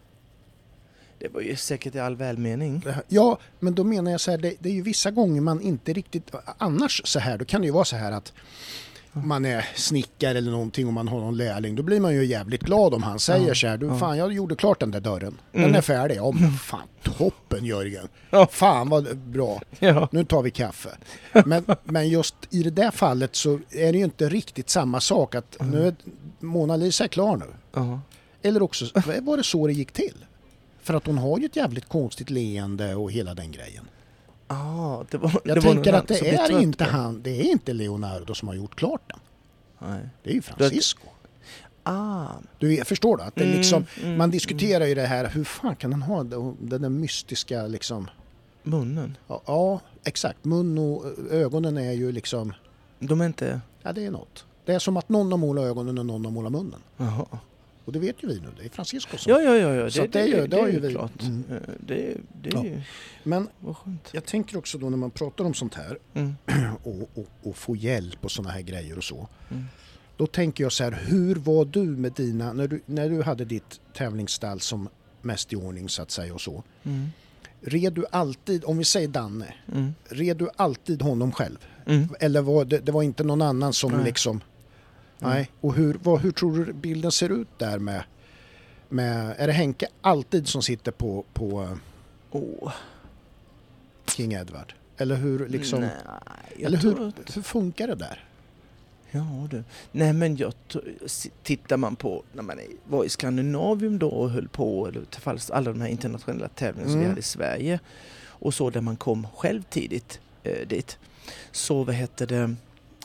[1.20, 2.84] Det var ju säkert i all välmening.
[3.08, 5.94] Ja, men då menar jag så här, det, det är ju vissa gånger man inte
[5.94, 6.32] riktigt...
[6.58, 8.34] Annars så här, då kan det ju vara så här att
[9.12, 11.76] man är snickare eller någonting och man har någon lärling.
[11.76, 13.98] Då blir man ju jävligt glad om han säger Ja, så här, du ja.
[13.98, 15.38] fan jag gjorde klart den där dörren.
[15.52, 15.76] Den Mm.
[15.76, 16.16] är färdig.
[16.18, 18.08] Ja men fan toppen Jörgen.
[18.30, 18.48] Ja.
[18.52, 19.62] Fan vad bra.
[19.80, 20.10] Ja.
[20.12, 20.90] Nu tar vi kaffe.
[21.46, 25.36] Men, men just i det där fallet så är det ju inte riktigt samma sak
[25.36, 25.96] att nu är,
[26.40, 27.46] Mona Lisa är klar nu.
[28.42, 28.86] Eller också
[29.22, 30.26] var det så det gick till.
[30.88, 33.88] För att hon har ju ett jävligt konstigt leende och hela den grejen.
[34.48, 36.90] Ah, det var, Jag det var tänker någon att det är inte då.
[36.90, 39.20] han, det är inte Leonardo som har gjort klart den.
[39.90, 40.10] Nej.
[40.24, 41.08] Det är ju Francisco.
[41.84, 42.28] Ah.
[42.60, 43.24] Du förstår du?
[43.24, 46.24] Att det Mm, liksom, mm, man diskuterar ju det här, hur fan kan han ha
[46.24, 48.10] den där mystiska liksom...
[48.64, 49.18] Munnen.
[49.28, 50.46] Ja, ja, exakt.
[50.46, 52.54] Mun och ögonen är ju liksom...
[53.00, 53.62] De är inte...
[53.84, 54.46] Ja, det är något.
[54.66, 56.80] Det är som att någon har målat ögonen och någon har målat munnen.
[56.98, 57.26] Jaha.
[57.88, 59.32] Och det vet ju vi nu, det är Francisco som...
[59.32, 59.74] Ja, ja, ja.
[59.76, 59.90] ja.
[59.90, 61.22] Så att det är ju- det har ju vi- klart.
[61.22, 61.44] Mm.
[61.52, 62.64] Eh, Det, det är Ja.
[62.66, 62.82] ju...
[63.24, 63.48] Men
[64.12, 66.36] jag tänker också då när man pratar om sånt här Mm.
[66.84, 69.28] och, och, och få hjälp och såna här grejer och så.
[69.52, 69.64] Mm.
[70.18, 73.46] Då tänker jag så här, hur var du med dina, när du, när du hade
[73.46, 74.90] ditt tävlingsstall som
[75.22, 76.64] mest i ordning så att säga och så.
[76.84, 77.08] Mm.
[77.62, 79.94] Red du alltid, om vi säger Danne, Mm.
[80.10, 81.58] red du alltid honom själv?
[81.86, 82.08] Mm.
[82.20, 84.06] Eller var det, det var inte någon annan som Nej.
[84.06, 84.42] liksom...
[85.20, 85.34] Mm.
[85.34, 85.52] Nej.
[85.62, 88.04] Och hur, vad, hur tror du bilden ser ut där med,
[88.90, 89.36] med...
[89.38, 91.78] Är det Henke alltid som sitter på, på eh,
[92.32, 92.72] Åh.
[94.06, 94.74] King Edward?
[94.98, 95.82] Eller hur liksom...
[95.82, 95.92] Nej,
[96.60, 98.24] eller hur, att- hur funkar det där?
[99.12, 99.64] Ja du.
[99.92, 100.54] Nej men jag
[101.44, 105.04] tittar man på när man var i Skandinavium då och höll på, eller
[105.52, 107.10] alla de här internationella tävlingarna som vi Mm.
[107.12, 107.80] hade i Sverige
[108.26, 110.98] och så där man kom själv tidigt eh, dit.
[111.52, 112.56] Så vad hette det,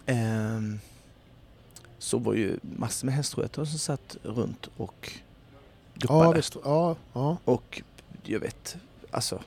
[0.06, 0.80] ehm,
[2.02, 5.10] så var ju massor med hästskötare som satt runt och
[5.94, 6.24] guppade.
[6.24, 6.56] Ja, visst.
[6.64, 7.36] Ja, ja.
[7.44, 7.82] Och
[8.24, 8.76] jag vet,
[9.10, 9.40] alltså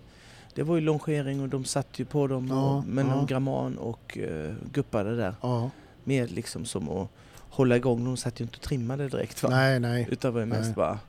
[0.54, 3.16] det var ju longering och de satt ju på dem Ja, och, med ja.
[3.16, 5.36] någon gramman och uh, guppade där.
[5.42, 5.70] ja.
[6.04, 7.08] Mer liksom som att
[7.50, 8.06] hålla igång.
[8.06, 9.50] De satt ju inte och trimmade direkt va?
[9.50, 10.08] Nej, nej.
[10.12, 10.74] Utan var ju mest Nej.
[10.76, 11.00] bara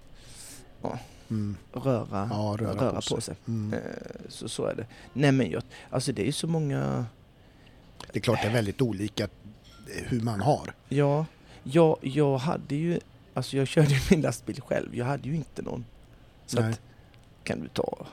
[1.31, 1.57] Mm.
[1.73, 3.35] röra, Ja, röra, på, sig.
[3.49, 3.73] Mm.
[3.75, 3.81] Eh,
[4.29, 4.87] Så, så är det.
[5.13, 7.07] Nej men jag, alltså det är ju så många,
[8.13, 9.29] Det är klart det är väldigt olika
[9.87, 10.75] hur man har.
[10.89, 11.27] ja,
[11.73, 13.01] jag, jag hade ju,
[13.35, 14.97] alltså jag körde min lastbil själv.
[14.97, 15.85] Jag hade ju inte någon.
[16.47, 16.81] Så att,
[17.45, 18.07] kan du ta,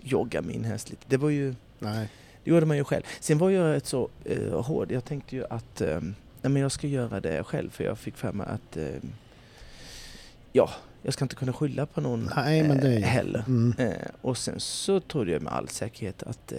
[0.00, 1.04] jogga min häst lite.
[1.08, 2.08] Det var ju, Nej.
[2.44, 3.02] det gjorde man ju själv.
[3.20, 4.92] Sen var jag rätt så eh, hård.
[4.92, 6.00] Jag tänkte ju att eh,
[6.42, 8.86] nej, men jag ska göra det själv för jag fick för mig att eh,
[10.52, 10.70] ja,
[11.02, 13.44] jag ska inte kunna skylla på någon Nej, men det heller.
[13.46, 13.72] Mm.
[14.20, 16.58] Och sen så trodde jag med all säkerhet att eh,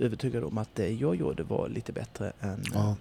[0.00, 2.96] övertygad om att det jag gjorde var lite bättre än Ja,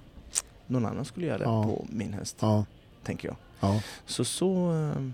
[0.68, 1.64] någon annan skulle göra det Ja.
[1.64, 2.66] på min häst, ja,
[3.04, 3.38] tänker jag.
[3.60, 3.82] ja.
[4.06, 5.10] Så så, eh,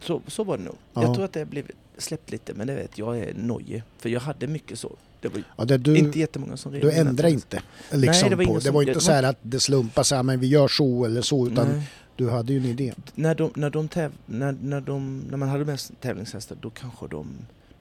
[0.00, 0.74] så, så var det nog.
[0.94, 1.02] Ja.
[1.02, 3.82] Jag tror att det blivit släppt lite, men det vet jag är nojig.
[3.98, 4.92] För jag hade mycket så.
[5.20, 7.26] Det var det du, inte jättemånga som red du hästar.
[7.26, 7.62] inte.
[7.92, 8.58] Liksom det var på.
[8.58, 11.46] det var inte det så att det slumpar sig, men vi gör så eller så,
[11.46, 11.90] utan Nej.
[12.16, 12.94] du hade ju en idé.
[13.14, 17.06] när, de, när, de täv, när, när, de, när man hade mest tävlingshästar då kanske
[17.08, 17.26] de,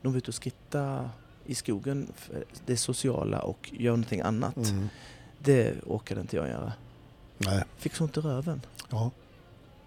[0.01, 1.09] de var ute och skritta
[1.45, 4.57] i skogen, för det sociala och gör någonting annat.
[4.57, 4.89] Mm.
[5.39, 6.73] Det orkade inte jag göra.
[7.37, 7.63] Nej.
[7.77, 8.61] Fick så ont i röven.
[8.89, 9.11] Ja.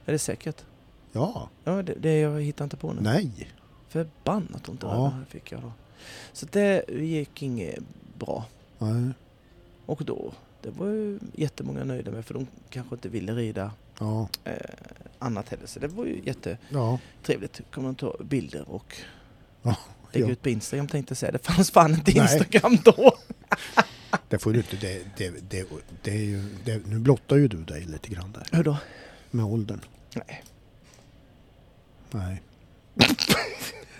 [0.07, 0.65] Är det säkert?
[1.13, 1.49] Ja.
[1.65, 3.01] Ja, det, det jag hittar inte på nu.
[3.01, 3.51] Nej.
[3.89, 4.93] Förbannat ont i Ja.
[4.93, 5.73] röven fick jag då.
[6.33, 7.79] Så det gick inget
[8.19, 8.45] bra.
[8.79, 9.11] Nej.
[9.87, 10.33] Och då,
[10.63, 14.29] det var ju jättemånga nöjda med för de kanske inte ville rida Ja.
[14.45, 14.53] eh,
[15.19, 15.67] annat heller.
[15.67, 16.99] Så det var ju jätte Ja.
[17.71, 18.97] Kommer man ta bilder och
[19.63, 19.77] Ja,
[20.13, 21.33] lägga ut på Instagram tänkte jag säga.
[21.33, 22.23] Det fanns fan inte Nej.
[22.23, 23.13] Instagram då.
[24.29, 24.77] Det får du inte.
[24.77, 25.67] Det, det, det,
[26.03, 28.77] det är ju, det, nu blottar ju du dig lite grann där Hur då?
[29.31, 29.81] med åldern.
[30.15, 30.45] Nej.
[32.11, 32.43] Nej.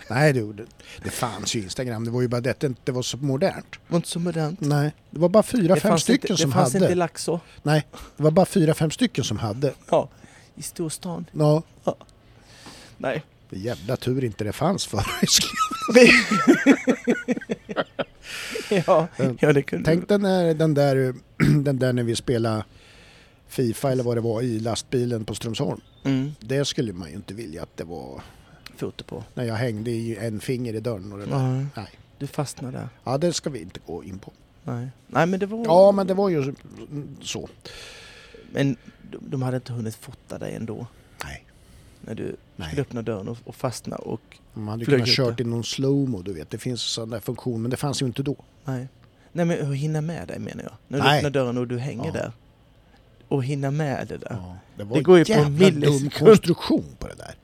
[0.09, 0.65] Nej du, det,
[1.03, 2.05] det fanns ju Instagram.
[2.05, 3.71] Det var ju bara det att det inte var så modernt.
[3.71, 4.59] Det var inte så modernt.
[4.61, 6.85] Nej, det var bara fyra, det fem stycken inte, som det fanns hade.
[6.85, 7.39] inte Laxå.
[7.63, 7.87] Nej,
[8.17, 9.73] det var bara fyra, fem stycken som hade.
[9.89, 10.09] Ja,
[10.55, 11.25] i storstan.
[11.33, 11.63] Ja,
[12.97, 13.23] Nej.
[13.49, 15.03] Det är jävla tur inte det fanns för
[18.69, 19.07] ja,
[19.39, 21.13] ja, det kunde Tänk den där, den där,
[21.63, 22.63] den där när vi spelade
[23.47, 25.81] Fifa eller vad det var i lastbilen på Strömsholm.
[26.03, 28.21] Mm, Det skulle man ju inte vilja att det var
[28.77, 29.23] foto på.
[29.33, 31.37] när jag hängde i en finger i dörren och det där.
[31.37, 31.65] Nej.
[31.75, 31.89] Nej.
[32.17, 32.89] Du fastnade där.
[33.03, 34.31] Ja, det ska vi inte gå in på.
[34.63, 34.87] Nej.
[35.07, 35.65] Nej, men det var...
[35.65, 36.53] Ja, men det var ju
[37.21, 37.49] så.
[38.51, 38.77] Men
[39.11, 40.87] de, de hade inte hunnit fota dig ändå.
[42.09, 42.67] När du Nej.
[42.67, 44.21] skulle öppna dörren och, och fastna och...
[44.53, 46.49] Man hade kunnat kört i någon slowmo, du vet.
[46.49, 48.35] Det finns sån där funktion, men det fanns ju inte då.
[48.65, 48.87] Nej.
[49.31, 50.71] Nej, men att hinna med dig menar jag.
[50.87, 51.17] När du Nej.
[51.17, 52.11] öppnar dörren och du hänger Ja.
[52.11, 52.31] där.
[53.27, 54.27] Och hinna med det där.
[54.29, 55.31] Ja, det var Det går ju på
[55.63, 57.35] en dum konstruktion på det där.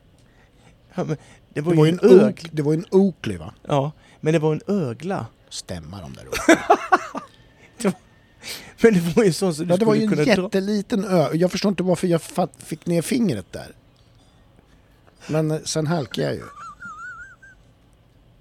[0.96, 1.18] Ja, men
[1.54, 2.00] det var Det var ju en.
[2.26, 3.54] Oak, det var en Oakley va?
[3.68, 5.26] Ja, men det var en ögla.
[5.50, 6.60] Stämma de där uppe.
[8.82, 10.44] Men det var ju sån som du Ja, det var ju en kunna dra.
[10.44, 11.28] jätteliten ö.
[11.34, 12.22] Jag förstår inte varför jag
[12.58, 13.72] fick ner fingret där.
[15.30, 16.44] Men eh, sen halkade jag ju.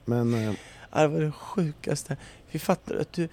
[0.04, 0.54] Men eh,
[0.92, 2.16] Ja, det var det sjukaste.
[2.50, 3.28] Vi fattade att du...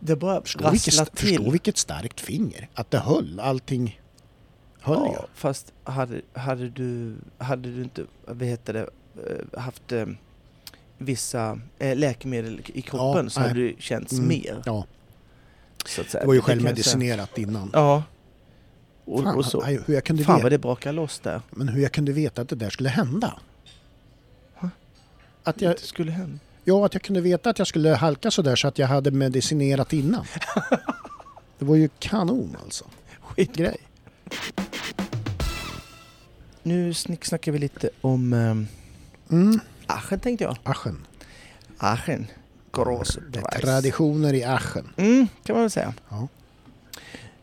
[0.00, 1.50] Det bara förstå, vilket, st- förstå till.
[1.50, 2.68] vilket starkt finger.
[2.74, 4.00] Att det höll allting.
[4.80, 5.26] höll ja, ju.
[5.34, 8.88] fast hade, hade, du, hade du inte, vad heter det,
[9.30, 10.06] eh, haft eh,
[10.98, 13.48] vissa eh, läkemedel i kroppen Ja, så nej.
[13.48, 14.62] hade det känts Mm, mer.
[14.66, 14.86] Ja,
[15.86, 16.20] Så att säga.
[16.20, 17.70] det var ju jag självmedicinerat innan.
[17.72, 18.02] Ja.
[19.04, 19.60] Och, Fan, och så.
[19.62, 21.40] aj, hur jag kunde Fan veta, vad det brakar loss där.
[21.50, 23.38] men hur jag kunde veta att det där skulle hända.
[24.54, 24.70] Ha?
[25.44, 26.38] Att jag, Det skulle hända.
[26.64, 29.10] ja, att jag kunde veta att jag skulle halka så där så att jag hade
[29.10, 30.24] medicinerat innan.
[31.58, 32.84] Det var ju kanon alltså.
[33.20, 33.56] Skit.
[33.56, 33.76] Grej.
[36.62, 38.66] Nu snicksnackar vi lite om um,
[39.30, 40.56] Mm, Aachen tänkte jag.
[40.62, 41.06] Aschen.
[41.78, 42.26] Aachen.
[42.76, 42.84] Är
[43.40, 43.60] Preis.
[43.62, 44.88] traditioner i Aschen.
[44.96, 45.94] Mm, kan man väl säga.
[46.08, 46.28] Ja.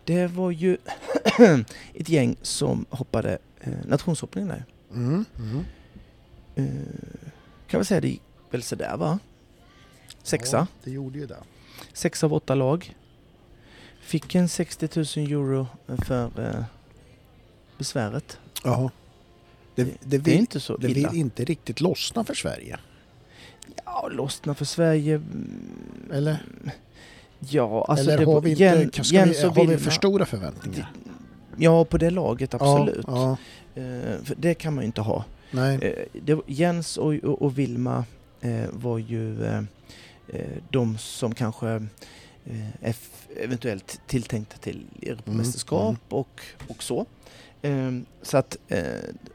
[0.05, 0.77] Det var ju
[1.93, 4.65] ett gäng som hoppade eh, nationshoppning där.
[4.93, 5.65] Mm, mm.
[6.55, 7.29] Eh,
[7.67, 9.19] kan man säga det gick väl sådär va?
[10.23, 10.57] Sexa.
[10.57, 11.37] Ja, det gjorde ju det.
[11.93, 12.95] Sex av åtta lag.
[14.01, 15.67] Fick en 60 000 euro
[16.05, 16.63] för eh,
[17.77, 18.39] besväret.
[18.63, 18.91] Jaha.
[19.75, 21.09] Det, det, Det är vill, inte så det illa.
[21.09, 22.79] vill inte riktigt lossna för Sverige.
[23.85, 25.15] Ja, lossna för Sverige.
[25.15, 26.37] mm, Eller,
[27.49, 30.25] Ja, alltså eller det, har vi, inte, Jen- ska vi, och har vi för stora
[30.25, 30.91] förväntningar?
[31.57, 33.05] Ja, på det laget absolut.
[33.07, 33.37] Ja,
[33.75, 35.23] Eh, för det kan man ju inte ha.
[35.51, 36.05] nej.
[36.27, 38.05] Eh, Jens och, och, och Vilma
[38.41, 39.37] eh, var ju
[40.69, 41.87] de som kanske
[43.43, 47.05] eventuellt tilltänkta till Europamästerskap Mm, och, och så.
[47.61, 48.83] Eh, så att, eh,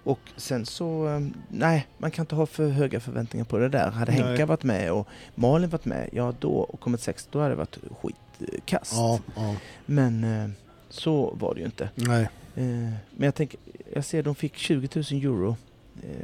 [0.04, 3.90] och sen så, eh, nej, man kan inte ha för höga förväntningar på det där.
[3.90, 4.22] Hade Nej.
[4.22, 7.56] Henka varit med och Malin varit med, ja då, och kommit sex, då hade det
[7.56, 8.92] varit skitkast.
[8.94, 9.54] Ja, ja,
[9.86, 10.50] Men eh,
[10.88, 11.90] så var det ju inte.
[11.94, 12.22] nej.
[12.54, 12.64] Eh,
[13.10, 13.60] men jag tänker,
[13.94, 15.56] jag ser de fick 20 000 euro.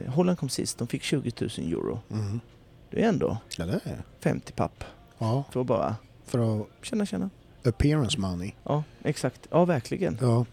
[0.07, 2.01] Holland kom sist, de fick 20 000 euro.
[2.11, 2.41] Mm.
[2.91, 4.85] Det är ändå Ja, det är 50 papp
[5.19, 5.97] Ja, för att bara
[6.27, 7.31] för att känna, känna.
[7.65, 8.53] appearance money.
[8.65, 9.41] Ja, exakt.
[9.51, 10.19] Ja, verkligen.
[10.21, 10.47] Ja,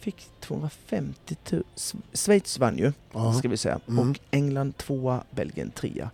[0.00, 1.62] Fick 250 000.
[1.76, 3.32] S- Schweiz vann ju, ja.
[3.34, 3.80] ska vi säga.
[3.88, 4.10] Mm.
[4.10, 6.10] Och England tvåa, Belgien trea.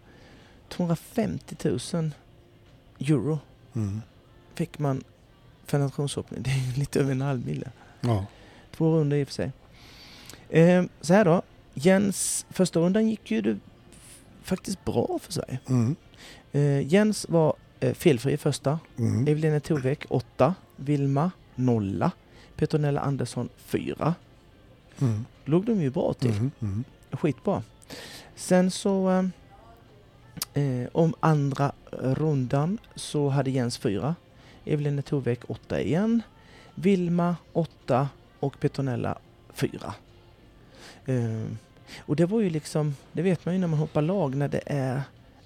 [0.69, 1.57] 250
[1.93, 2.11] 000
[3.01, 3.39] euro
[3.75, 4.03] Mm.
[4.55, 5.05] fick man
[5.67, 6.43] för nationshoppning.
[6.43, 7.71] Det är lite över en halv mille.
[8.01, 8.27] ja.
[8.77, 9.53] Två runder i och för sig.
[10.49, 11.43] Eh, så här då.
[11.75, 13.59] Jens, första rundan gick ju det
[14.43, 15.59] faktiskt bra för Sverige.
[15.69, 15.97] Mm.
[16.53, 18.79] Eh, Jens var eh, felfri i första.
[18.99, 19.29] Mm.
[19.29, 20.55] Evelina Tovek 8.
[20.77, 22.11] Vilma nolla.
[22.57, 24.15] Petronella Andersson 4.
[25.01, 25.25] Mm.
[25.45, 26.31] Låg de ju bra till.
[26.31, 26.51] Mm.
[26.61, 26.85] Mm.
[27.13, 27.63] Skitbra.
[28.37, 29.11] Sen så
[30.55, 34.15] eh, eh, om andra rundan så hade Jens 4.
[34.65, 36.23] Evelina Tovek 8 igen.
[36.75, 38.09] Vilma 8
[38.41, 39.19] och Petronella
[39.55, 39.95] 4.
[41.07, 41.45] Eh,
[41.99, 44.61] och det var ju liksom, det vet man ju när man hoppar lag när det
[44.67, 45.03] är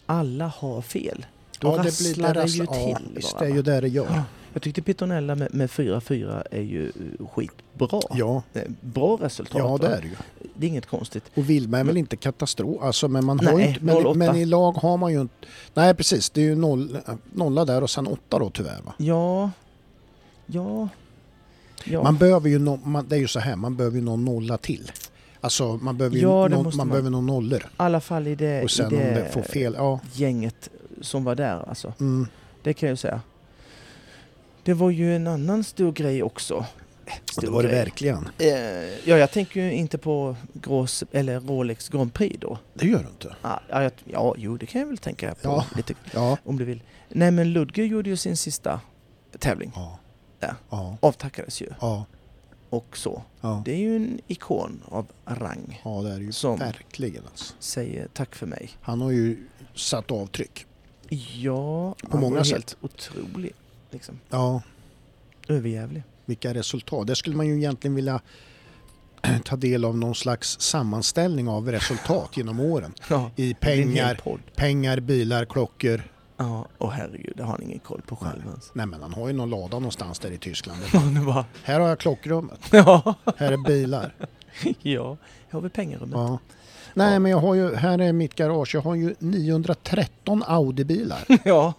[0.07, 1.27] alla har fel.
[1.61, 3.81] Då Ja, det blir rasslar det, rassla- ju ja, till bara, det är ju det
[3.81, 4.07] det gör.
[4.15, 4.25] Ja.
[4.53, 8.01] Jag tyckte Petronella med, med 4-4 är ju eh, skitbra.
[8.15, 9.55] Ja, Eh, Bra resultat.
[9.59, 10.15] ja det är det ju.
[10.55, 11.25] det är inget konstigt.
[11.35, 14.19] Och Vilma är väl inte katastrof, alltså, men man har Nej, ju inte, men, 08.
[14.19, 15.35] men i lag har man ju inte...
[15.75, 16.99] Nej precis, det är ju noll,
[17.33, 18.95] nolla där och sen åtta då tyvärr va?
[18.99, 19.51] Ja,
[20.47, 20.89] ja,
[21.85, 22.03] ja.
[22.03, 24.57] Man behöver ju no, man, det är ju så här, man behöver ju någon nolla
[24.59, 24.93] till.
[25.41, 26.89] Alltså man behöver ju Ja, någon, man, man.
[26.89, 27.59] behöver någon nollor.
[27.63, 30.01] I alla fall i det, Och sen i det det får fel, ja.
[30.13, 30.69] gänget
[31.01, 31.93] som var där alltså.
[32.01, 32.27] Mm,
[32.63, 33.21] Det kan jag ju säga.
[34.71, 36.67] Det var ju en annan stor grej också.
[37.33, 37.79] Stor det var det grej.
[37.79, 38.29] verkligen.
[38.39, 38.49] Eh,
[39.09, 42.59] ja, jag tänker ju inte på Grås, eller Rolex Grand Prix då.
[42.75, 43.37] Det gör du inte.
[43.43, 45.67] Ah, ja, jag, ja, jo det kan jag väl tänka på Ja.
[45.77, 46.37] lite Ja.
[46.45, 46.83] om du vill.
[47.09, 48.81] Nej men Ludger gjorde ju sin sista
[49.39, 49.73] tävling.
[49.75, 49.99] Ja.
[50.41, 50.55] Ja.
[50.71, 50.97] Ja.
[51.01, 52.05] Avtackades ju Ja.
[52.71, 53.23] och så.
[53.41, 53.63] Ja.
[53.65, 55.81] Det är ju en ikon av rang.
[55.85, 57.23] Ja, det är ju Som- verkligen.
[57.31, 57.55] Alltså.
[57.59, 58.71] Säger tack för mig.
[58.81, 60.67] Han har ju satt avtryck.
[61.35, 62.53] Ja, På många sätt.
[62.53, 63.53] helt otrolig.
[63.91, 64.21] Liksom.
[64.31, 64.63] Ja,
[65.49, 66.03] Överjävlig.
[66.25, 67.07] vilka resultat.
[67.07, 68.21] Det skulle man ju egentligen vilja
[69.45, 72.95] ta del av någon slags sammanställning av resultat genom åren.
[73.11, 74.21] Ja, I pengar,
[74.57, 76.03] pengar, bilar, klockor.
[76.37, 78.71] Ja, och herregud, det har han ingen koll på själv ens.
[78.75, 80.81] Nej men han har ju någon lada någonstans där i Tyskland.
[80.93, 81.45] Ja, var...
[81.63, 82.61] Här har jag klockrummet.
[82.73, 84.15] Ja, Här är bilar.
[84.83, 85.17] ja.
[85.49, 86.19] Här har vi pengarummet.
[86.19, 86.39] Ja.
[86.95, 88.75] Nej men jag har ju, här är mitt garage.
[88.75, 91.39] Jag har ju 913 Audi-bilar.
[91.45, 91.75] Ja.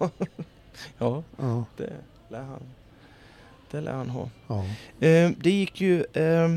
[0.97, 1.65] Ja, Ja.
[1.77, 1.93] det
[2.29, 2.61] lär han,
[3.71, 4.29] det lär han ha.
[4.47, 4.65] Ja.
[5.07, 6.49] Eh, det gick ju eh,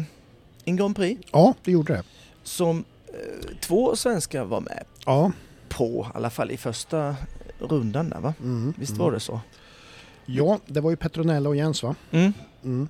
[0.64, 2.02] en Grand Prix ja, det gjorde det.
[2.42, 5.32] som eh, två svenskar var med Ja.
[5.68, 7.16] på, i alla fall i första
[7.58, 8.34] rundan där va?
[8.40, 8.74] Mm.
[8.78, 9.04] Visst mm.
[9.04, 9.40] var det så?
[10.26, 11.94] Ja, det var ju Petronella och Jens va?
[12.10, 12.32] Mm.
[12.64, 12.88] Mm.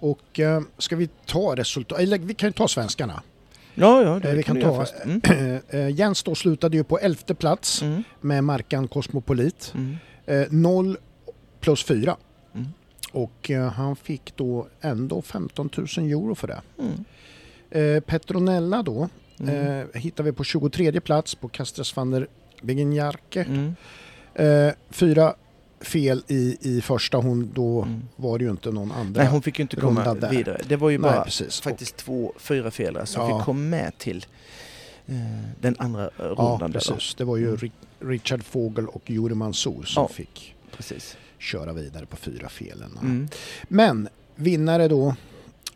[0.00, 3.22] Och eh, ska vi ta resultat, eller vi kan ju ta svenskarna.
[3.80, 4.86] Ja, ja, det eh, vi kan ta.
[5.04, 5.20] Mm.
[5.68, 8.04] Eh, Jens då slutade ju på elfte plats mm.
[8.20, 9.74] med markan Cosmopolit.
[9.74, 9.96] Mm.
[10.26, 10.96] Eh, 0
[11.60, 12.16] plus 4.
[13.12, 18.00] Och han fick då ändå 15 000 euro för det.
[18.00, 19.08] Petronella då
[19.94, 22.26] hittar vi på 23 plats på Castres van der
[22.62, 23.46] Beginjarke.
[24.90, 25.34] 4
[25.80, 28.02] fel i, i första, hon, då Mm.
[28.16, 29.22] var det ju inte någon andra.
[29.22, 30.60] Nej, hon fick ju inte komma vidare.
[30.68, 31.60] Det var ju Nej, bara precis.
[31.60, 33.38] faktiskt två, fyra fel som Ja.
[33.38, 34.26] fick komma med till
[35.06, 35.14] eh,
[35.60, 36.58] den andra eh, Ja, rundan.
[36.58, 36.72] där då.
[36.94, 37.14] precis.
[37.14, 37.56] Det var ju Mm.
[37.56, 40.08] Ri- Richard Fogel och Juri Mansour som Ja.
[40.08, 41.16] fick precis.
[41.38, 42.98] köra vidare på fyra felen.
[43.02, 43.28] Mm.
[43.68, 45.14] Men vinnare då,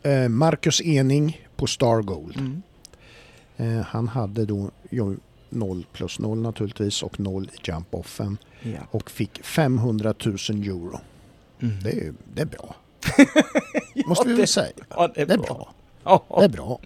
[0.02, 2.36] eh, Marcus Ening på Star Gold.
[2.36, 2.62] Mm.
[3.56, 4.70] Eh, han hade då
[5.52, 8.78] 0 plus 0 naturligtvis och 0 i jump-offen Ja.
[8.90, 11.00] och fick 500 000 euro.
[11.60, 11.82] Mm.
[11.82, 12.74] Det är, det är bra.
[13.94, 14.72] Ja, Måste vi väl säga.
[14.88, 15.46] Ja, det är Det är bra.
[15.46, 15.72] bra.
[16.04, 16.80] Ja, Det är bra.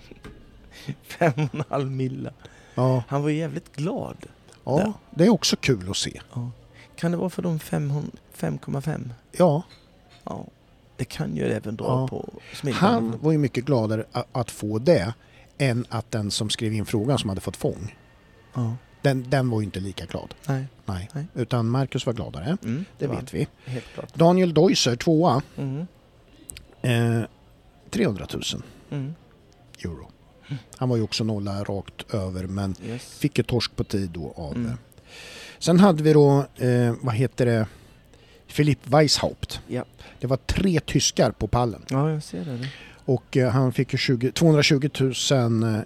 [1.02, 2.30] fem och en halv milla.
[2.74, 4.16] Ja, Han var jävligt glad.
[4.64, 6.20] ja, det är också kul att se.
[6.34, 6.50] Ja.
[6.96, 9.10] Kan det vara för de 500 5,5?
[9.32, 9.62] Ja,
[10.24, 10.44] Ja.
[10.96, 12.08] Det kan ju även dra Ja.
[12.08, 12.80] på smiljan.
[12.80, 15.14] han var ju mycket gladare att få det
[15.58, 17.96] än att den som skrev in frågan som hade fått fång.
[18.56, 18.76] Ja.
[19.02, 20.34] Den, den var ju inte lika glad.
[20.48, 20.64] Nej.
[20.84, 21.08] Nej.
[21.12, 21.26] Nej.
[21.34, 22.56] Utan Marcus var gladare.
[22.64, 22.84] Mm.
[22.98, 23.46] Det vet vi.
[23.64, 24.14] Helt klart.
[24.14, 25.42] Daniel Deuser, tvåa.
[25.56, 25.86] Mm.
[26.82, 27.22] Eh,
[27.90, 28.42] 300 000
[28.90, 29.14] Mm.
[29.84, 30.10] euro.
[30.76, 33.18] Han var ju också nolla rakt över men Yes.
[33.18, 34.52] fick ju torsk på tid då av...
[34.56, 34.66] Mm.
[34.70, 34.74] eh.
[35.58, 37.66] Sen hade vi då, eh, vad heter det,
[38.56, 39.60] Philipp Weishaupt.
[39.66, 39.84] Ja.
[40.20, 42.68] Det var tre tyskar på pallen ja, jag ser det.
[43.08, 45.12] Och eh, han fick ju 20, 220 000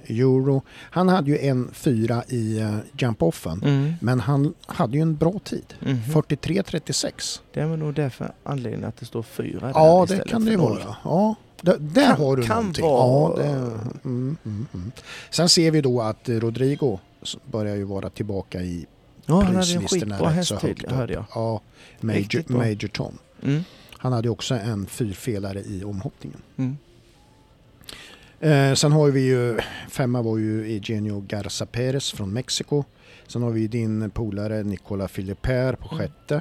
[0.09, 0.63] euro.
[0.91, 3.93] Han hade ju en fyra i eh, jump-offen Mm.
[4.01, 5.75] men han hade ju en bra tid.
[5.81, 6.01] Mhm.
[6.13, 7.41] 43-36.
[7.55, 10.57] Det var nog därför anledningen att det står fyra där Ja, det kan det ju
[10.57, 10.97] vara.
[11.05, 12.85] Ja, där, där Kan- har du kan någonting.
[12.85, 14.93] vara- Ja, det, mm, mm, mm.
[15.31, 16.99] Sen ser vi då att eh, Rodrigo
[17.53, 18.87] börjar ju vara tillbaka i
[19.27, 20.91] Ja, han hade en skitbra rätt häst så till, högt upp.
[20.91, 21.25] hörde jag.
[21.35, 21.61] Ja,
[22.01, 22.45] Major.
[22.53, 23.19] Major Tom.
[23.43, 23.65] Mm.
[23.93, 26.39] Han hade också en fyrfelare i omhoppningen.
[26.57, 26.77] Mm.
[28.41, 29.59] Eh, sen har vi ju,
[29.89, 32.85] femma var ju Eugenio Garza Perez från Mexiko.
[33.27, 35.99] Sen har vi din polare Nicola Philipper på Mm.
[35.99, 36.41] sjätte.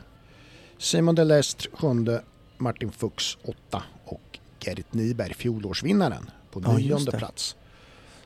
[0.78, 2.22] Simon Delestre sjunde,
[2.58, 7.56] Martin Fuchs åtta och Gerrit Nyberg fjolårsvinnaren på Ja, nionde plats.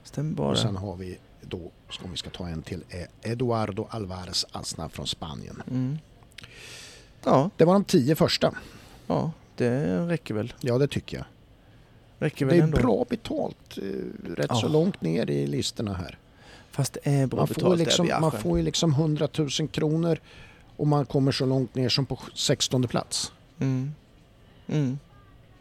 [0.03, 0.49] Stämmer bara.
[0.51, 1.71] Och sen har vi då,
[2.03, 5.61] om vi ska ta en till, är Eduardo Alvarez Asna från Spanien.
[5.71, 5.97] Mm.
[7.23, 8.53] Ja, Det var de tio första.
[9.07, 10.53] ja, det räcker väl.
[10.61, 11.25] Ja, det tycker jag.
[12.23, 12.77] Räcker Det väl är ändå.
[12.77, 13.81] bra betalt, eh,
[14.35, 14.55] rätt Ja.
[14.55, 16.17] så långt ner i listorna här.
[16.71, 19.27] Fast det är bra Man får, betalt liksom, där vid man får ju liksom 100
[19.37, 20.19] 000 kronor
[20.77, 23.31] och man kommer så långt ner som på 16 plats.
[23.59, 23.93] Mm.
[24.67, 24.99] Mm.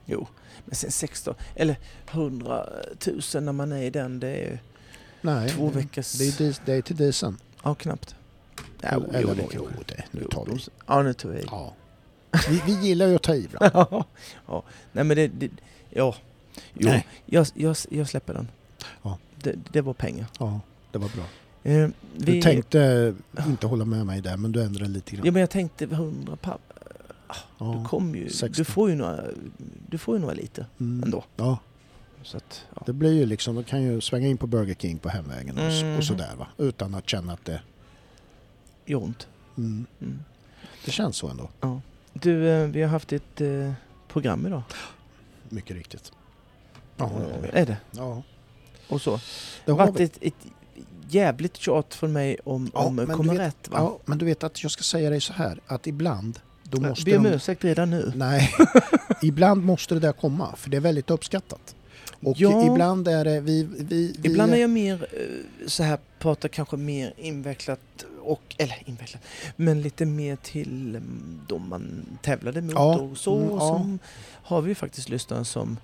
[0.04, 0.26] Jo,
[0.64, 1.76] men sen 16, eller
[2.10, 2.66] 100
[3.06, 4.62] 000 när man är i den, det är
[5.20, 6.12] Nej, två det- veckors...
[6.12, 7.38] Det är, det är till disen.
[7.62, 8.14] Ja, knappt.
[8.80, 10.58] Ja, eller, jo, eller det jo, det, nu tar vi.
[10.86, 11.44] Ja, nu tar vi.
[11.46, 11.74] Ja.
[12.48, 13.72] Vi, vi gillar ju att ta i ibland.
[14.46, 14.62] ja.
[14.92, 15.50] Nej men det, det
[15.90, 16.14] ja.
[16.74, 17.06] Jo, Nej.
[17.26, 18.48] jag, jag, jag släpper den.
[19.02, 19.18] Ja.
[19.42, 20.26] Det, det var pengar.
[20.38, 20.60] Ja,
[20.92, 21.24] det var bra.
[21.62, 23.14] Eh, Du vi, tänkte
[23.46, 25.26] inte hålla med mig där, men du ändrade lite grann.
[25.26, 26.60] Ja men jag tänkte 100 papp.
[27.58, 28.60] Du Ja, kom ju, 60.
[28.60, 29.20] du får ju några,
[29.88, 31.02] du får ju några lite mm.
[31.04, 31.24] ändå.
[31.36, 31.58] Ja,
[32.22, 32.82] Så att, ja.
[32.86, 35.72] det blir ju liksom, de kan ju svänga in på Burger King på hemvägen och,
[35.84, 35.96] Mhm.
[35.98, 36.46] och sådär va.
[36.58, 37.60] Utan att känna att det...
[38.86, 39.28] Gör ont.
[39.56, 40.18] Mm, Mm.
[40.84, 41.48] det känns så ändå.
[42.12, 43.72] Du, eh, vi har haft ett eh,
[44.08, 44.62] program idag.
[45.48, 46.12] Mycket riktigt.
[46.96, 47.48] Ja, det har vi.
[47.52, 47.76] Är det?
[47.90, 48.22] Ja,
[48.88, 49.20] Och så.
[49.64, 50.34] det har varit ett, ett
[51.08, 52.98] jävligt tjat från mig om, Ja, om
[53.38, 53.76] rätt va?
[53.78, 57.04] Ja, men du vet att jag ska säga dig så här att ibland då måste
[57.04, 58.12] ber om ursäkt redan nu.
[58.16, 58.50] Nej,
[59.22, 61.74] ibland måste det där komma för det är väldigt uppskattat.
[62.22, 62.66] Och Ja.
[62.72, 63.62] ibland är det vi...
[63.78, 67.80] vi, vi Ibland är jag mer eh, så här, pratar kanske mer invecklat
[68.22, 69.22] och, eller invecklat,
[69.56, 73.36] men lite mer till mm, de man tävlade mot Ja, och så.
[73.36, 73.58] mm, ja.
[73.58, 73.98] Som
[74.42, 75.76] har vi faktiskt lyssnare som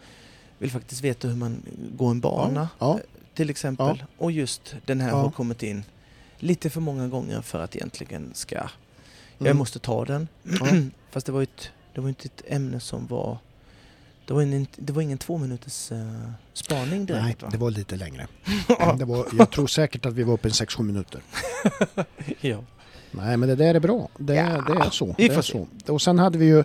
[0.59, 1.63] vill faktiskt veta hur man
[1.97, 3.01] går en bana Ja,
[3.35, 4.05] till exempel.
[4.19, 5.17] Och just den här Ja.
[5.17, 5.85] har kommit in
[6.39, 9.57] lite för många gånger för att egentligen ska, jag mm.
[9.57, 10.29] måste ta den.
[10.43, 10.67] Ja.
[11.11, 11.47] Fast det var ju
[11.99, 13.39] det var inte ett ämne som var,
[14.27, 17.49] det var, en, det var ingen två minuters uh, spaning direkt Nej, va?
[17.51, 18.27] det var lite längre.
[18.99, 21.23] Det var, jag tror säkert att vi var uppe i 6-7 minuter.
[22.41, 22.65] ja.
[23.11, 24.09] Nej, men det där är bra.
[24.19, 25.15] Det, Ja, det är så.
[25.19, 25.67] Det är så.
[25.87, 26.65] Och sen hade vi ju,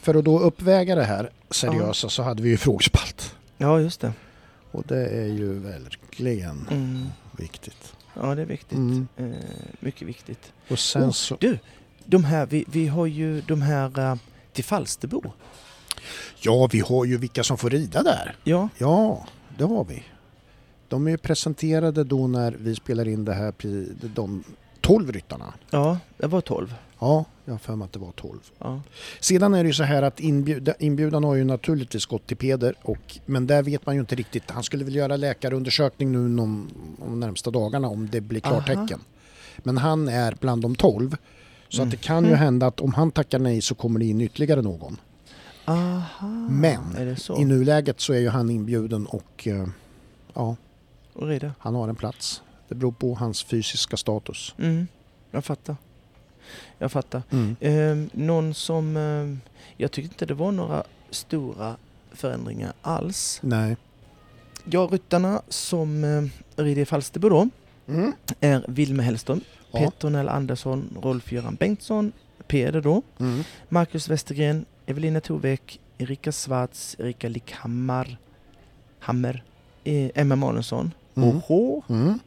[0.00, 3.36] för att då uppväga det här seriösa, så hade vi ju frågespalt.
[3.58, 4.12] ja, just det.
[4.70, 7.06] Och det är ju verkligen Mm.
[7.38, 7.92] viktigt.
[8.14, 8.78] Ja, det är viktigt.
[8.78, 9.06] Mm.
[9.16, 9.26] Eh,
[9.80, 10.52] mycket viktigt.
[10.68, 11.36] Och sen Oh, så...
[11.40, 11.58] Du,
[12.04, 14.14] de här, vi, vi har ju de här uh,
[14.52, 15.22] till Falsterbo.
[16.40, 18.36] Ja, vi har ju vilka som får rida där.
[18.44, 19.26] Ja, Ja,
[19.58, 20.02] det har vi.
[20.88, 23.52] De är ju presenterade då när vi spelar in det här,
[24.14, 24.44] de
[24.80, 25.54] 12 ryttarna.
[25.70, 26.74] Ja, det var 12.
[27.02, 28.38] Ja, jag har för mig att det var 12.
[28.58, 28.80] Ja.
[29.20, 32.74] Sedan är det ju så här att inbjuda, inbjudan har ju naturligtvis gått till Peder
[32.82, 34.50] och, men där vet man ju inte riktigt.
[34.50, 36.68] Han skulle väl göra läkarundersökning nu de,
[36.98, 39.00] de närmsta dagarna om det blir klartecken.
[39.58, 41.16] Men han är bland de 12.
[41.68, 41.88] Så Mm.
[41.88, 42.40] att det kan ju Mm.
[42.40, 44.96] hända att om han tackar nej så kommer det in ytterligare någon.
[45.64, 46.80] Aha, Men?
[47.38, 49.66] I nuläget så är ju han inbjuden och eh,
[50.34, 50.56] ja,
[51.12, 52.42] Och han har en plats.
[52.68, 54.54] Det beror på hans fysiska status.
[54.58, 54.86] Mm,
[55.30, 55.76] jag fattar.
[56.82, 57.22] Jag fattar.
[57.30, 57.56] Mm.
[57.60, 58.96] Eh, någon som...
[58.96, 61.76] Eh, jag tyckte inte det var några stora
[62.12, 63.38] förändringar alls.
[63.42, 63.76] Nej.
[64.64, 67.48] Ja, ryttarna som eh, rider i Falsterbo då
[67.88, 68.12] Mm.
[68.40, 69.40] är Wilmer Hellström,
[69.70, 69.78] Ja.
[69.78, 72.12] Peter Nell Andersson, Rolf-Göran Bengtsson,
[72.46, 73.44] Peder då, Mm.
[73.68, 78.16] Marcus Westergren, Evelina Tovek, Erika Schwarz, Erika Lickhammar,
[78.98, 79.42] Hammer,
[79.84, 81.28] eh, Emma Magnusson, Mm.
[81.28, 81.82] och H.
[81.88, 82.18] Mm.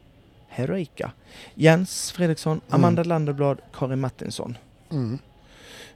[0.48, 1.12] Heroica,
[1.54, 4.58] Jens Fredriksson, Amanda Landerblad, Karin Martinsson.
[4.90, 5.18] Mm.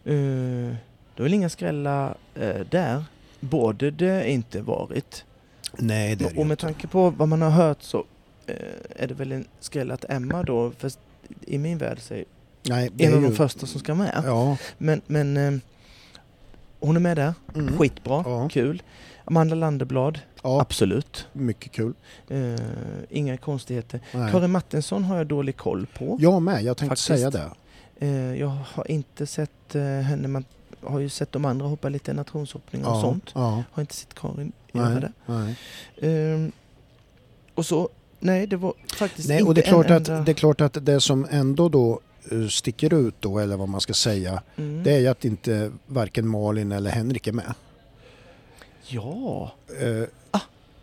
[0.07, 0.75] Uh,
[1.15, 3.05] det är väl inga skrällar eh, där.
[3.41, 5.25] Borde det inte varit.
[5.79, 6.67] Nej, det är det Och med inte.
[6.67, 8.05] tanke på vad man har hört så
[8.47, 8.55] eh,
[8.97, 10.91] är det väl en skräll att Emma då, för
[11.47, 12.25] i min värld, så är
[12.63, 13.35] Nej, en av de ju...
[13.35, 14.23] första som ska med.
[14.27, 14.57] Ja.
[14.79, 15.61] Men, men
[16.81, 17.35] hon är med där.
[17.55, 17.79] Mm.
[17.79, 18.49] Skitbra, Ja.
[18.49, 18.83] kul.
[19.31, 21.27] Amanda Landerblad, Ja, absolut.
[21.33, 21.93] mycket kul.
[22.29, 22.55] Eh,
[23.11, 24.01] inga konstigheter.
[24.15, 24.33] Nej.
[24.33, 26.17] Karin Martinsson har jag dålig koll på.
[26.21, 27.07] Jag med, jag tänkte Faktiskt.
[27.07, 27.51] säga det.
[28.07, 30.45] Eh, jag har inte sett eh, henne, man
[30.83, 33.31] har ju sett de andra hoppa lite nationshoppning och Ja, sånt.
[33.35, 33.63] Ja.
[33.73, 35.13] Har inte sett Karin göra det.
[35.27, 35.57] nej.
[36.03, 36.53] Ehm,
[37.55, 37.89] och så,
[38.21, 40.23] nej det var faktiskt nej, inte och det är, klart en att, enda...
[40.25, 42.01] det är klart att det som ändå då
[42.51, 44.83] sticker ut då, eller vad man ska säga, Mm.
[44.83, 47.55] det är ju att inte varken Malin eller Henrik är med.
[48.91, 50.41] Ja, Eh, Ah,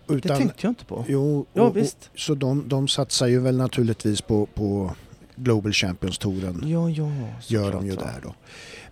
[0.08, 1.06] det utan, tänkte jag inte på.
[1.08, 2.10] Jo, Ja, och, och, visst.
[2.16, 4.92] så de, de satsar ju väl naturligtvis på, på
[5.36, 6.64] Global Champions-touren.
[6.66, 7.10] Ja, ja,
[7.48, 8.02] Gör de ju va.
[8.02, 8.34] där då.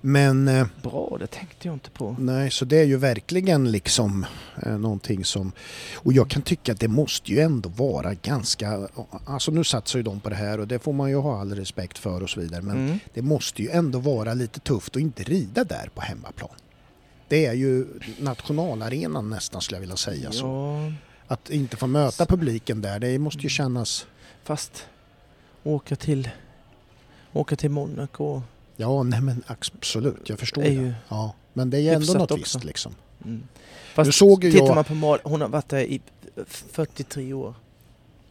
[0.01, 2.15] Men eh, Bra, det tänkte jag inte på.
[2.19, 4.25] nej, så det är ju verkligen liksom
[4.63, 5.51] eh, någonting som...
[5.95, 8.87] Och jag kan tycka att det måste ju ändå vara ganska...
[9.25, 11.55] Alltså nu satsar ju de på det här och det får man ju ha all
[11.55, 12.61] respekt för och så vidare.
[12.61, 12.99] Men Mm.
[13.13, 16.49] det måste ju ändå vara lite tufft att inte rida där på hemmaplan.
[17.27, 17.87] Det är ju
[18.19, 20.45] nationalarenan nästan skulle jag vilja säga så.
[20.45, 20.91] Ja,
[21.27, 24.07] Att inte få möta publiken där, det måste ju kännas...
[24.43, 24.87] fast
[25.63, 26.29] åka till,
[27.33, 28.41] åka till Monaco
[28.77, 30.93] Ja, nej men absolut, jag förstår det.
[31.07, 32.35] Ja, men det är ju ändå något också.
[32.57, 32.95] visst liksom.
[33.25, 33.43] Mm.
[33.93, 36.01] Fast Nu såg ju tittar jag- man på Mal, hon har varit där i
[36.45, 37.53] 43 år.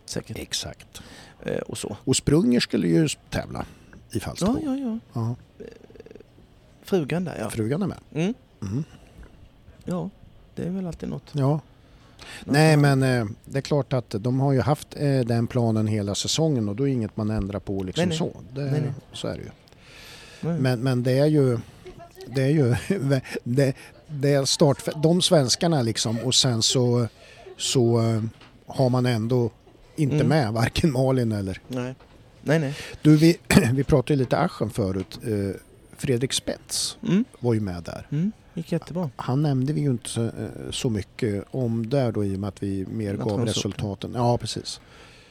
[0.07, 0.39] Säkert.
[0.39, 1.03] Exakt.
[1.45, 1.97] Eh, och så.
[2.05, 3.65] Och Sprunger skulle ju tävla i
[4.11, 4.59] Ja, Falsterbo.
[4.65, 4.99] ja, ja.
[5.13, 5.35] Ja.
[6.83, 7.51] Frugan där ja.
[7.51, 7.99] Frugan är med.
[8.15, 8.35] Mm.
[8.67, 8.85] Mm.
[9.85, 10.11] Ja,
[10.55, 11.31] det är väl alltid något.
[11.33, 11.61] Ja.
[12.45, 16.15] Nej men eh, det är klart att de har ju haft eh, den planen hela
[16.15, 18.19] säsongen och då är inget man ändrar på liksom Nej, nej.
[18.19, 18.41] så.
[18.55, 18.83] Det, Nej.
[19.13, 19.51] Så är det ju.
[20.59, 21.59] Men, men det är ju...
[22.27, 22.75] Det är ju...
[23.45, 23.73] Det,
[24.07, 27.09] det är start, de svenskarna liksom och sen så,
[27.59, 28.23] så eh,
[28.67, 29.51] har man ändå
[29.97, 30.29] inte Mm.
[30.29, 31.61] med varken Malin eller...
[31.69, 31.95] Nej.
[32.43, 32.75] Nej, nej.
[33.03, 33.39] Du, vi,
[33.73, 35.19] vi pratade ju lite Aschen förut.
[35.97, 37.25] Fredrik Spets Mm.
[37.41, 38.07] var ju med där.
[38.11, 38.33] Mm.
[38.55, 39.11] Gick jättebra.
[39.17, 40.31] Han nämnde vi ju inte så, eh,
[40.71, 44.13] så mycket om där då i och med att vi mer gav resultaten.
[44.15, 44.81] Ja, precis.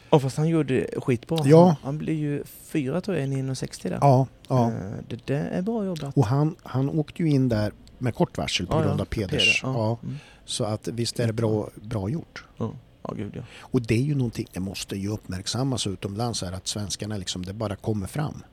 [0.10, 1.40] Ja, fast han gjorde skitbra.
[1.46, 1.66] Ja.
[1.66, 3.98] Han, han blev ju fyra tror jag, i 960 där.
[4.02, 4.72] Ja, ja.
[4.72, 4.76] Eh,
[5.10, 6.18] Det där är bra jobbat.
[6.18, 9.06] Och han, han åkte ju in där med kort varsel på Ja, grund ja, av
[9.06, 9.62] Peders.
[9.62, 9.98] Peder, Ja.
[10.04, 10.16] Mm.
[10.46, 12.46] Så att visst är det bra, bra gjort.
[12.58, 13.42] Ja, gud ja.
[13.60, 17.54] Och det är ju någonting, det måste ju uppmärksammas utomlands här att svenskarna liksom, det
[17.54, 18.44] bara kommer fram.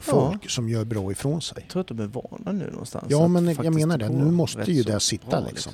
[0.00, 1.58] Folk som gör bra ifrån sig.
[1.62, 3.04] Jag tror att de är vana nu någonstans.
[3.08, 5.72] Ja men jag menar det, nu måste ju det sitta bra, liksom.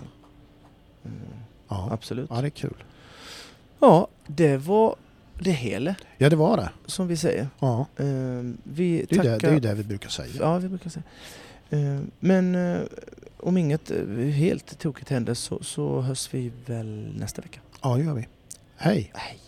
[1.05, 1.17] Mm.
[1.69, 1.89] Ja.
[1.93, 2.31] Absolut.
[2.33, 2.85] ja, det är kul.
[3.81, 4.97] Ja, det var
[5.41, 6.71] det hela, Ja det var det.
[6.87, 7.49] som vi säger.
[7.59, 8.07] Ja, Eh,
[8.63, 9.31] Vi det är tackar...
[9.31, 10.29] det, det, är ju det vi brukar säga.
[10.41, 11.03] Ja, vi brukar säga.
[11.71, 12.81] Eh, Men eh,
[13.37, 17.61] om inget eh, helt tokigt händer så, så hörs vi väl nästa vecka.
[17.83, 18.27] Ja, det gör vi.
[18.77, 19.11] Hej!
[19.15, 19.39] Hej!